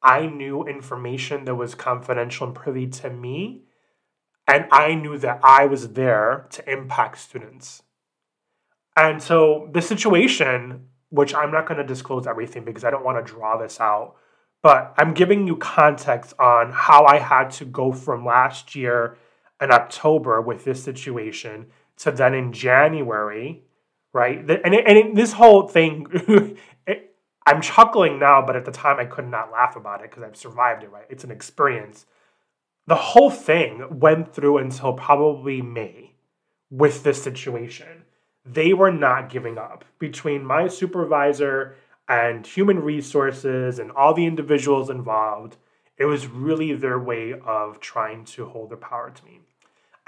I 0.01 0.25
knew 0.25 0.65
information 0.65 1.45
that 1.45 1.55
was 1.55 1.75
confidential 1.75 2.47
and 2.47 2.55
privy 2.55 2.87
to 2.87 3.11
me, 3.11 3.65
and 4.47 4.65
I 4.71 4.95
knew 4.95 5.19
that 5.19 5.41
I 5.43 5.67
was 5.67 5.93
there 5.93 6.47
to 6.51 6.71
impact 6.71 7.19
students. 7.19 7.83
And 8.97 9.21
so 9.21 9.69
the 9.73 9.81
situation, 9.81 10.87
which 11.09 11.35
I'm 11.35 11.51
not 11.51 11.67
going 11.67 11.77
to 11.77 11.83
disclose 11.83 12.25
everything 12.25 12.65
because 12.65 12.83
I 12.83 12.89
don't 12.89 13.05
want 13.05 13.23
to 13.23 13.31
draw 13.31 13.57
this 13.57 13.79
out, 13.79 14.15
but 14.65 14.95
I'm 14.97 15.13
giving 15.13 15.45
you 15.45 15.57
context 15.57 16.33
on 16.39 16.71
how 16.71 17.05
I 17.05 17.19
had 17.19 17.51
to 17.51 17.65
go 17.65 17.91
from 17.91 18.25
last 18.25 18.75
year 18.75 19.15
in 19.61 19.71
October 19.71 20.41
with 20.41 20.65
this 20.65 20.83
situation 20.83 21.67
to 21.97 22.09
then 22.11 22.33
in 22.33 22.51
January 22.51 23.61
right? 24.15 24.39
And 24.39 24.73
it, 24.73 24.85
and 24.87 24.97
it, 24.97 25.13
this 25.13 25.33
whole 25.33 25.67
thing, 25.67 26.07
it, 26.87 27.15
I'm 27.45 27.61
chuckling 27.61 28.17
now, 28.17 28.41
but 28.41 28.55
at 28.55 28.63
the 28.63 28.71
time 28.71 28.97
I 28.97 29.03
could 29.05 29.27
not 29.27 29.51
laugh 29.51 29.75
about 29.75 30.01
it 30.01 30.09
because 30.09 30.23
I've 30.23 30.37
survived 30.37 30.83
it, 30.83 30.89
right? 30.89 31.05
It's 31.09 31.25
an 31.25 31.31
experience. 31.31 32.05
The 32.87 32.95
whole 32.95 33.29
thing 33.29 33.99
went 33.99 34.33
through 34.33 34.59
until 34.59 34.93
probably 34.93 35.61
May 35.61 36.13
with 36.71 37.03
this 37.03 37.21
situation. 37.21 38.05
They 38.45 38.71
were 38.71 38.91
not 38.91 39.29
giving 39.29 39.57
up 39.57 39.83
between 39.99 40.45
my 40.45 40.69
supervisor 40.69 41.75
and 42.07 42.45
human 42.45 42.79
resources 42.79 43.79
and 43.79 43.91
all 43.91 44.13
the 44.13 44.25
individuals 44.25 44.89
involved. 44.89 45.57
It 45.97 46.05
was 46.05 46.27
really 46.27 46.73
their 46.73 46.99
way 46.99 47.33
of 47.33 47.79
trying 47.79 48.25
to 48.25 48.45
hold 48.45 48.69
their 48.69 48.77
power 48.77 49.11
to 49.11 49.25
me. 49.25 49.39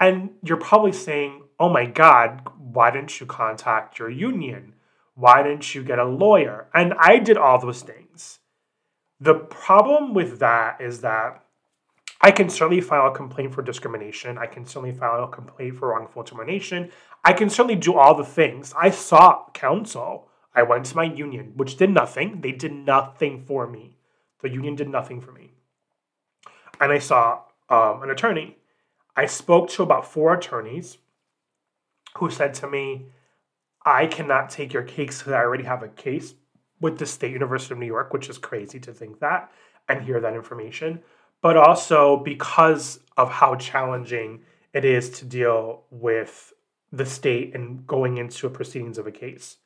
And 0.00 0.30
you're 0.44 0.58
probably 0.58 0.92
saying, 0.92 1.42
oh 1.58 1.68
my 1.68 1.86
God, 1.86 2.46
why 2.58 2.90
didn't 2.90 3.18
you 3.18 3.26
contact 3.26 3.98
your 3.98 4.10
union? 4.10 4.74
Why 5.14 5.42
didn't 5.42 5.74
you 5.74 5.82
get 5.82 5.98
a 5.98 6.04
lawyer? 6.04 6.68
And 6.72 6.94
I 6.98 7.18
did 7.18 7.36
all 7.36 7.58
those 7.58 7.82
things. 7.82 8.38
The 9.20 9.34
problem 9.34 10.14
with 10.14 10.38
that 10.38 10.80
is 10.80 11.00
that 11.00 11.42
I 12.20 12.30
can 12.30 12.48
certainly 12.48 12.80
file 12.80 13.08
a 13.08 13.14
complaint 13.14 13.54
for 13.54 13.62
discrimination. 13.62 14.38
I 14.38 14.46
can 14.46 14.64
certainly 14.64 14.92
file 14.92 15.24
a 15.24 15.28
complaint 15.28 15.76
for 15.76 15.88
wrongful 15.88 16.22
termination. 16.22 16.90
I 17.24 17.32
can 17.32 17.50
certainly 17.50 17.76
do 17.76 17.94
all 17.94 18.14
the 18.14 18.24
things. 18.24 18.72
I 18.76 18.90
sought 18.90 19.54
counsel. 19.54 20.27
I 20.54 20.62
went 20.62 20.86
to 20.86 20.96
my 20.96 21.04
union, 21.04 21.52
which 21.56 21.76
did 21.76 21.90
nothing. 21.90 22.40
They 22.40 22.52
did 22.52 22.72
nothing 22.72 23.40
for 23.40 23.66
me. 23.66 23.96
The 24.40 24.48
union 24.48 24.74
did 24.74 24.88
nothing 24.88 25.20
for 25.20 25.32
me. 25.32 25.52
And 26.80 26.92
I 26.92 26.98
saw 26.98 27.42
um, 27.68 28.02
an 28.02 28.10
attorney. 28.10 28.56
I 29.16 29.26
spoke 29.26 29.68
to 29.70 29.82
about 29.82 30.10
four 30.10 30.34
attorneys 30.34 30.98
who 32.16 32.30
said 32.30 32.54
to 32.54 32.68
me, 32.68 33.06
I 33.84 34.06
cannot 34.06 34.50
take 34.50 34.72
your 34.72 34.82
case 34.82 35.18
because 35.18 35.32
I 35.32 35.38
already 35.38 35.64
have 35.64 35.82
a 35.82 35.88
case 35.88 36.34
with 36.80 36.98
the 36.98 37.06
State 37.06 37.32
University 37.32 37.74
of 37.74 37.78
New 37.78 37.86
York, 37.86 38.12
which 38.12 38.28
is 38.28 38.38
crazy 38.38 38.78
to 38.80 38.92
think 38.92 39.20
that 39.20 39.50
and 39.88 40.02
hear 40.02 40.20
that 40.20 40.34
information. 40.34 41.00
But 41.40 41.56
also 41.56 42.16
because 42.16 43.00
of 43.16 43.30
how 43.30 43.56
challenging 43.56 44.42
it 44.72 44.84
is 44.84 45.10
to 45.10 45.24
deal 45.24 45.84
with 45.90 46.52
the 46.92 47.06
state 47.06 47.54
and 47.54 47.86
going 47.86 48.18
into 48.18 48.46
a 48.46 48.50
proceedings 48.50 48.98
of 48.98 49.06
a 49.06 49.12
case. 49.12 49.56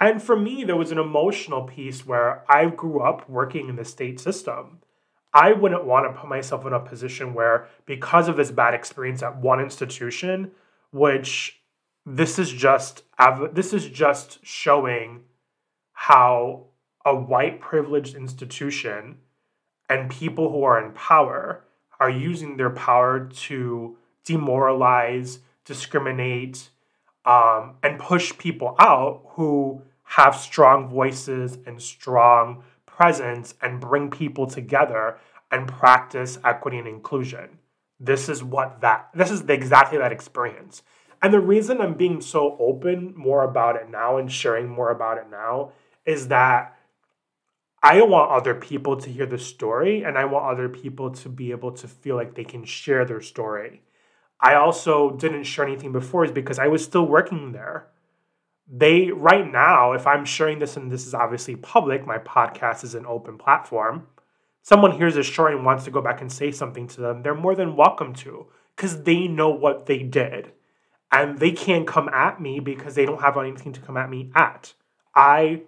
And 0.00 0.22
for 0.22 0.36
me, 0.36 0.64
there 0.64 0.76
was 0.76 0.92
an 0.92 0.98
emotional 0.98 1.62
piece 1.62 2.06
where 2.06 2.44
I 2.48 2.66
grew 2.66 3.00
up 3.00 3.28
working 3.28 3.68
in 3.68 3.76
the 3.76 3.84
state 3.84 4.20
system. 4.20 4.78
I 5.34 5.52
wouldn't 5.52 5.84
want 5.84 6.06
to 6.06 6.18
put 6.18 6.28
myself 6.28 6.64
in 6.66 6.72
a 6.72 6.80
position 6.80 7.34
where, 7.34 7.68
because 7.84 8.28
of 8.28 8.36
this 8.36 8.50
bad 8.50 8.74
experience 8.74 9.22
at 9.22 9.38
one 9.38 9.60
institution, 9.60 10.52
which 10.90 11.60
this 12.06 12.38
is 12.38 12.50
just 12.50 13.02
this 13.52 13.74
is 13.74 13.86
just 13.88 14.38
showing 14.42 15.24
how 15.92 16.66
a 17.04 17.14
white 17.14 17.60
privileged 17.60 18.14
institution 18.14 19.18
and 19.90 20.10
people 20.10 20.50
who 20.50 20.62
are 20.62 20.82
in 20.82 20.92
power 20.92 21.64
are 22.00 22.10
using 22.10 22.56
their 22.56 22.70
power 22.70 23.28
to 23.28 23.96
demoralize, 24.24 25.40
discriminate, 25.64 26.70
um, 27.28 27.74
and 27.82 27.98
push 27.98 28.36
people 28.38 28.74
out 28.78 29.22
who 29.32 29.82
have 30.02 30.34
strong 30.34 30.88
voices 30.88 31.58
and 31.66 31.80
strong 31.80 32.64
presence 32.86 33.54
and 33.60 33.80
bring 33.80 34.10
people 34.10 34.46
together 34.46 35.18
and 35.50 35.68
practice 35.68 36.38
equity 36.42 36.78
and 36.78 36.88
inclusion. 36.88 37.58
This 38.00 38.30
is 38.30 38.42
what 38.42 38.80
that 38.80 39.10
this 39.14 39.30
is 39.30 39.42
exactly 39.42 39.98
that 39.98 40.10
experience. 40.10 40.82
And 41.20 41.34
the 41.34 41.40
reason 41.40 41.80
I'm 41.80 41.94
being 41.94 42.22
so 42.22 42.56
open 42.58 43.12
more 43.14 43.44
about 43.44 43.76
it 43.76 43.90
now 43.90 44.16
and 44.16 44.32
sharing 44.32 44.68
more 44.68 44.90
about 44.90 45.18
it 45.18 45.26
now 45.30 45.72
is 46.06 46.28
that 46.28 46.78
I 47.82 48.00
want 48.02 48.30
other 48.30 48.54
people 48.54 48.96
to 48.96 49.10
hear 49.10 49.26
the 49.26 49.38
story 49.38 50.02
and 50.02 50.16
I 50.16 50.24
want 50.24 50.46
other 50.46 50.68
people 50.68 51.10
to 51.10 51.28
be 51.28 51.50
able 51.50 51.72
to 51.72 51.88
feel 51.88 52.16
like 52.16 52.34
they 52.34 52.44
can 52.44 52.64
share 52.64 53.04
their 53.04 53.20
story. 53.20 53.82
I 54.40 54.54
also 54.54 55.10
didn't 55.10 55.44
share 55.44 55.66
anything 55.66 55.92
before 55.92 56.24
is 56.24 56.30
because 56.30 56.58
I 56.58 56.68
was 56.68 56.84
still 56.84 57.06
working 57.06 57.52
there 57.52 57.88
they 58.70 59.10
right 59.10 59.50
now, 59.50 59.92
if 59.92 60.06
I'm 60.06 60.24
sharing 60.24 60.58
this 60.58 60.76
and 60.76 60.92
this 60.92 61.06
is 61.06 61.14
obviously 61.14 61.56
public, 61.56 62.06
my 62.06 62.18
podcast 62.18 62.84
is 62.84 62.94
an 62.94 63.06
open 63.06 63.38
platform. 63.38 64.06
Someone 64.62 64.92
hears 64.92 65.14
this 65.14 65.26
story 65.26 65.54
and 65.54 65.64
wants 65.64 65.84
to 65.84 65.90
go 65.90 66.02
back 66.02 66.20
and 66.20 66.30
say 66.30 66.50
something 66.50 66.86
to 66.88 67.00
them, 67.00 67.22
they're 67.22 67.34
more 67.34 67.54
than 67.54 67.76
welcome 67.76 68.12
to 68.16 68.46
because 68.76 69.04
they 69.04 69.26
know 69.26 69.48
what 69.48 69.86
they 69.86 70.00
did. 70.00 70.52
And 71.10 71.38
they 71.38 71.52
can't 71.52 71.86
come 71.86 72.10
at 72.10 72.40
me 72.40 72.60
because 72.60 72.94
they 72.94 73.06
don't 73.06 73.22
have 73.22 73.38
anything 73.38 73.72
to 73.72 73.80
come 73.80 73.96
at 73.96 74.10
me 74.10 74.30
at. 74.34 74.74
I 75.14 75.62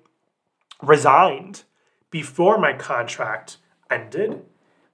resigned 0.82 1.62
before 2.10 2.58
my 2.58 2.74
contract 2.74 3.56
ended. 3.90 4.42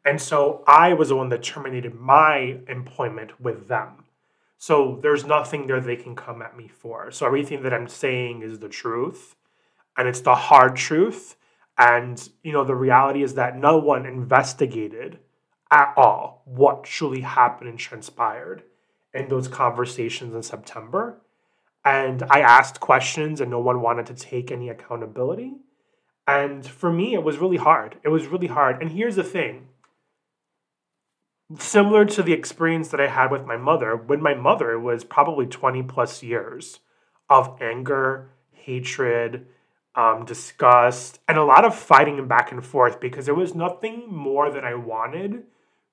And 0.07 0.23
so 0.23 0.63
I 0.69 0.93
was 0.95 1.09
the 1.09 1.17
one 1.17 1.31
that 1.31 1.43
terminated 1.43 1.93
my 1.93 2.61
employment 2.69 3.41
with 3.41 3.67
them. 3.67 4.05
So 4.57 5.01
there's 5.03 5.25
nothing 5.25 5.67
there 5.67 5.81
they 5.81 5.97
can 5.97 6.15
come 6.15 6.41
at 6.43 6.57
me 6.57 6.69
for. 6.69 7.11
So 7.11 7.27
everything 7.27 7.65
that 7.65 7.75
I'm 7.75 7.89
saying 7.89 8.43
is 8.43 8.61
the 8.61 8.69
truth 8.69 9.35
and 9.97 10.07
it's 10.07 10.21
the 10.21 10.37
hard 10.37 10.77
truth. 10.77 11.35
And, 11.77 12.27
you 12.45 12.53
know, 12.53 12.65
the 12.65 12.77
reality 12.77 13.25
is 13.25 13.35
that 13.35 13.59
no 13.59 13.79
one 13.79 14.07
investigated 14.07 15.19
at 15.73 15.93
all 15.97 16.43
what 16.45 16.85
truly 16.85 17.23
happened 17.23 17.69
and 17.69 17.79
transpired 17.79 18.63
in 19.13 19.29
those 19.29 19.49
conversations 19.49 20.33
in 20.33 20.43
September. 20.45 21.21
And 21.85 22.23
I 22.31 22.41
asked 22.41 22.79
questions 22.79 23.41
and 23.41 23.51
no 23.51 23.61
one 23.61 23.83
wanted 23.83 24.07
to 24.07 24.15
take 24.15 24.53
any 24.53 24.69
accountability. 24.69 25.55
And 26.29 26.65
for 26.65 26.93
me, 26.93 27.15
it 27.15 27.25
was 27.25 27.39
really 27.39 27.57
hard. 27.57 27.97
It 28.05 28.09
was 28.09 28.27
really 28.27 28.47
hard. 28.47 28.81
And 28.81 28.93
here's 28.93 29.17
the 29.17 29.25
thing 29.25 29.67
similar 31.59 32.05
to 32.05 32.23
the 32.23 32.33
experience 32.33 32.89
that 32.89 33.01
I 33.01 33.09
had 33.09 33.31
with 33.31 33.47
my 33.47 33.57
mother, 33.57 33.97
when 33.97 34.23
my 34.23 34.35
mother 34.35 34.79
was 34.79 35.05
probably 35.05 35.47
20 35.47 35.83
plus 35.85 36.23
years 36.23 36.81
of 37.29 37.57
anger, 37.61 38.31
hatred, 38.53 39.47
um, 39.95 40.25
disgust, 40.25 41.21
and 41.27 41.39
a 41.39 41.45
lot 41.45 41.65
of 41.65 41.75
fighting 41.75 42.27
back 42.29 42.53
and 42.53 42.65
forth 42.65 43.01
because 43.01 43.27
there 43.27 43.35
was 43.35 43.55
nothing 43.55 44.07
more 44.09 44.51
that 44.51 44.65
I 44.65 44.75
wanted 44.75 45.45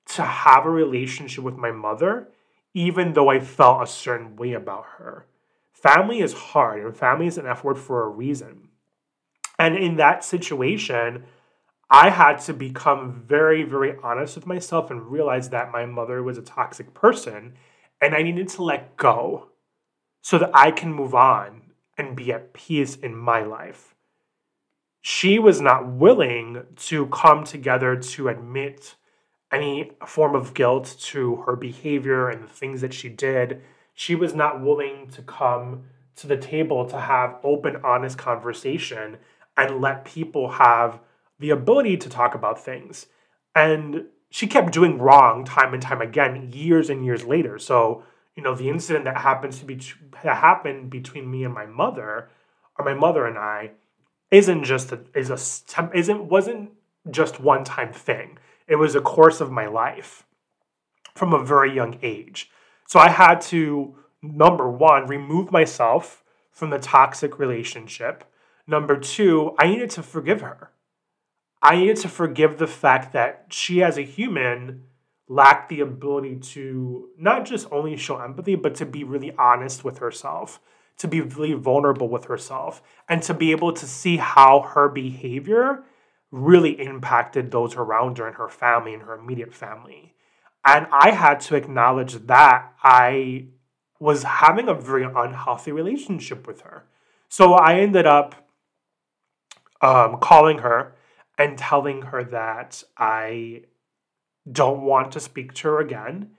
to 0.06 0.22
have 0.22 0.66
a 0.66 0.70
relationship 0.70 1.42
with 1.44 1.56
my 1.56 1.70
mother, 1.70 2.28
even 2.74 3.14
though 3.14 3.30
I 3.30 3.40
felt 3.40 3.82
a 3.82 3.86
certain 3.86 4.36
way 4.36 4.52
about 4.52 4.84
her. 4.98 5.26
Family 5.72 6.20
is 6.20 6.32
hard, 6.32 6.84
and 6.84 6.96
family 6.96 7.26
is 7.26 7.38
an 7.38 7.46
F 7.46 7.64
word 7.64 7.78
for 7.78 8.02
a 8.02 8.08
reason. 8.08 8.68
And 9.58 9.76
in 9.76 9.96
that 9.96 10.24
situation, 10.24 11.24
I 11.90 12.10
had 12.10 12.40
to 12.42 12.54
become 12.54 13.24
very, 13.26 13.62
very 13.62 13.96
honest 14.02 14.36
with 14.36 14.46
myself 14.46 14.90
and 14.90 15.10
realize 15.10 15.50
that 15.50 15.72
my 15.72 15.86
mother 15.86 16.22
was 16.22 16.38
a 16.38 16.42
toxic 16.42 16.94
person 16.94 17.54
and 18.00 18.14
I 18.14 18.22
needed 18.22 18.48
to 18.50 18.62
let 18.62 18.96
go 18.96 19.48
so 20.22 20.38
that 20.38 20.50
I 20.54 20.70
can 20.70 20.92
move 20.92 21.14
on 21.14 21.62
and 21.96 22.16
be 22.16 22.32
at 22.32 22.52
peace 22.52 22.96
in 22.96 23.14
my 23.16 23.42
life. 23.42 23.94
She 25.00 25.38
was 25.38 25.60
not 25.60 25.86
willing 25.86 26.64
to 26.76 27.06
come 27.06 27.44
together 27.44 27.96
to 27.96 28.28
admit 28.28 28.94
any 29.52 29.92
form 30.06 30.34
of 30.34 30.54
guilt 30.54 30.96
to 30.98 31.36
her 31.46 31.56
behavior 31.56 32.28
and 32.28 32.42
the 32.42 32.48
things 32.48 32.80
that 32.80 32.94
she 32.94 33.08
did. 33.08 33.62
She 33.92 34.14
was 34.14 34.34
not 34.34 34.62
willing 34.62 35.08
to 35.10 35.22
come 35.22 35.84
to 36.16 36.26
the 36.26 36.36
table 36.36 36.86
to 36.86 36.98
have 36.98 37.36
open, 37.44 37.76
honest 37.84 38.16
conversation 38.18 39.18
and 39.56 39.80
let 39.80 40.04
people 40.04 40.52
have 40.52 41.00
the 41.38 41.50
ability 41.50 41.96
to 41.98 42.08
talk 42.08 42.34
about 42.34 42.62
things. 42.62 43.06
And 43.54 44.06
she 44.30 44.46
kept 44.46 44.72
doing 44.72 44.98
wrong 44.98 45.44
time 45.44 45.74
and 45.74 45.82
time 45.82 46.00
again, 46.00 46.50
years 46.52 46.90
and 46.90 47.04
years 47.04 47.24
later. 47.24 47.58
So, 47.58 48.02
you 48.34 48.42
know, 48.42 48.54
the 48.54 48.68
incident 48.68 49.04
that 49.04 49.18
happens 49.18 49.58
to 49.60 49.64
be 49.64 49.80
that 50.22 50.36
happened 50.36 50.90
between 50.90 51.30
me 51.30 51.44
and 51.44 51.54
my 51.54 51.66
mother, 51.66 52.28
or 52.78 52.84
my 52.84 52.94
mother 52.94 53.26
and 53.26 53.38
I, 53.38 53.72
isn't 54.30 54.64
just 54.64 54.90
a, 54.90 55.00
is 55.14 55.30
a 55.30 55.90
isn't 55.94 56.24
wasn't 56.24 56.70
just 57.10 57.40
one 57.40 57.64
time 57.64 57.92
thing. 57.92 58.38
It 58.66 58.76
was 58.76 58.94
a 58.94 59.00
course 59.00 59.40
of 59.40 59.52
my 59.52 59.66
life 59.66 60.24
from 61.14 61.32
a 61.32 61.44
very 61.44 61.72
young 61.72 61.98
age. 62.02 62.50
So 62.88 62.98
I 62.98 63.10
had 63.10 63.40
to 63.42 63.94
number 64.22 64.68
one 64.68 65.06
remove 65.06 65.52
myself 65.52 66.24
from 66.50 66.70
the 66.70 66.78
toxic 66.78 67.38
relationship. 67.38 68.24
Number 68.66 68.96
two, 68.96 69.54
I 69.58 69.68
needed 69.68 69.90
to 69.90 70.02
forgive 70.02 70.40
her. 70.40 70.70
I 71.64 71.76
needed 71.76 71.96
to 71.98 72.08
forgive 72.10 72.58
the 72.58 72.66
fact 72.66 73.14
that 73.14 73.46
she, 73.48 73.82
as 73.82 73.96
a 73.96 74.02
human, 74.02 74.82
lacked 75.28 75.70
the 75.70 75.80
ability 75.80 76.36
to 76.36 77.08
not 77.18 77.46
just 77.46 77.66
only 77.72 77.96
show 77.96 78.18
empathy, 78.18 78.54
but 78.54 78.74
to 78.74 78.86
be 78.86 79.02
really 79.02 79.32
honest 79.38 79.82
with 79.82 79.96
herself, 79.96 80.60
to 80.98 81.08
be 81.08 81.22
really 81.22 81.54
vulnerable 81.54 82.10
with 82.10 82.26
herself, 82.26 82.82
and 83.08 83.22
to 83.22 83.32
be 83.32 83.50
able 83.50 83.72
to 83.72 83.86
see 83.86 84.18
how 84.18 84.60
her 84.60 84.90
behavior 84.90 85.84
really 86.30 86.78
impacted 86.78 87.50
those 87.50 87.74
around 87.76 88.18
her 88.18 88.26
and 88.26 88.36
her 88.36 88.48
family 88.48 88.92
and 88.92 89.04
her 89.04 89.14
immediate 89.14 89.54
family. 89.54 90.14
And 90.66 90.86
I 90.92 91.12
had 91.12 91.40
to 91.40 91.56
acknowledge 91.56 92.26
that 92.26 92.74
I 92.82 93.46
was 93.98 94.24
having 94.24 94.68
a 94.68 94.74
very 94.74 95.04
unhealthy 95.04 95.72
relationship 95.72 96.46
with 96.46 96.60
her. 96.60 96.84
So 97.30 97.54
I 97.54 97.78
ended 97.80 98.04
up 98.04 98.34
um, 99.80 100.18
calling 100.20 100.58
her 100.58 100.93
and 101.38 101.58
telling 101.58 102.02
her 102.02 102.24
that 102.24 102.82
I 102.96 103.62
don't 104.50 104.82
want 104.82 105.12
to 105.12 105.20
speak 105.20 105.54
to 105.54 105.68
her 105.68 105.80
again 105.80 106.32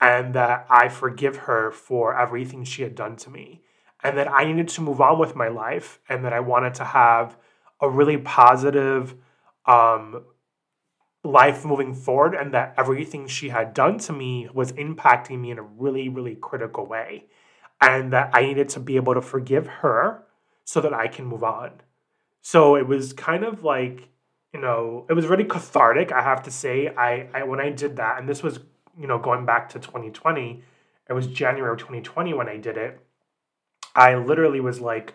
and 0.00 0.34
that 0.34 0.66
I 0.68 0.88
forgive 0.88 1.36
her 1.36 1.70
for 1.70 2.18
everything 2.18 2.64
she 2.64 2.82
had 2.82 2.94
done 2.94 3.16
to 3.16 3.30
me 3.30 3.62
and 4.02 4.18
that 4.18 4.30
I 4.30 4.44
needed 4.44 4.68
to 4.68 4.82
move 4.82 5.00
on 5.00 5.18
with 5.18 5.34
my 5.34 5.48
life 5.48 5.98
and 6.08 6.24
that 6.24 6.32
I 6.32 6.40
wanted 6.40 6.74
to 6.74 6.84
have 6.84 7.36
a 7.80 7.88
really 7.88 8.18
positive 8.18 9.14
um, 9.66 10.24
life 11.22 11.64
moving 11.64 11.94
forward 11.94 12.34
and 12.34 12.52
that 12.52 12.74
everything 12.76 13.26
she 13.26 13.48
had 13.48 13.72
done 13.72 13.98
to 13.98 14.12
me 14.12 14.48
was 14.52 14.72
impacting 14.72 15.40
me 15.40 15.50
in 15.50 15.58
a 15.58 15.62
really, 15.62 16.08
really 16.08 16.34
critical 16.34 16.86
way 16.86 17.24
and 17.80 18.12
that 18.12 18.30
I 18.32 18.42
needed 18.42 18.68
to 18.70 18.80
be 18.80 18.96
able 18.96 19.14
to 19.14 19.22
forgive 19.22 19.66
her 19.66 20.24
so 20.64 20.80
that 20.80 20.92
I 20.92 21.08
can 21.08 21.24
move 21.24 21.44
on. 21.44 21.72
So 22.42 22.76
it 22.76 22.86
was 22.86 23.12
kind 23.12 23.44
of 23.44 23.64
like 23.64 24.08
you 24.54 24.60
know, 24.60 25.04
it 25.10 25.12
was 25.14 25.26
really 25.26 25.44
cathartic. 25.44 26.12
I 26.12 26.22
have 26.22 26.44
to 26.44 26.50
say, 26.50 26.88
I, 26.88 27.28
I 27.34 27.42
when 27.42 27.60
I 27.60 27.70
did 27.70 27.96
that, 27.96 28.20
and 28.20 28.28
this 28.28 28.42
was 28.42 28.60
you 28.98 29.08
know 29.08 29.18
going 29.18 29.44
back 29.44 29.68
to 29.70 29.80
2020, 29.80 30.62
it 31.10 31.12
was 31.12 31.26
January 31.26 31.72
of 31.72 31.78
2020 31.78 32.32
when 32.32 32.48
I 32.48 32.56
did 32.56 32.76
it. 32.76 33.00
I 33.96 34.14
literally 34.14 34.60
was 34.60 34.80
like, 34.80 35.14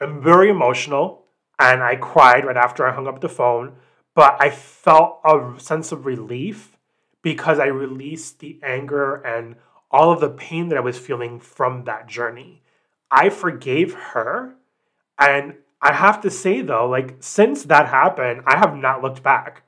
I'm 0.00 0.20
very 0.20 0.50
emotional, 0.50 1.26
and 1.60 1.80
I 1.80 1.94
cried 1.94 2.44
right 2.44 2.56
after 2.56 2.86
I 2.86 2.92
hung 2.92 3.06
up 3.06 3.20
the 3.20 3.28
phone. 3.28 3.74
But 4.16 4.36
I 4.40 4.50
felt 4.50 5.20
a 5.24 5.54
sense 5.58 5.92
of 5.92 6.04
relief 6.04 6.76
because 7.22 7.60
I 7.60 7.66
released 7.66 8.40
the 8.40 8.58
anger 8.64 9.14
and 9.14 9.54
all 9.92 10.10
of 10.10 10.20
the 10.20 10.28
pain 10.28 10.68
that 10.68 10.76
I 10.76 10.82
was 10.82 10.98
feeling 10.98 11.38
from 11.38 11.84
that 11.84 12.08
journey. 12.08 12.62
I 13.12 13.28
forgave 13.28 13.94
her, 13.94 14.56
and 15.16 15.54
I 15.82 15.94
have 15.94 16.20
to 16.22 16.30
say 16.30 16.60
though, 16.60 16.88
like 16.88 17.16
since 17.20 17.64
that 17.64 17.88
happened, 17.88 18.42
I 18.46 18.58
have 18.58 18.76
not 18.76 19.02
looked 19.02 19.22
back. 19.22 19.62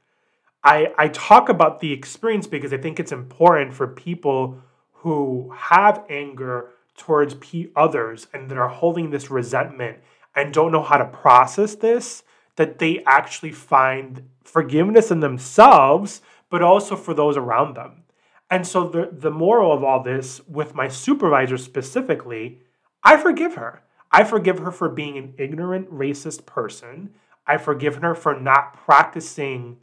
I 0.62 0.92
I 0.98 1.09
talk 1.09 1.48
about 1.48 1.81
the 1.81 1.92
experience 1.92 2.46
because 2.46 2.72
I 2.72 2.79
think 2.79 3.01
it's 3.01 3.12
important 3.12 3.75
for 3.75 3.87
people 3.87 4.59
who 4.92 5.53
have 5.57 6.05
anger 6.09 6.70
towards 6.96 7.35
p- 7.35 7.70
others 7.75 8.29
and 8.33 8.51
that 8.51 8.59
are 8.59 8.68
holding 8.68 9.11
this 9.11 9.31
resentment 9.31 9.98
and 10.37 10.53
don't 10.53 10.72
know 10.72 10.83
how 10.83 10.98
to 10.98 11.05
process 11.05 11.75
this 11.75 12.22
that 12.57 12.79
they 12.79 13.03
actually 13.07 13.51
find 13.51 14.29
forgiveness 14.44 15.11
in 15.11 15.20
themselves 15.20 16.20
but 16.51 16.62
also 16.62 16.94
for 16.94 17.14
those 17.14 17.37
around 17.37 17.75
them. 17.75 18.03
And 18.51 18.66
so 18.66 18.87
the 18.87 19.09
the 19.11 19.31
moral 19.31 19.72
of 19.72 19.83
all 19.83 20.03
this 20.03 20.46
with 20.46 20.75
my 20.75 20.88
supervisor 20.88 21.57
specifically, 21.57 22.61
I 23.03 23.16
forgive 23.16 23.55
her. 23.55 23.83
I 24.12 24.25
forgive 24.25 24.59
her 24.59 24.70
for 24.70 24.88
being 24.88 25.16
an 25.16 25.35
ignorant, 25.38 25.90
racist 25.90 26.44
person. 26.44 27.14
I've 27.46 27.62
forgiven 27.62 28.03
her 28.03 28.14
for 28.14 28.38
not 28.38 28.75
practicing 28.75 29.79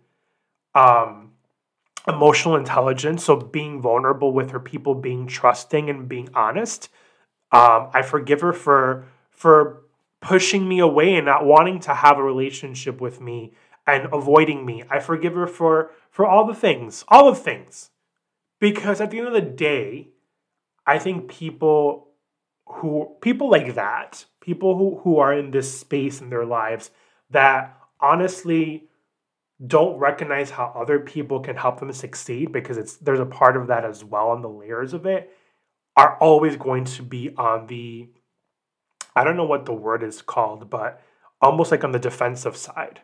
um, 0.75 1.31
emotional 2.07 2.55
intelligence, 2.55 3.25
so 3.25 3.35
being 3.35 3.81
vulnerable 3.81 4.31
with 4.31 4.51
her 4.51 4.59
people, 4.59 4.95
being 4.95 5.27
trusting 5.27 5.89
and 5.89 6.07
being 6.07 6.29
honest. 6.33 6.89
Um, 7.51 7.89
I 7.93 8.01
forgive 8.03 8.41
her 8.41 8.53
for 8.53 9.05
for 9.31 9.81
pushing 10.21 10.67
me 10.67 10.79
away 10.79 11.15
and 11.15 11.25
not 11.25 11.45
wanting 11.45 11.79
to 11.79 11.93
have 11.93 12.17
a 12.17 12.23
relationship 12.23 12.99
with 13.01 13.21
me 13.21 13.53
and 13.87 14.07
avoiding 14.13 14.65
me. 14.65 14.83
I 14.89 14.99
forgive 14.99 15.33
her 15.33 15.47
for 15.47 15.91
for 16.11 16.25
all 16.25 16.45
the 16.45 16.53
things, 16.53 17.03
all 17.07 17.27
of 17.27 17.41
things, 17.41 17.89
because 18.59 19.01
at 19.01 19.09
the 19.09 19.17
end 19.17 19.27
of 19.27 19.33
the 19.33 19.41
day, 19.41 20.09
I 20.85 20.99
think 20.99 21.29
people 21.29 22.08
who 22.69 23.15
people 23.21 23.49
like 23.49 23.75
that, 23.75 24.25
people 24.41 24.77
who, 24.77 24.99
who 25.03 25.17
are 25.17 25.34
in 25.34 25.51
this 25.51 25.79
space 25.79 26.21
in 26.21 26.29
their 26.29 26.45
lives 26.45 26.91
that 27.29 27.77
honestly 27.99 28.86
don't 29.65 29.97
recognize 29.97 30.51
how 30.51 30.71
other 30.75 30.99
people 30.99 31.39
can 31.41 31.55
help 31.55 31.79
them 31.79 31.91
succeed 31.91 32.51
because 32.51 32.77
it's 32.77 32.95
there's 32.97 33.19
a 33.19 33.25
part 33.25 33.58
of 33.58 33.67
that 33.67 33.84
as 33.84 34.03
well 34.03 34.29
on 34.29 34.41
the 34.41 34.49
layers 34.49 34.93
of 34.93 35.05
it 35.05 35.36
are 35.97 36.17
always 36.19 36.55
going 36.55 36.86
to 36.86 37.03
be 37.03 37.36
on 37.36 37.67
the 37.67 38.08
I 39.15 39.23
don't 39.25 39.36
know 39.36 39.45
what 39.45 39.65
the 39.65 39.73
word 39.73 40.01
is 40.01 40.21
called, 40.21 40.69
but 40.69 41.01
almost 41.41 41.71
like 41.71 41.84
on 41.84 41.91
the 41.91 41.99
defensive 41.99 42.55
side. 42.55 43.01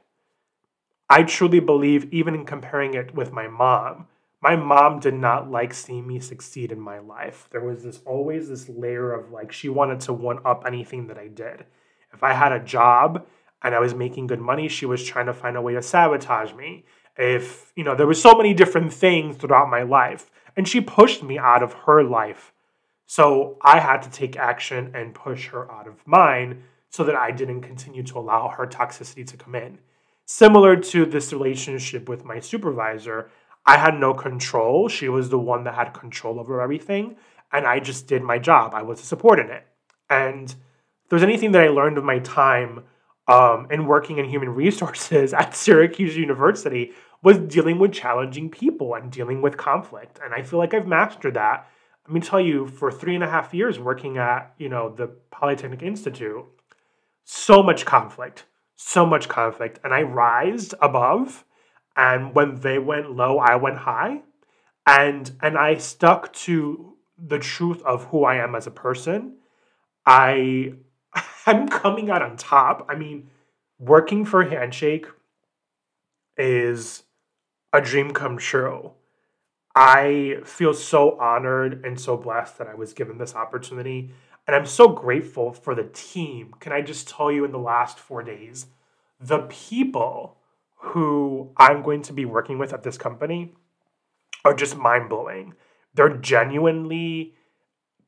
I 1.10 1.24
truly 1.24 1.60
believe, 1.60 2.12
even 2.14 2.34
in 2.34 2.46
comparing 2.46 2.94
it 2.94 3.14
with 3.14 3.34
my 3.34 3.48
mom, 3.48 4.08
my 4.46 4.56
mom 4.56 5.00
did 5.00 5.16
not 5.16 5.50
like 5.50 5.74
seeing 5.74 6.06
me 6.06 6.20
succeed 6.20 6.72
in 6.72 6.80
my 6.80 7.00
life. 7.00 7.48
There 7.50 7.66
was 7.66 7.82
this 7.82 8.02
always 8.06 8.48
this 8.48 8.70
layer 8.70 9.12
of 9.12 9.32
like 9.32 9.52
she 9.52 9.70
wanted 9.70 10.02
to 10.02 10.14
one 10.14 10.38
up 10.46 10.66
anything 10.68 11.08
that 11.08 11.18
I 11.18 11.30
did. 11.30 11.66
If 12.14 12.22
I 12.22 12.34
had 12.34 12.52
a 12.52 12.60
job 12.60 13.26
and 13.64 13.74
I 13.74 13.80
was 13.80 13.96
making 13.96 14.28
good 14.28 14.40
money, 14.40 14.68
she 14.68 14.86
was 14.86 15.04
trying 15.04 15.26
to 15.26 15.34
find 15.34 15.58
a 15.58 15.64
way 15.64 15.74
to 15.74 15.82
sabotage 15.82 16.54
me. 16.54 16.86
If, 17.18 17.74
you 17.76 17.84
know, 17.84 17.96
there 17.96 18.06
was 18.06 18.22
so 18.22 18.36
many 18.36 18.54
different 18.54 18.94
things 18.94 19.36
throughout 19.38 19.72
my 19.72 19.82
life 19.82 20.30
and 20.56 20.68
she 20.68 20.80
pushed 20.80 21.24
me 21.24 21.40
out 21.40 21.64
of 21.64 21.74
her 21.88 22.04
life. 22.04 22.54
So 23.08 23.58
I 23.64 23.80
had 23.80 24.04
to 24.04 24.12
take 24.12 24.38
action 24.38 24.92
and 24.94 25.16
push 25.16 25.48
her 25.48 25.72
out 25.72 25.88
of 25.88 26.06
mine 26.06 26.62
so 26.92 27.04
that 27.06 27.16
I 27.16 27.32
didn't 27.32 27.62
continue 27.62 28.04
to 28.04 28.20
allow 28.20 28.50
her 28.50 28.68
toxicity 28.68 29.26
to 29.26 29.38
come 29.38 29.56
in. 29.56 29.80
Similar 30.28 30.76
to 30.78 31.06
this 31.08 31.34
relationship 31.34 32.08
with 32.08 32.26
my 32.26 32.40
supervisor, 32.40 33.32
I 33.66 33.78
had 33.78 34.00
no 34.00 34.14
control. 34.14 34.88
She 34.88 35.10
was 35.10 35.30
the 35.30 35.40
one 35.40 35.64
that 35.64 35.76
had 35.76 35.94
control 35.94 36.40
over 36.40 36.62
everything. 36.62 37.16
And 37.52 37.66
I 37.66 37.80
just 37.80 38.08
did 38.08 38.22
my 38.22 38.38
job. 38.38 38.74
I 38.74 38.84
was 38.84 39.00
a 39.00 39.06
support 39.06 39.40
in 39.40 39.50
it. 39.50 39.66
And 40.10 40.50
if 40.50 41.10
there's 41.10 41.24
anything 41.24 41.52
that 41.54 41.64
I 41.64 41.70
learned 41.70 41.98
of 41.98 42.04
my 42.04 42.20
time 42.20 42.84
um, 43.28 43.68
in 43.72 43.88
working 43.88 44.18
in 44.18 44.26
human 44.26 44.50
resources 44.56 45.34
at 45.34 45.56
Syracuse 45.56 46.16
University 46.16 46.94
was 47.24 47.40
dealing 47.40 47.80
with 47.80 47.92
challenging 47.92 48.50
people 48.50 48.94
and 48.94 49.12
dealing 49.12 49.42
with 49.42 49.58
conflict. 49.58 50.20
And 50.24 50.34
I 50.34 50.44
feel 50.44 50.60
like 50.60 50.74
I've 50.74 50.88
mastered 50.88 51.34
that. 51.34 51.68
Let 52.08 52.14
me 52.14 52.22
tell 52.22 52.40
you, 52.40 52.68
for 52.68 52.92
three 52.92 53.16
and 53.16 53.24
a 53.24 53.30
half 53.30 53.52
years 53.52 53.80
working 53.80 54.20
at, 54.20 54.54
you 54.60 54.70
know, 54.70 54.94
the 54.94 55.08
Polytechnic 55.32 55.82
Institute, 55.82 56.46
so 57.24 57.64
much 57.64 57.84
conflict, 57.84 58.46
so 58.76 59.08
much 59.08 59.28
conflict. 59.28 59.80
And 59.84 59.92
I 59.92 60.04
rise 60.04 60.76
above 60.80 61.44
and 61.96 62.34
when 62.36 62.56
they 62.56 62.80
went 62.80 63.12
low 63.12 63.38
i 63.38 63.56
went 63.56 63.78
high. 63.78 64.22
And 64.86 65.32
and 65.42 65.58
i 65.58 65.76
stuck 65.78 66.32
to 66.34 66.96
the 67.18 67.40
truth 67.40 67.82
of 67.84 68.06
who 68.06 68.24
i 68.24 68.36
am 68.36 68.56
as 68.56 68.68
a 68.68 68.72
person. 68.72 69.38
I 70.06 70.74
i'm 71.46 71.68
coming 71.68 72.10
out 72.10 72.22
on 72.22 72.38
top. 72.38 72.86
I 72.90 72.96
mean 72.96 73.30
working 73.80 74.26
for 74.26 74.44
handshake 74.44 75.08
is 76.38 77.04
a 77.74 77.82
dream 77.82 78.12
come 78.12 78.38
true. 78.38 78.92
I 79.78 80.38
feel 80.46 80.74
so 80.74 81.20
honored 81.20 81.86
and 81.86 82.00
so 82.00 82.16
blessed 82.18 82.58
that 82.58 82.68
i 82.68 82.76
was 82.76 82.94
given 82.94 83.18
this 83.18 83.36
opportunity. 83.36 84.12
And 84.48 84.56
i'm 84.56 84.66
so 84.66 84.90
grateful 84.90 85.52
for 85.52 85.74
the 85.74 85.90
team. 85.94 86.54
Can 86.60 86.72
i 86.72 86.82
just 86.82 87.08
tell 87.08 87.32
you 87.32 87.44
in 87.46 87.52
the 87.52 87.58
last 87.58 87.98
four 87.98 88.22
days 88.22 88.68
the 89.20 89.40
people 89.50 90.38
who 90.86 91.52
I'm 91.58 91.82
going 91.82 92.02
to 92.04 92.14
be 92.14 92.26
working 92.26 92.58
with 92.58 92.74
at 92.74 92.84
this 92.84 92.98
company 92.98 93.54
are 94.44 94.54
just 94.54 94.78
mind 94.78 95.10
blowing. 95.10 95.54
They're 95.94 96.18
genuinely 96.18 97.34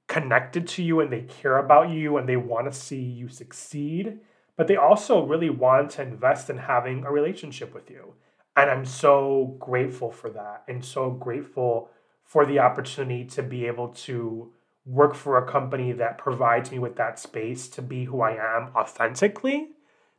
connected 0.07 0.67
to 0.67 0.83
you 0.83 0.99
and 0.99 1.11
they 1.11 1.21
care 1.21 1.57
about 1.57 1.89
you 1.89 2.17
and 2.17 2.29
they 2.29 2.37
want 2.37 2.71
to 2.71 2.77
see 2.77 3.01
you 3.01 3.27
succeed, 3.27 4.19
but 4.55 4.67
they 4.67 4.75
also 4.75 5.25
really 5.25 5.49
want 5.49 5.91
to 5.91 6.01
invest 6.01 6.49
in 6.49 6.57
having 6.57 7.03
a 7.03 7.11
relationship 7.11 7.73
with 7.73 7.89
you. 7.89 8.13
And 8.55 8.69
I'm 8.69 8.85
so 8.85 9.57
grateful 9.59 10.11
for 10.11 10.29
that 10.31 10.63
and 10.67 10.83
so 10.83 11.11
grateful 11.11 11.89
for 12.23 12.45
the 12.45 12.59
opportunity 12.59 13.25
to 13.25 13.43
be 13.43 13.65
able 13.65 13.89
to 13.89 14.51
work 14.85 15.13
for 15.13 15.37
a 15.37 15.45
company 15.45 15.91
that 15.91 16.17
provides 16.17 16.71
me 16.71 16.79
with 16.79 16.95
that 16.95 17.19
space 17.19 17.67
to 17.67 17.81
be 17.81 18.05
who 18.05 18.21
I 18.21 18.31
am 18.31 18.69
authentically, 18.75 19.71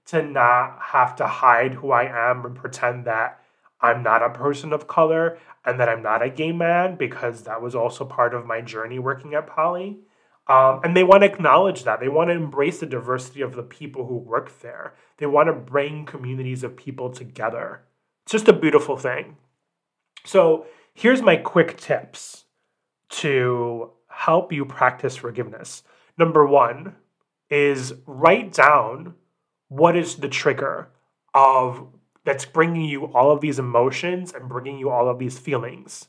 to 0.08 0.22
not 0.22 0.78
have 0.80 1.16
to 1.16 1.26
hide 1.26 1.74
who 1.74 1.90
I 1.90 2.04
am 2.04 2.44
and 2.44 2.54
pretend 2.54 3.04
that 3.04 3.40
I'm 3.80 4.02
not 4.02 4.22
a 4.22 4.30
person 4.30 4.72
of 4.72 4.88
color 4.88 5.38
and 5.64 5.78
that 5.78 5.88
I'm 5.88 6.02
not 6.02 6.22
a 6.22 6.30
gay 6.30 6.52
man 6.52 6.96
because 6.96 7.44
that 7.44 7.62
was 7.62 7.74
also 7.74 8.04
part 8.04 8.34
of 8.34 8.46
my 8.46 8.60
journey 8.60 8.98
working 8.98 9.34
at 9.34 9.46
Poly. 9.46 10.00
Um, 10.48 10.80
and 10.82 10.96
they 10.96 11.04
want 11.04 11.22
to 11.22 11.26
acknowledge 11.26 11.84
that. 11.84 12.00
They 12.00 12.08
want 12.08 12.30
to 12.30 12.34
embrace 12.34 12.80
the 12.80 12.86
diversity 12.86 13.42
of 13.42 13.54
the 13.54 13.62
people 13.62 14.06
who 14.06 14.16
work 14.16 14.60
there. 14.60 14.94
They 15.18 15.26
want 15.26 15.48
to 15.48 15.52
bring 15.52 16.06
communities 16.06 16.64
of 16.64 16.76
people 16.76 17.10
together. 17.10 17.82
It's 18.24 18.32
just 18.32 18.48
a 18.48 18.54
beautiful 18.54 18.96
thing. 18.96 19.36
So, 20.24 20.66
here's 20.94 21.22
my 21.22 21.36
quick 21.36 21.76
tips 21.76 22.44
to 23.10 23.90
help 24.08 24.52
you 24.52 24.64
practice 24.64 25.16
forgiveness. 25.16 25.82
Number 26.16 26.46
one 26.46 26.96
is 27.50 27.94
write 28.06 28.52
down 28.52 29.14
what 29.68 29.96
is 29.96 30.16
the 30.16 30.28
trigger 30.28 30.88
of 31.34 31.86
that's 32.28 32.44
bringing 32.44 32.84
you 32.84 33.06
all 33.14 33.30
of 33.30 33.40
these 33.40 33.58
emotions 33.58 34.34
and 34.34 34.50
bringing 34.50 34.78
you 34.78 34.90
all 34.90 35.08
of 35.08 35.18
these 35.18 35.38
feelings. 35.38 36.08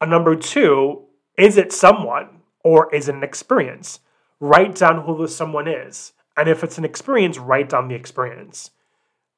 A 0.00 0.06
number 0.06 0.36
two, 0.36 1.06
is 1.36 1.56
it 1.56 1.72
someone 1.72 2.42
or 2.62 2.94
is 2.94 3.08
it 3.08 3.16
an 3.16 3.24
experience? 3.24 3.98
Write 4.38 4.76
down 4.76 5.02
who 5.02 5.18
the 5.18 5.26
someone 5.26 5.66
is. 5.66 6.12
And 6.36 6.48
if 6.48 6.62
it's 6.62 6.78
an 6.78 6.84
experience, 6.84 7.36
write 7.36 7.68
down 7.68 7.88
the 7.88 7.96
experience. 7.96 8.70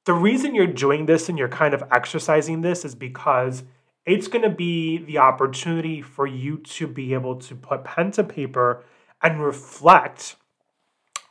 The 0.04 0.12
reason 0.12 0.54
you're 0.54 0.66
doing 0.66 1.06
this 1.06 1.30
and 1.30 1.38
you're 1.38 1.48
kind 1.48 1.72
of 1.72 1.82
exercising 1.90 2.60
this 2.60 2.84
is 2.84 2.94
because 2.94 3.64
it's 4.04 4.28
going 4.28 4.42
to 4.42 4.50
be 4.54 4.98
the 4.98 5.16
opportunity 5.16 6.02
for 6.02 6.26
you 6.26 6.58
to 6.58 6.86
be 6.86 7.14
able 7.14 7.36
to 7.36 7.54
put 7.54 7.84
pen 7.84 8.10
to 8.12 8.24
paper 8.24 8.84
and 9.22 9.42
reflect 9.42 10.36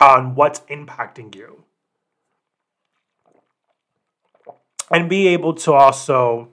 on 0.02 0.34
what's 0.34 0.62
impacting 0.62 1.36
you. 1.36 1.65
And 4.92 5.10
be 5.10 5.28
able 5.28 5.54
to 5.54 5.74
also 5.74 6.50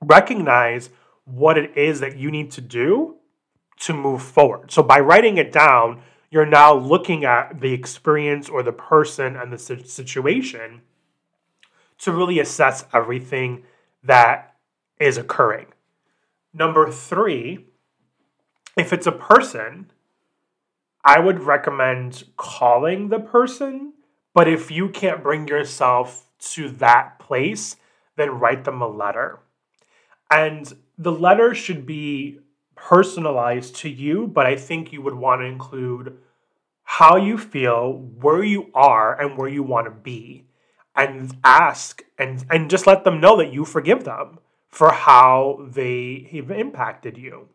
recognize 0.00 0.90
what 1.24 1.58
it 1.58 1.76
is 1.76 2.00
that 2.00 2.16
you 2.16 2.30
need 2.30 2.50
to 2.52 2.60
do 2.60 3.16
to 3.80 3.92
move 3.92 4.22
forward. 4.22 4.70
So 4.70 4.82
by 4.82 5.00
writing 5.00 5.36
it 5.38 5.52
down, 5.52 6.02
you're 6.30 6.46
now 6.46 6.74
looking 6.74 7.24
at 7.24 7.60
the 7.60 7.72
experience 7.72 8.48
or 8.48 8.62
the 8.62 8.72
person 8.72 9.36
and 9.36 9.52
the 9.52 9.58
situation 9.58 10.82
to 11.98 12.12
really 12.12 12.38
assess 12.38 12.84
everything 12.92 13.64
that 14.02 14.54
is 15.00 15.16
occurring. 15.16 15.66
Number 16.52 16.90
three, 16.90 17.66
if 18.76 18.92
it's 18.92 19.06
a 19.06 19.12
person, 19.12 19.90
I 21.04 21.20
would 21.20 21.40
recommend 21.40 22.24
calling 22.36 23.08
the 23.08 23.20
person. 23.20 23.92
But 24.34 24.48
if 24.48 24.70
you 24.70 24.88
can't 24.88 25.22
bring 25.22 25.48
yourself 25.48 26.26
to 26.54 26.68
that 26.70 27.18
place, 27.18 27.76
then 28.16 28.38
write 28.38 28.64
them 28.64 28.82
a 28.82 28.88
letter. 28.88 29.40
And 30.30 30.72
the 30.98 31.12
letter 31.12 31.54
should 31.54 31.86
be 31.86 32.40
personalized 32.74 33.76
to 33.76 33.88
you, 33.88 34.26
but 34.26 34.46
I 34.46 34.56
think 34.56 34.92
you 34.92 35.02
would 35.02 35.14
want 35.14 35.40
to 35.40 35.46
include 35.46 36.18
how 36.84 37.16
you 37.16 37.36
feel, 37.36 37.92
where 37.92 38.44
you 38.44 38.70
are, 38.74 39.20
and 39.20 39.36
where 39.36 39.48
you 39.48 39.62
want 39.62 39.86
to 39.86 39.90
be. 39.90 40.44
And 40.94 41.36
ask 41.44 42.02
and, 42.18 42.44
and 42.48 42.70
just 42.70 42.86
let 42.86 43.04
them 43.04 43.20
know 43.20 43.36
that 43.36 43.52
you 43.52 43.66
forgive 43.66 44.04
them 44.04 44.38
for 44.68 44.92
how 44.92 45.66
they 45.68 46.28
have 46.32 46.50
impacted 46.50 47.18
you. 47.18 47.48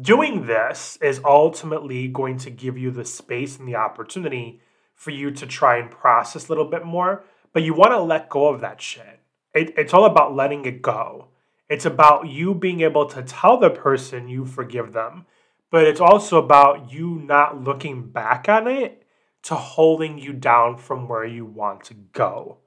Doing 0.00 0.46
this 0.46 0.96
is 1.02 1.20
ultimately 1.22 2.08
going 2.08 2.38
to 2.38 2.50
give 2.50 2.78
you 2.78 2.90
the 2.90 3.04
space 3.04 3.58
and 3.58 3.68
the 3.68 3.76
opportunity 3.76 4.62
for 4.96 5.10
you 5.10 5.30
to 5.30 5.46
try 5.46 5.76
and 5.76 5.90
process 5.90 6.46
a 6.46 6.48
little 6.48 6.64
bit 6.64 6.84
more, 6.84 7.24
but 7.52 7.62
you 7.62 7.74
want 7.74 7.92
to 7.92 8.00
let 8.00 8.28
go 8.28 8.48
of 8.48 8.60
that 8.62 8.80
shit. 8.80 9.20
It, 9.54 9.74
it's 9.78 9.94
all 9.94 10.06
about 10.06 10.34
letting 10.34 10.64
it 10.64 10.82
go. 10.82 11.28
It's 11.68 11.86
about 11.86 12.28
you 12.28 12.54
being 12.54 12.80
able 12.80 13.06
to 13.06 13.22
tell 13.22 13.58
the 13.58 13.70
person 13.70 14.28
you 14.28 14.44
forgive 14.44 14.92
them, 14.92 15.26
but 15.70 15.86
it's 15.86 16.00
also 16.00 16.42
about 16.42 16.92
you 16.92 17.20
not 17.24 17.62
looking 17.62 18.10
back 18.10 18.48
on 18.48 18.66
it 18.66 19.04
to 19.42 19.54
holding 19.54 20.18
you 20.18 20.32
down 20.32 20.76
from 20.76 21.08
where 21.08 21.24
you 21.24 21.44
want 21.44 21.84
to 21.84 21.94
go. 21.94 22.58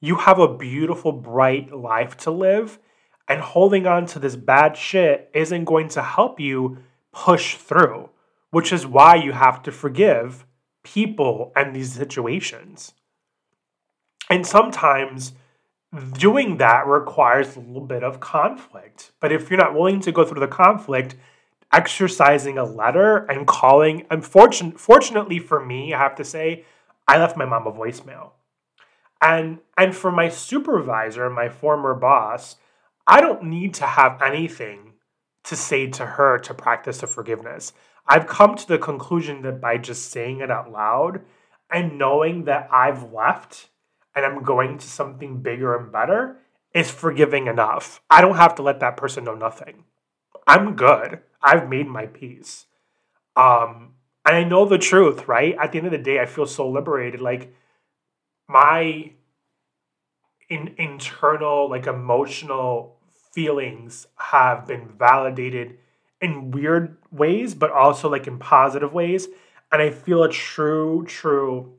You 0.00 0.16
have 0.16 0.38
a 0.38 0.56
beautiful, 0.56 1.12
bright 1.12 1.72
life 1.72 2.16
to 2.18 2.30
live, 2.30 2.78
and 3.26 3.40
holding 3.40 3.86
on 3.86 4.06
to 4.06 4.18
this 4.18 4.36
bad 4.36 4.76
shit 4.76 5.30
isn't 5.34 5.64
going 5.64 5.88
to 5.90 6.02
help 6.02 6.40
you 6.40 6.78
push 7.12 7.56
through, 7.56 8.10
which 8.50 8.72
is 8.72 8.86
why 8.86 9.16
you 9.16 9.32
have 9.32 9.62
to 9.64 9.72
forgive 9.72 10.46
people 10.94 11.52
and 11.54 11.74
these 11.74 11.92
situations. 11.92 12.94
And 14.30 14.46
sometimes 14.46 15.32
doing 16.14 16.58
that 16.58 16.86
requires 16.86 17.56
a 17.56 17.60
little 17.60 17.86
bit 17.86 18.04
of 18.04 18.20
conflict. 18.20 19.12
But 19.20 19.32
if 19.32 19.50
you're 19.50 19.58
not 19.58 19.74
willing 19.74 20.00
to 20.00 20.12
go 20.12 20.24
through 20.24 20.40
the 20.40 20.48
conflict, 20.48 21.16
exercising 21.72 22.58
a 22.58 22.64
letter 22.64 23.18
and 23.26 23.46
calling, 23.46 24.06
unfortunately, 24.10 24.78
fortunately 24.78 25.38
for 25.38 25.64
me, 25.64 25.94
I 25.94 25.98
have 25.98 26.14
to 26.16 26.24
say, 26.24 26.64
I 27.06 27.18
left 27.18 27.36
my 27.36 27.44
mom 27.44 27.66
a 27.66 27.72
voicemail. 27.72 28.32
And 29.20 29.58
and 29.76 29.96
for 29.96 30.12
my 30.12 30.28
supervisor, 30.28 31.28
my 31.28 31.48
former 31.48 31.94
boss, 31.94 32.56
I 33.06 33.20
don't 33.20 33.44
need 33.44 33.74
to 33.74 33.84
have 33.84 34.22
anything 34.22 34.92
to 35.44 35.56
say 35.56 35.88
to 35.88 36.04
her 36.04 36.38
to 36.38 36.54
practice 36.54 36.98
the 36.98 37.06
forgiveness. 37.06 37.72
I've 38.08 38.26
come 38.26 38.56
to 38.56 38.66
the 38.66 38.78
conclusion 38.78 39.42
that 39.42 39.60
by 39.60 39.76
just 39.76 40.10
saying 40.10 40.40
it 40.40 40.50
out 40.50 40.72
loud 40.72 41.20
and 41.70 41.98
knowing 41.98 42.44
that 42.44 42.68
I've 42.72 43.12
left 43.12 43.68
and 44.14 44.24
I'm 44.24 44.42
going 44.42 44.78
to 44.78 44.86
something 44.86 45.42
bigger 45.42 45.76
and 45.76 45.92
better 45.92 46.38
is 46.74 46.90
forgiving 46.90 47.46
enough. 47.46 48.00
I 48.08 48.20
don't 48.20 48.36
have 48.36 48.54
to 48.56 48.62
let 48.62 48.80
that 48.80 48.96
person 48.96 49.24
know 49.24 49.34
nothing. 49.34 49.84
I'm 50.46 50.74
good. 50.74 51.20
I've 51.42 51.68
made 51.68 51.86
my 51.86 52.06
peace. 52.06 52.66
Um, 53.36 53.94
and 54.24 54.36
I 54.36 54.44
know 54.44 54.64
the 54.64 54.78
truth, 54.78 55.28
right? 55.28 55.56
At 55.60 55.72
the 55.72 55.78
end 55.78 55.86
of 55.86 55.92
the 55.92 55.98
day, 55.98 56.20
I 56.20 56.26
feel 56.26 56.46
so 56.46 56.68
liberated. 56.68 57.20
Like 57.20 57.54
my 58.48 59.12
in, 60.48 60.74
internal, 60.78 61.68
like 61.68 61.86
emotional 61.86 62.96
feelings 63.32 64.06
have 64.16 64.66
been 64.66 64.88
validated 64.98 65.78
in 66.20 66.50
weird 66.50 66.96
ways, 67.10 67.54
but 67.54 67.70
also 67.70 68.08
like 68.08 68.26
in 68.26 68.38
positive 68.38 68.92
ways. 68.92 69.28
And 69.70 69.82
I 69.82 69.90
feel 69.90 70.22
a 70.22 70.28
true, 70.28 71.04
true 71.06 71.74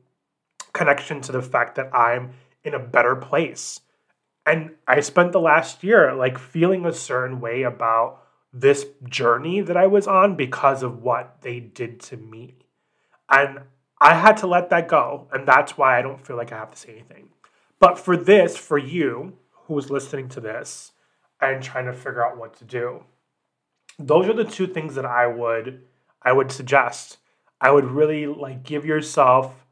connection 0.72 1.20
to 1.22 1.32
the 1.32 1.42
fact 1.42 1.74
that 1.76 1.94
I'm 1.94 2.32
in 2.64 2.74
a 2.74 2.78
better 2.78 3.16
place. 3.16 3.80
And 4.46 4.72
I 4.86 5.00
spent 5.00 5.32
the 5.32 5.40
last 5.40 5.82
year 5.84 6.14
like 6.14 6.38
feeling 6.38 6.86
a 6.86 6.92
certain 6.92 7.40
way 7.40 7.62
about 7.62 8.22
this 8.52 8.86
journey 9.08 9.60
that 9.60 9.76
I 9.76 9.86
was 9.86 10.06
on 10.06 10.36
because 10.36 10.82
of 10.82 11.02
what 11.02 11.42
they 11.42 11.60
did 11.60 12.00
to 12.00 12.16
me. 12.16 12.54
And 13.28 13.60
I 14.00 14.14
had 14.14 14.38
to 14.38 14.46
let 14.46 14.70
that 14.70 14.88
go. 14.88 15.28
And 15.32 15.46
that's 15.46 15.76
why 15.76 15.98
I 15.98 16.02
don't 16.02 16.24
feel 16.24 16.36
like 16.36 16.52
I 16.52 16.58
have 16.58 16.72
to 16.72 16.78
say 16.78 16.92
anything. 16.92 17.28
But 17.78 17.98
for 17.98 18.16
this, 18.16 18.56
for 18.56 18.78
you 18.78 19.36
who's 19.66 19.90
listening 19.90 20.28
to 20.30 20.40
this 20.40 20.92
and 21.40 21.62
trying 21.62 21.86
to 21.86 21.92
figure 21.92 22.26
out 22.26 22.38
what 22.38 22.56
to 22.58 22.64
do, 22.64 23.04
those 24.06 24.28
are 24.28 24.34
the 24.34 24.44
two 24.44 24.66
things 24.66 24.94
that 24.94 25.06
I 25.06 25.26
would 25.26 25.82
I 26.22 26.32
would 26.32 26.52
suggest. 26.52 27.18
I 27.60 27.70
would 27.70 27.84
really 27.84 28.26
like 28.26 28.62
give 28.62 28.84
yourself 28.84 29.66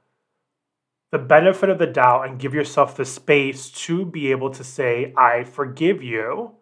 the 1.10 1.18
benefit 1.18 1.70
of 1.70 1.78
the 1.78 1.86
doubt 1.86 2.28
and 2.28 2.38
give 2.38 2.54
yourself 2.54 2.96
the 2.96 3.04
space 3.04 3.70
to 3.70 4.04
be 4.04 4.30
able 4.30 4.50
to 4.50 4.62
say 4.62 5.12
I 5.16 5.44
forgive 5.44 6.02
you 6.02 6.52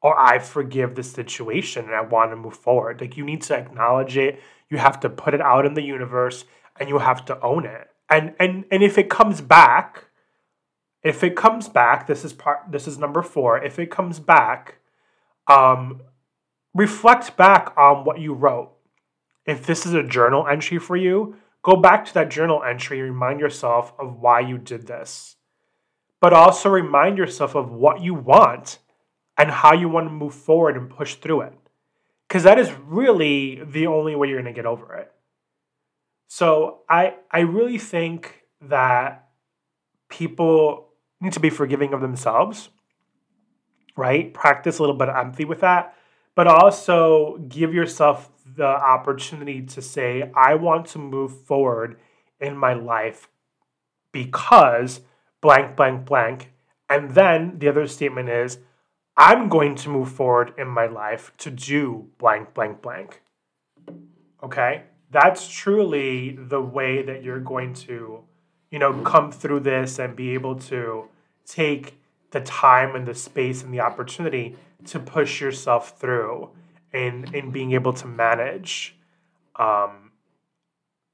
or 0.00 0.18
I 0.18 0.38
forgive 0.38 0.94
the 0.94 1.02
situation 1.02 1.86
and 1.86 1.94
I 1.94 2.02
want 2.02 2.30
to 2.30 2.36
move 2.36 2.56
forward. 2.56 3.00
Like 3.00 3.16
you 3.16 3.24
need 3.24 3.42
to 3.42 3.56
acknowledge 3.56 4.16
it, 4.16 4.40
you 4.70 4.78
have 4.78 5.00
to 5.00 5.10
put 5.10 5.34
it 5.34 5.40
out 5.40 5.66
in 5.66 5.74
the 5.74 5.82
universe 5.82 6.44
and 6.78 6.88
you 6.88 6.98
have 6.98 7.24
to 7.26 7.40
own 7.40 7.66
it. 7.66 7.88
And 8.08 8.34
and 8.38 8.64
and 8.70 8.82
if 8.84 8.98
it 8.98 9.10
comes 9.10 9.40
back, 9.40 10.04
if 11.02 11.24
it 11.24 11.34
comes 11.34 11.68
back, 11.68 12.06
this 12.06 12.24
is 12.24 12.32
part 12.32 12.60
this 12.70 12.86
is 12.86 12.98
number 12.98 13.22
4. 13.22 13.64
If 13.64 13.78
it 13.80 13.90
comes 13.90 14.20
back, 14.20 14.76
um 15.48 16.02
reflect 16.76 17.36
back 17.36 17.72
on 17.76 18.04
what 18.04 18.20
you 18.20 18.34
wrote. 18.34 18.72
If 19.46 19.66
this 19.66 19.86
is 19.86 19.94
a 19.94 20.02
journal 20.02 20.46
entry 20.46 20.78
for 20.78 20.96
you, 20.96 21.36
go 21.62 21.76
back 21.76 22.04
to 22.06 22.14
that 22.14 22.30
journal 22.30 22.62
entry 22.62 23.00
and 23.00 23.10
remind 23.10 23.40
yourself 23.40 23.92
of 23.98 24.20
why 24.20 24.40
you 24.40 24.58
did 24.58 24.86
this. 24.86 25.36
But 26.20 26.32
also 26.32 26.68
remind 26.68 27.18
yourself 27.18 27.54
of 27.54 27.70
what 27.70 28.00
you 28.00 28.14
want 28.14 28.78
and 29.38 29.50
how 29.50 29.72
you 29.72 29.88
want 29.88 30.08
to 30.08 30.12
move 30.12 30.34
forward 30.34 30.76
and 30.76 30.90
push 30.90 31.14
through 31.14 31.42
it. 31.42 31.54
Because 32.28 32.42
that 32.42 32.58
is 32.58 32.72
really 32.84 33.62
the 33.64 33.86
only 33.86 34.16
way 34.16 34.28
you're 34.28 34.42
going 34.42 34.52
to 34.52 34.58
get 34.58 34.66
over 34.66 34.94
it. 34.94 35.12
So 36.28 36.80
I 36.88 37.14
I 37.30 37.40
really 37.40 37.78
think 37.78 38.42
that 38.60 39.28
people 40.08 40.88
need 41.20 41.32
to 41.34 41.40
be 41.40 41.50
forgiving 41.50 41.94
of 41.94 42.00
themselves, 42.00 42.68
right? 43.96 44.34
Practice 44.34 44.78
a 44.78 44.82
little 44.82 44.96
bit 44.96 45.08
of 45.08 45.16
empathy 45.16 45.44
with 45.44 45.60
that, 45.60 45.95
but 46.36 46.46
also 46.46 47.38
give 47.48 47.74
yourself 47.74 48.30
the 48.56 48.66
opportunity 48.66 49.62
to 49.62 49.82
say, 49.82 50.30
I 50.36 50.54
want 50.54 50.86
to 50.88 50.98
move 50.98 51.44
forward 51.44 51.98
in 52.38 52.56
my 52.56 52.74
life 52.74 53.28
because 54.12 55.00
blank, 55.40 55.74
blank, 55.74 56.04
blank. 56.04 56.52
And 56.88 57.12
then 57.12 57.58
the 57.58 57.68
other 57.68 57.88
statement 57.88 58.28
is, 58.28 58.58
I'm 59.16 59.48
going 59.48 59.74
to 59.76 59.88
move 59.88 60.12
forward 60.12 60.52
in 60.58 60.68
my 60.68 60.86
life 60.86 61.32
to 61.38 61.50
do 61.50 62.08
blank, 62.18 62.52
blank, 62.52 62.82
blank. 62.82 63.22
Okay? 64.42 64.82
That's 65.10 65.48
truly 65.48 66.36
the 66.38 66.60
way 66.60 67.02
that 67.02 67.24
you're 67.24 67.40
going 67.40 67.72
to, 67.74 68.24
you 68.70 68.78
know, 68.78 68.92
come 69.02 69.32
through 69.32 69.60
this 69.60 69.98
and 69.98 70.14
be 70.14 70.34
able 70.34 70.56
to 70.56 71.08
take 71.46 71.98
the 72.30 72.40
time 72.40 72.94
and 72.94 73.06
the 73.06 73.14
space 73.14 73.62
and 73.62 73.72
the 73.72 73.80
opportunity 73.80 74.56
to 74.84 74.98
push 74.98 75.40
yourself 75.40 75.98
through 75.98 76.50
in 76.92 77.34
in 77.34 77.50
being 77.50 77.72
able 77.72 77.92
to 77.92 78.06
manage 78.06 78.96
um, 79.56 80.12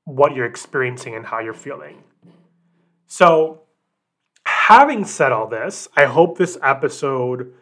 what 0.04 0.34
you're 0.34 0.46
experiencing 0.46 1.14
and 1.14 1.26
how 1.26 1.38
you're 1.38 1.54
feeling. 1.54 2.02
So, 3.06 3.62
having 4.44 5.04
said 5.04 5.32
all 5.32 5.46
this, 5.46 5.88
I 5.96 6.06
hope 6.06 6.38
this 6.38 6.58
episode 6.62 7.52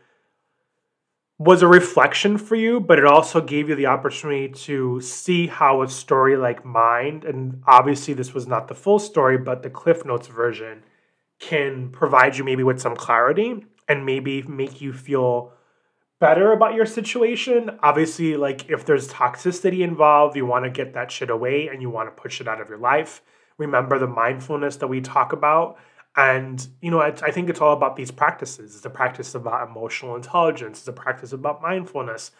was 1.38 1.62
a 1.62 1.66
reflection 1.66 2.36
for 2.36 2.54
you, 2.54 2.80
but 2.80 2.98
it 2.98 3.06
also 3.06 3.40
gave 3.40 3.70
you 3.70 3.74
the 3.74 3.86
opportunity 3.86 4.46
to 4.46 5.00
see 5.00 5.46
how 5.46 5.82
a 5.82 5.88
story 5.88 6.36
like 6.36 6.66
mine, 6.66 7.22
and 7.26 7.62
obviously 7.66 8.12
this 8.12 8.34
was 8.34 8.46
not 8.46 8.68
the 8.68 8.74
full 8.74 8.98
story, 8.98 9.38
but 9.38 9.62
the 9.62 9.70
Cliff 9.70 10.04
Notes 10.04 10.28
version 10.28 10.82
can 11.38 11.88
provide 11.90 12.36
you 12.36 12.44
maybe 12.44 12.62
with 12.62 12.78
some 12.78 12.94
clarity 12.94 13.64
and 13.88 14.04
maybe 14.04 14.42
make 14.42 14.82
you 14.82 14.92
feel 14.92 15.54
better 16.20 16.52
about 16.52 16.74
your 16.74 16.86
situation. 16.86 17.78
Obviously, 17.82 18.36
like 18.36 18.70
if 18.70 18.84
there's 18.84 19.08
toxicity 19.08 19.80
involved, 19.80 20.36
you 20.36 20.46
want 20.46 20.64
to 20.64 20.70
get 20.70 20.94
that 20.94 21.10
shit 21.10 21.30
away 21.30 21.68
and 21.68 21.82
you 21.82 21.90
want 21.90 22.14
to 22.14 22.22
push 22.22 22.40
it 22.40 22.46
out 22.46 22.60
of 22.60 22.68
your 22.68 22.78
life. 22.78 23.22
Remember 23.58 23.98
the 23.98 24.06
mindfulness 24.06 24.76
that 24.76 24.86
we 24.88 25.00
talk 25.00 25.32
about 25.32 25.78
and, 26.16 26.66
you 26.80 26.90
know, 26.90 27.00
I, 27.00 27.08
I 27.22 27.30
think 27.30 27.48
it's 27.48 27.60
all 27.60 27.72
about 27.72 27.96
these 27.96 28.10
practices. 28.10 28.74
It's 28.74 28.84
a 28.84 28.90
practice 28.90 29.34
about 29.34 29.68
emotional 29.68 30.16
intelligence, 30.16 30.80
it's 30.80 30.88
a 30.88 30.92
practice 30.92 31.32
about 31.32 31.62
mindfulness. 31.62 32.32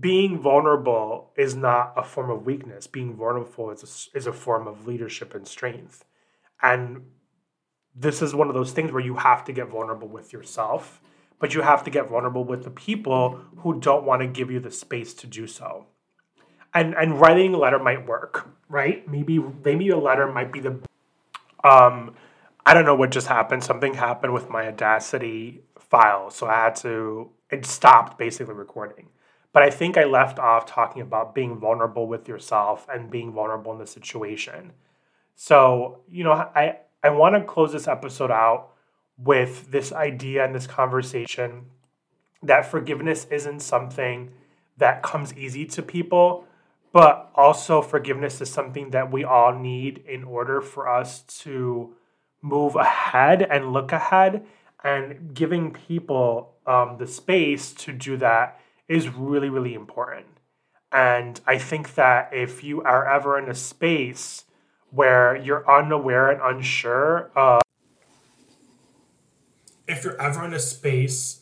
Being 0.00 0.38
vulnerable 0.38 1.32
is 1.38 1.54
not 1.54 1.94
a 1.96 2.04
form 2.04 2.28
of 2.28 2.44
weakness. 2.44 2.86
Being 2.86 3.14
vulnerable 3.14 3.70
is 3.70 4.10
a, 4.14 4.18
is 4.18 4.26
a 4.26 4.32
form 4.32 4.68
of 4.68 4.86
leadership 4.86 5.34
and 5.34 5.48
strength. 5.48 6.04
And 6.60 7.06
this 7.94 8.20
is 8.20 8.34
one 8.34 8.48
of 8.48 8.54
those 8.54 8.72
things 8.72 8.92
where 8.92 9.02
you 9.02 9.14
have 9.14 9.44
to 9.44 9.52
get 9.52 9.68
vulnerable 9.68 10.08
with 10.08 10.34
yourself, 10.34 11.00
but 11.40 11.54
you 11.54 11.62
have 11.62 11.82
to 11.84 11.90
get 11.90 12.08
vulnerable 12.08 12.44
with 12.44 12.62
the 12.62 12.70
people 12.70 13.40
who 13.58 13.80
don't 13.80 14.04
want 14.04 14.22
to 14.22 14.28
give 14.28 14.50
you 14.50 14.60
the 14.60 14.70
space 14.70 15.12
to 15.14 15.26
do 15.26 15.48
so. 15.48 15.86
And 16.72 16.94
and 16.94 17.20
writing 17.20 17.54
a 17.54 17.58
letter 17.58 17.80
might 17.80 18.06
work, 18.06 18.48
right? 18.68 19.08
Maybe 19.08 19.38
maybe 19.38 19.88
a 19.88 19.98
letter 19.98 20.30
might 20.30 20.52
be 20.52 20.60
the 20.60 20.78
um 21.64 22.14
I 22.64 22.74
don't 22.74 22.84
know 22.84 22.94
what 22.94 23.10
just 23.10 23.26
happened. 23.26 23.64
Something 23.64 23.94
happened 23.94 24.32
with 24.34 24.50
my 24.50 24.68
Audacity 24.68 25.62
file, 25.78 26.30
so 26.30 26.46
I 26.46 26.54
had 26.54 26.76
to. 26.76 27.30
It 27.50 27.66
stopped 27.66 28.18
basically 28.18 28.54
recording. 28.54 29.08
But 29.52 29.64
I 29.64 29.70
think 29.70 29.96
I 29.96 30.04
left 30.04 30.38
off 30.38 30.66
talking 30.66 31.02
about 31.02 31.34
being 31.34 31.58
vulnerable 31.58 32.06
with 32.06 32.28
yourself 32.28 32.86
and 32.88 33.10
being 33.10 33.32
vulnerable 33.32 33.72
in 33.72 33.78
the 33.78 33.86
situation. 33.86 34.72
So 35.34 36.02
you 36.08 36.22
know, 36.22 36.32
I 36.32 36.76
I 37.02 37.10
want 37.10 37.34
to 37.34 37.40
close 37.42 37.72
this 37.72 37.88
episode 37.88 38.30
out 38.30 38.69
with 39.22 39.70
this 39.70 39.92
idea 39.92 40.44
and 40.44 40.54
this 40.54 40.66
conversation 40.66 41.66
that 42.42 42.64
forgiveness 42.64 43.26
isn't 43.30 43.60
something 43.60 44.30
that 44.78 45.02
comes 45.02 45.34
easy 45.34 45.66
to 45.66 45.82
people, 45.82 46.46
but 46.92 47.30
also 47.34 47.82
forgiveness 47.82 48.40
is 48.40 48.50
something 48.50 48.90
that 48.90 49.12
we 49.12 49.22
all 49.22 49.52
need 49.52 49.98
in 50.08 50.24
order 50.24 50.60
for 50.60 50.88
us 50.88 51.20
to 51.22 51.94
move 52.40 52.76
ahead 52.76 53.42
and 53.42 53.72
look 53.72 53.92
ahead. 53.92 54.44
And 54.82 55.34
giving 55.34 55.72
people 55.72 56.54
um, 56.66 56.96
the 56.98 57.06
space 57.06 57.74
to 57.74 57.92
do 57.92 58.16
that 58.16 58.58
is 58.88 59.08
really 59.08 59.50
really 59.50 59.74
important. 59.74 60.26
And 60.90 61.40
i 61.46 61.58
think 61.58 61.94
that 61.94 62.30
if 62.32 62.64
you 62.64 62.82
are 62.82 63.06
ever 63.06 63.38
in 63.38 63.48
a 63.48 63.54
space 63.54 64.44
where 64.90 65.36
you're 65.36 65.70
unaware 65.70 66.30
and 66.30 66.40
unsure 66.42 67.30
of 67.36 67.60
if 69.90 70.04
you're 70.04 70.20
ever 70.20 70.44
in 70.44 70.54
a 70.54 70.58
space 70.58 71.40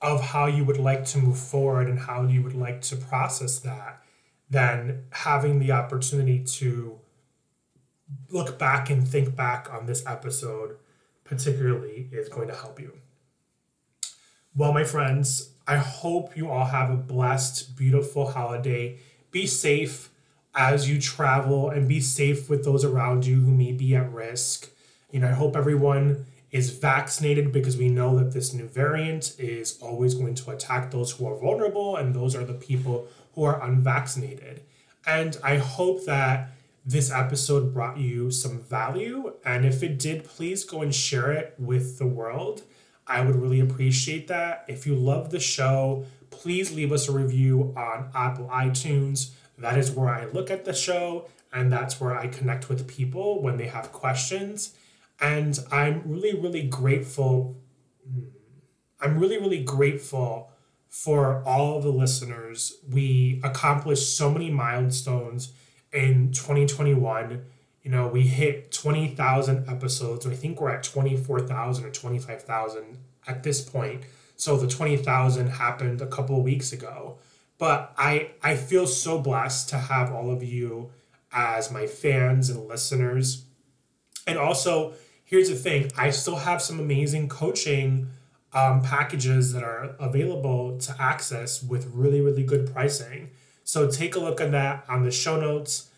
of 0.00 0.22
how 0.22 0.46
you 0.46 0.64
would 0.64 0.78
like 0.78 1.04
to 1.04 1.18
move 1.18 1.38
forward 1.38 1.88
and 1.88 1.98
how 1.98 2.22
you 2.22 2.42
would 2.42 2.54
like 2.54 2.80
to 2.80 2.96
process 2.96 3.58
that 3.60 4.02
then 4.50 5.04
having 5.10 5.58
the 5.58 5.72
opportunity 5.72 6.42
to 6.42 6.98
look 8.30 8.58
back 8.58 8.88
and 8.90 9.06
think 9.06 9.36
back 9.36 9.68
on 9.72 9.86
this 9.86 10.04
episode, 10.06 10.76
particularly, 11.24 12.08
is 12.12 12.28
going 12.28 12.48
to 12.48 12.54
help 12.54 12.80
you. 12.80 12.92
Well, 14.56 14.72
my 14.72 14.84
friends, 14.84 15.50
I 15.66 15.76
hope 15.76 16.36
you 16.36 16.50
all 16.50 16.64
have 16.64 16.90
a 16.90 16.96
blessed, 16.96 17.76
beautiful 17.76 18.30
holiday. 18.30 18.98
Be 19.30 19.46
safe 19.46 20.10
as 20.54 20.88
you 20.88 20.98
travel 20.98 21.68
and 21.68 21.86
be 21.86 22.00
safe 22.00 22.48
with 22.48 22.64
those 22.64 22.84
around 22.84 23.26
you 23.26 23.40
who 23.40 23.52
may 23.52 23.72
be 23.72 23.94
at 23.94 24.10
risk. 24.10 24.70
You 25.12 25.20
know, 25.20 25.28
I 25.28 25.32
hope 25.32 25.54
everyone 25.54 26.24
is 26.50 26.70
vaccinated 26.70 27.52
because 27.52 27.76
we 27.76 27.88
know 27.88 28.18
that 28.18 28.32
this 28.32 28.54
new 28.54 28.66
variant 28.66 29.38
is 29.38 29.78
always 29.80 30.14
going 30.14 30.34
to 30.34 30.50
attack 30.50 30.90
those 30.90 31.12
who 31.12 31.26
are 31.26 31.38
vulnerable, 31.38 31.96
and 31.96 32.14
those 32.14 32.34
are 32.34 32.44
the 32.44 32.54
people 32.54 33.06
who 33.34 33.44
are 33.44 33.62
unvaccinated. 33.62 34.62
And 35.06 35.36
I 35.42 35.58
hope 35.58 36.04
that 36.06 36.50
this 36.84 37.12
episode 37.12 37.74
brought 37.74 37.98
you 37.98 38.30
some 38.30 38.60
value. 38.60 39.34
And 39.44 39.66
if 39.66 39.82
it 39.82 39.98
did, 39.98 40.24
please 40.24 40.64
go 40.64 40.80
and 40.80 40.94
share 40.94 41.32
it 41.32 41.54
with 41.58 41.98
the 41.98 42.06
world. 42.06 42.62
I 43.06 43.20
would 43.20 43.36
really 43.36 43.60
appreciate 43.60 44.28
that. 44.28 44.64
If 44.68 44.86
you 44.86 44.94
love 44.94 45.30
the 45.30 45.40
show, 45.40 46.06
please 46.30 46.74
leave 46.74 46.92
us 46.92 47.08
a 47.08 47.12
review 47.12 47.74
on 47.76 48.10
Apple 48.14 48.48
iTunes. 48.48 49.30
That 49.58 49.76
is 49.78 49.90
where 49.90 50.08
I 50.08 50.26
look 50.26 50.50
at 50.50 50.64
the 50.64 50.72
show 50.72 51.28
and 51.52 51.72
that's 51.72 52.00
where 52.00 52.16
I 52.16 52.26
connect 52.26 52.68
with 52.68 52.86
people 52.86 53.42
when 53.42 53.56
they 53.56 53.66
have 53.66 53.92
questions. 53.92 54.74
And 55.20 55.58
I'm 55.70 56.02
really, 56.04 56.38
really 56.38 56.66
grateful. 56.68 57.56
Hmm, 58.08 58.24
I'm 59.00 59.18
really, 59.18 59.38
really 59.38 59.62
grateful 59.62 60.50
for 60.88 61.42
all 61.44 61.80
the 61.80 61.90
listeners. 61.90 62.78
We 62.90 63.40
accomplished 63.44 64.16
so 64.16 64.30
many 64.30 64.50
milestones 64.50 65.52
in 65.92 66.32
2021 66.32 67.44
you 67.82 67.90
know 67.90 68.06
we 68.06 68.22
hit 68.22 68.70
20,000 68.70 69.68
episodes 69.68 70.26
i 70.26 70.34
think 70.34 70.60
we're 70.60 70.70
at 70.70 70.82
24,000 70.82 71.84
or 71.84 71.90
25,000 71.90 72.98
at 73.26 73.42
this 73.42 73.62
point 73.62 74.02
so 74.36 74.56
the 74.56 74.68
20,000 74.68 75.48
happened 75.48 76.00
a 76.02 76.06
couple 76.06 76.42
weeks 76.42 76.72
ago 76.72 77.18
but 77.56 77.94
i 77.96 78.30
i 78.42 78.54
feel 78.54 78.86
so 78.86 79.18
blessed 79.18 79.70
to 79.70 79.78
have 79.78 80.12
all 80.12 80.30
of 80.30 80.42
you 80.42 80.90
as 81.32 81.70
my 81.70 81.86
fans 81.86 82.50
and 82.50 82.66
listeners 82.66 83.46
and 84.26 84.36
also 84.36 84.92
here's 85.28 85.48
the 85.48 85.54
thing 85.54 85.90
i 85.96 86.10
still 86.10 86.36
have 86.36 86.60
some 86.60 86.80
amazing 86.80 87.28
coaching 87.28 88.08
um, 88.54 88.80
packages 88.80 89.52
that 89.52 89.62
are 89.62 89.94
available 90.00 90.78
to 90.78 90.94
access 90.98 91.62
with 91.62 91.86
really 91.92 92.20
really 92.20 92.42
good 92.42 92.72
pricing 92.72 93.30
so 93.68 93.86
take 93.86 94.16
a 94.16 94.18
look 94.18 94.40
at 94.40 94.50
that 94.52 94.86
on 94.88 95.02
the 95.04 95.10
show 95.10 95.38
notes. 95.38 95.90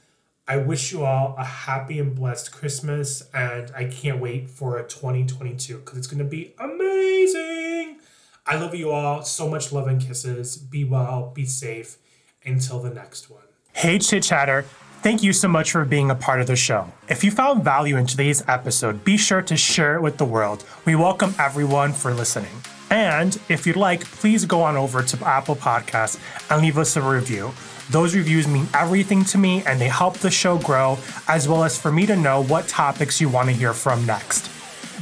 I 0.48 0.56
wish 0.56 0.90
you 0.90 1.04
all 1.04 1.36
a 1.38 1.44
happy 1.44 2.00
and 2.00 2.16
blessed 2.16 2.50
Christmas, 2.50 3.22
and 3.32 3.70
I 3.76 3.84
can't 3.84 4.18
wait 4.18 4.50
for 4.50 4.76
a 4.76 4.82
2022 4.88 5.78
because 5.78 5.96
it's 5.96 6.08
going 6.08 6.18
to 6.18 6.24
be 6.24 6.52
amazing. 6.58 7.98
I 8.44 8.56
love 8.56 8.74
you 8.74 8.90
all. 8.90 9.22
So 9.22 9.48
much 9.48 9.70
love 9.70 9.86
and 9.86 10.04
kisses. 10.04 10.56
Be 10.56 10.82
well, 10.82 11.30
be 11.32 11.46
safe. 11.46 11.98
Until 12.44 12.80
the 12.80 12.90
next 12.90 13.30
one. 13.30 13.44
Hey, 13.72 14.00
Chit 14.00 14.24
Chatter. 14.24 14.64
Thank 15.02 15.22
you 15.22 15.32
so 15.32 15.48
much 15.48 15.72
for 15.72 15.86
being 15.86 16.10
a 16.10 16.14
part 16.14 16.42
of 16.42 16.46
the 16.46 16.56
show. 16.56 16.86
If 17.08 17.24
you 17.24 17.30
found 17.30 17.64
value 17.64 17.96
in 17.96 18.06
today's 18.06 18.46
episode, 18.46 19.02
be 19.02 19.16
sure 19.16 19.40
to 19.40 19.56
share 19.56 19.94
it 19.94 20.02
with 20.02 20.18
the 20.18 20.26
world. 20.26 20.62
We 20.84 20.94
welcome 20.94 21.34
everyone 21.38 21.94
for 21.94 22.12
listening. 22.12 22.52
And 22.90 23.40
if 23.48 23.66
you'd 23.66 23.76
like, 23.76 24.04
please 24.04 24.44
go 24.44 24.60
on 24.60 24.76
over 24.76 25.02
to 25.02 25.26
Apple 25.26 25.56
Podcasts 25.56 26.20
and 26.50 26.60
leave 26.60 26.76
us 26.76 26.96
a 26.96 27.00
review. 27.00 27.50
Those 27.88 28.14
reviews 28.14 28.46
mean 28.46 28.68
everything 28.74 29.24
to 29.26 29.38
me 29.38 29.62
and 29.64 29.80
they 29.80 29.88
help 29.88 30.18
the 30.18 30.30
show 30.30 30.58
grow, 30.58 30.98
as 31.28 31.48
well 31.48 31.64
as 31.64 31.80
for 31.80 31.90
me 31.90 32.04
to 32.04 32.14
know 32.14 32.42
what 32.42 32.68
topics 32.68 33.22
you 33.22 33.30
want 33.30 33.48
to 33.48 33.54
hear 33.54 33.72
from 33.72 34.04
next. 34.04 34.50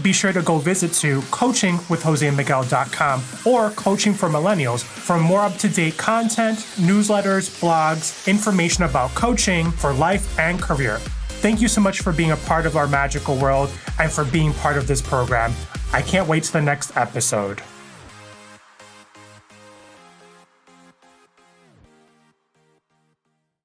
Be 0.02 0.12
sure 0.12 0.32
to 0.32 0.42
go 0.42 0.58
visit 0.58 0.92
to 0.94 1.20
coachingwithjosemiguel.com 1.22 3.22
or 3.46 3.70
Coaching 3.70 4.14
for 4.14 4.28
Millennials 4.28 4.82
for 4.82 5.18
more 5.18 5.40
up 5.40 5.56
to 5.58 5.68
date 5.68 5.96
content, 5.96 6.58
newsletters, 6.76 7.60
blogs, 7.60 8.26
information 8.28 8.84
about 8.84 9.14
coaching 9.14 9.70
for 9.70 9.92
life 9.92 10.38
and 10.38 10.60
career. 10.60 10.98
Thank 11.40 11.60
you 11.60 11.68
so 11.68 11.80
much 11.80 12.00
for 12.00 12.12
being 12.12 12.32
a 12.32 12.36
part 12.36 12.66
of 12.66 12.76
our 12.76 12.88
magical 12.88 13.36
world 13.36 13.70
and 13.98 14.10
for 14.10 14.24
being 14.24 14.52
part 14.54 14.76
of 14.76 14.86
this 14.86 15.00
program. 15.00 15.52
I 15.92 16.02
can't 16.02 16.28
wait 16.28 16.44
to 16.44 16.52
the 16.52 16.62
next 16.62 16.96
episode. 16.96 17.62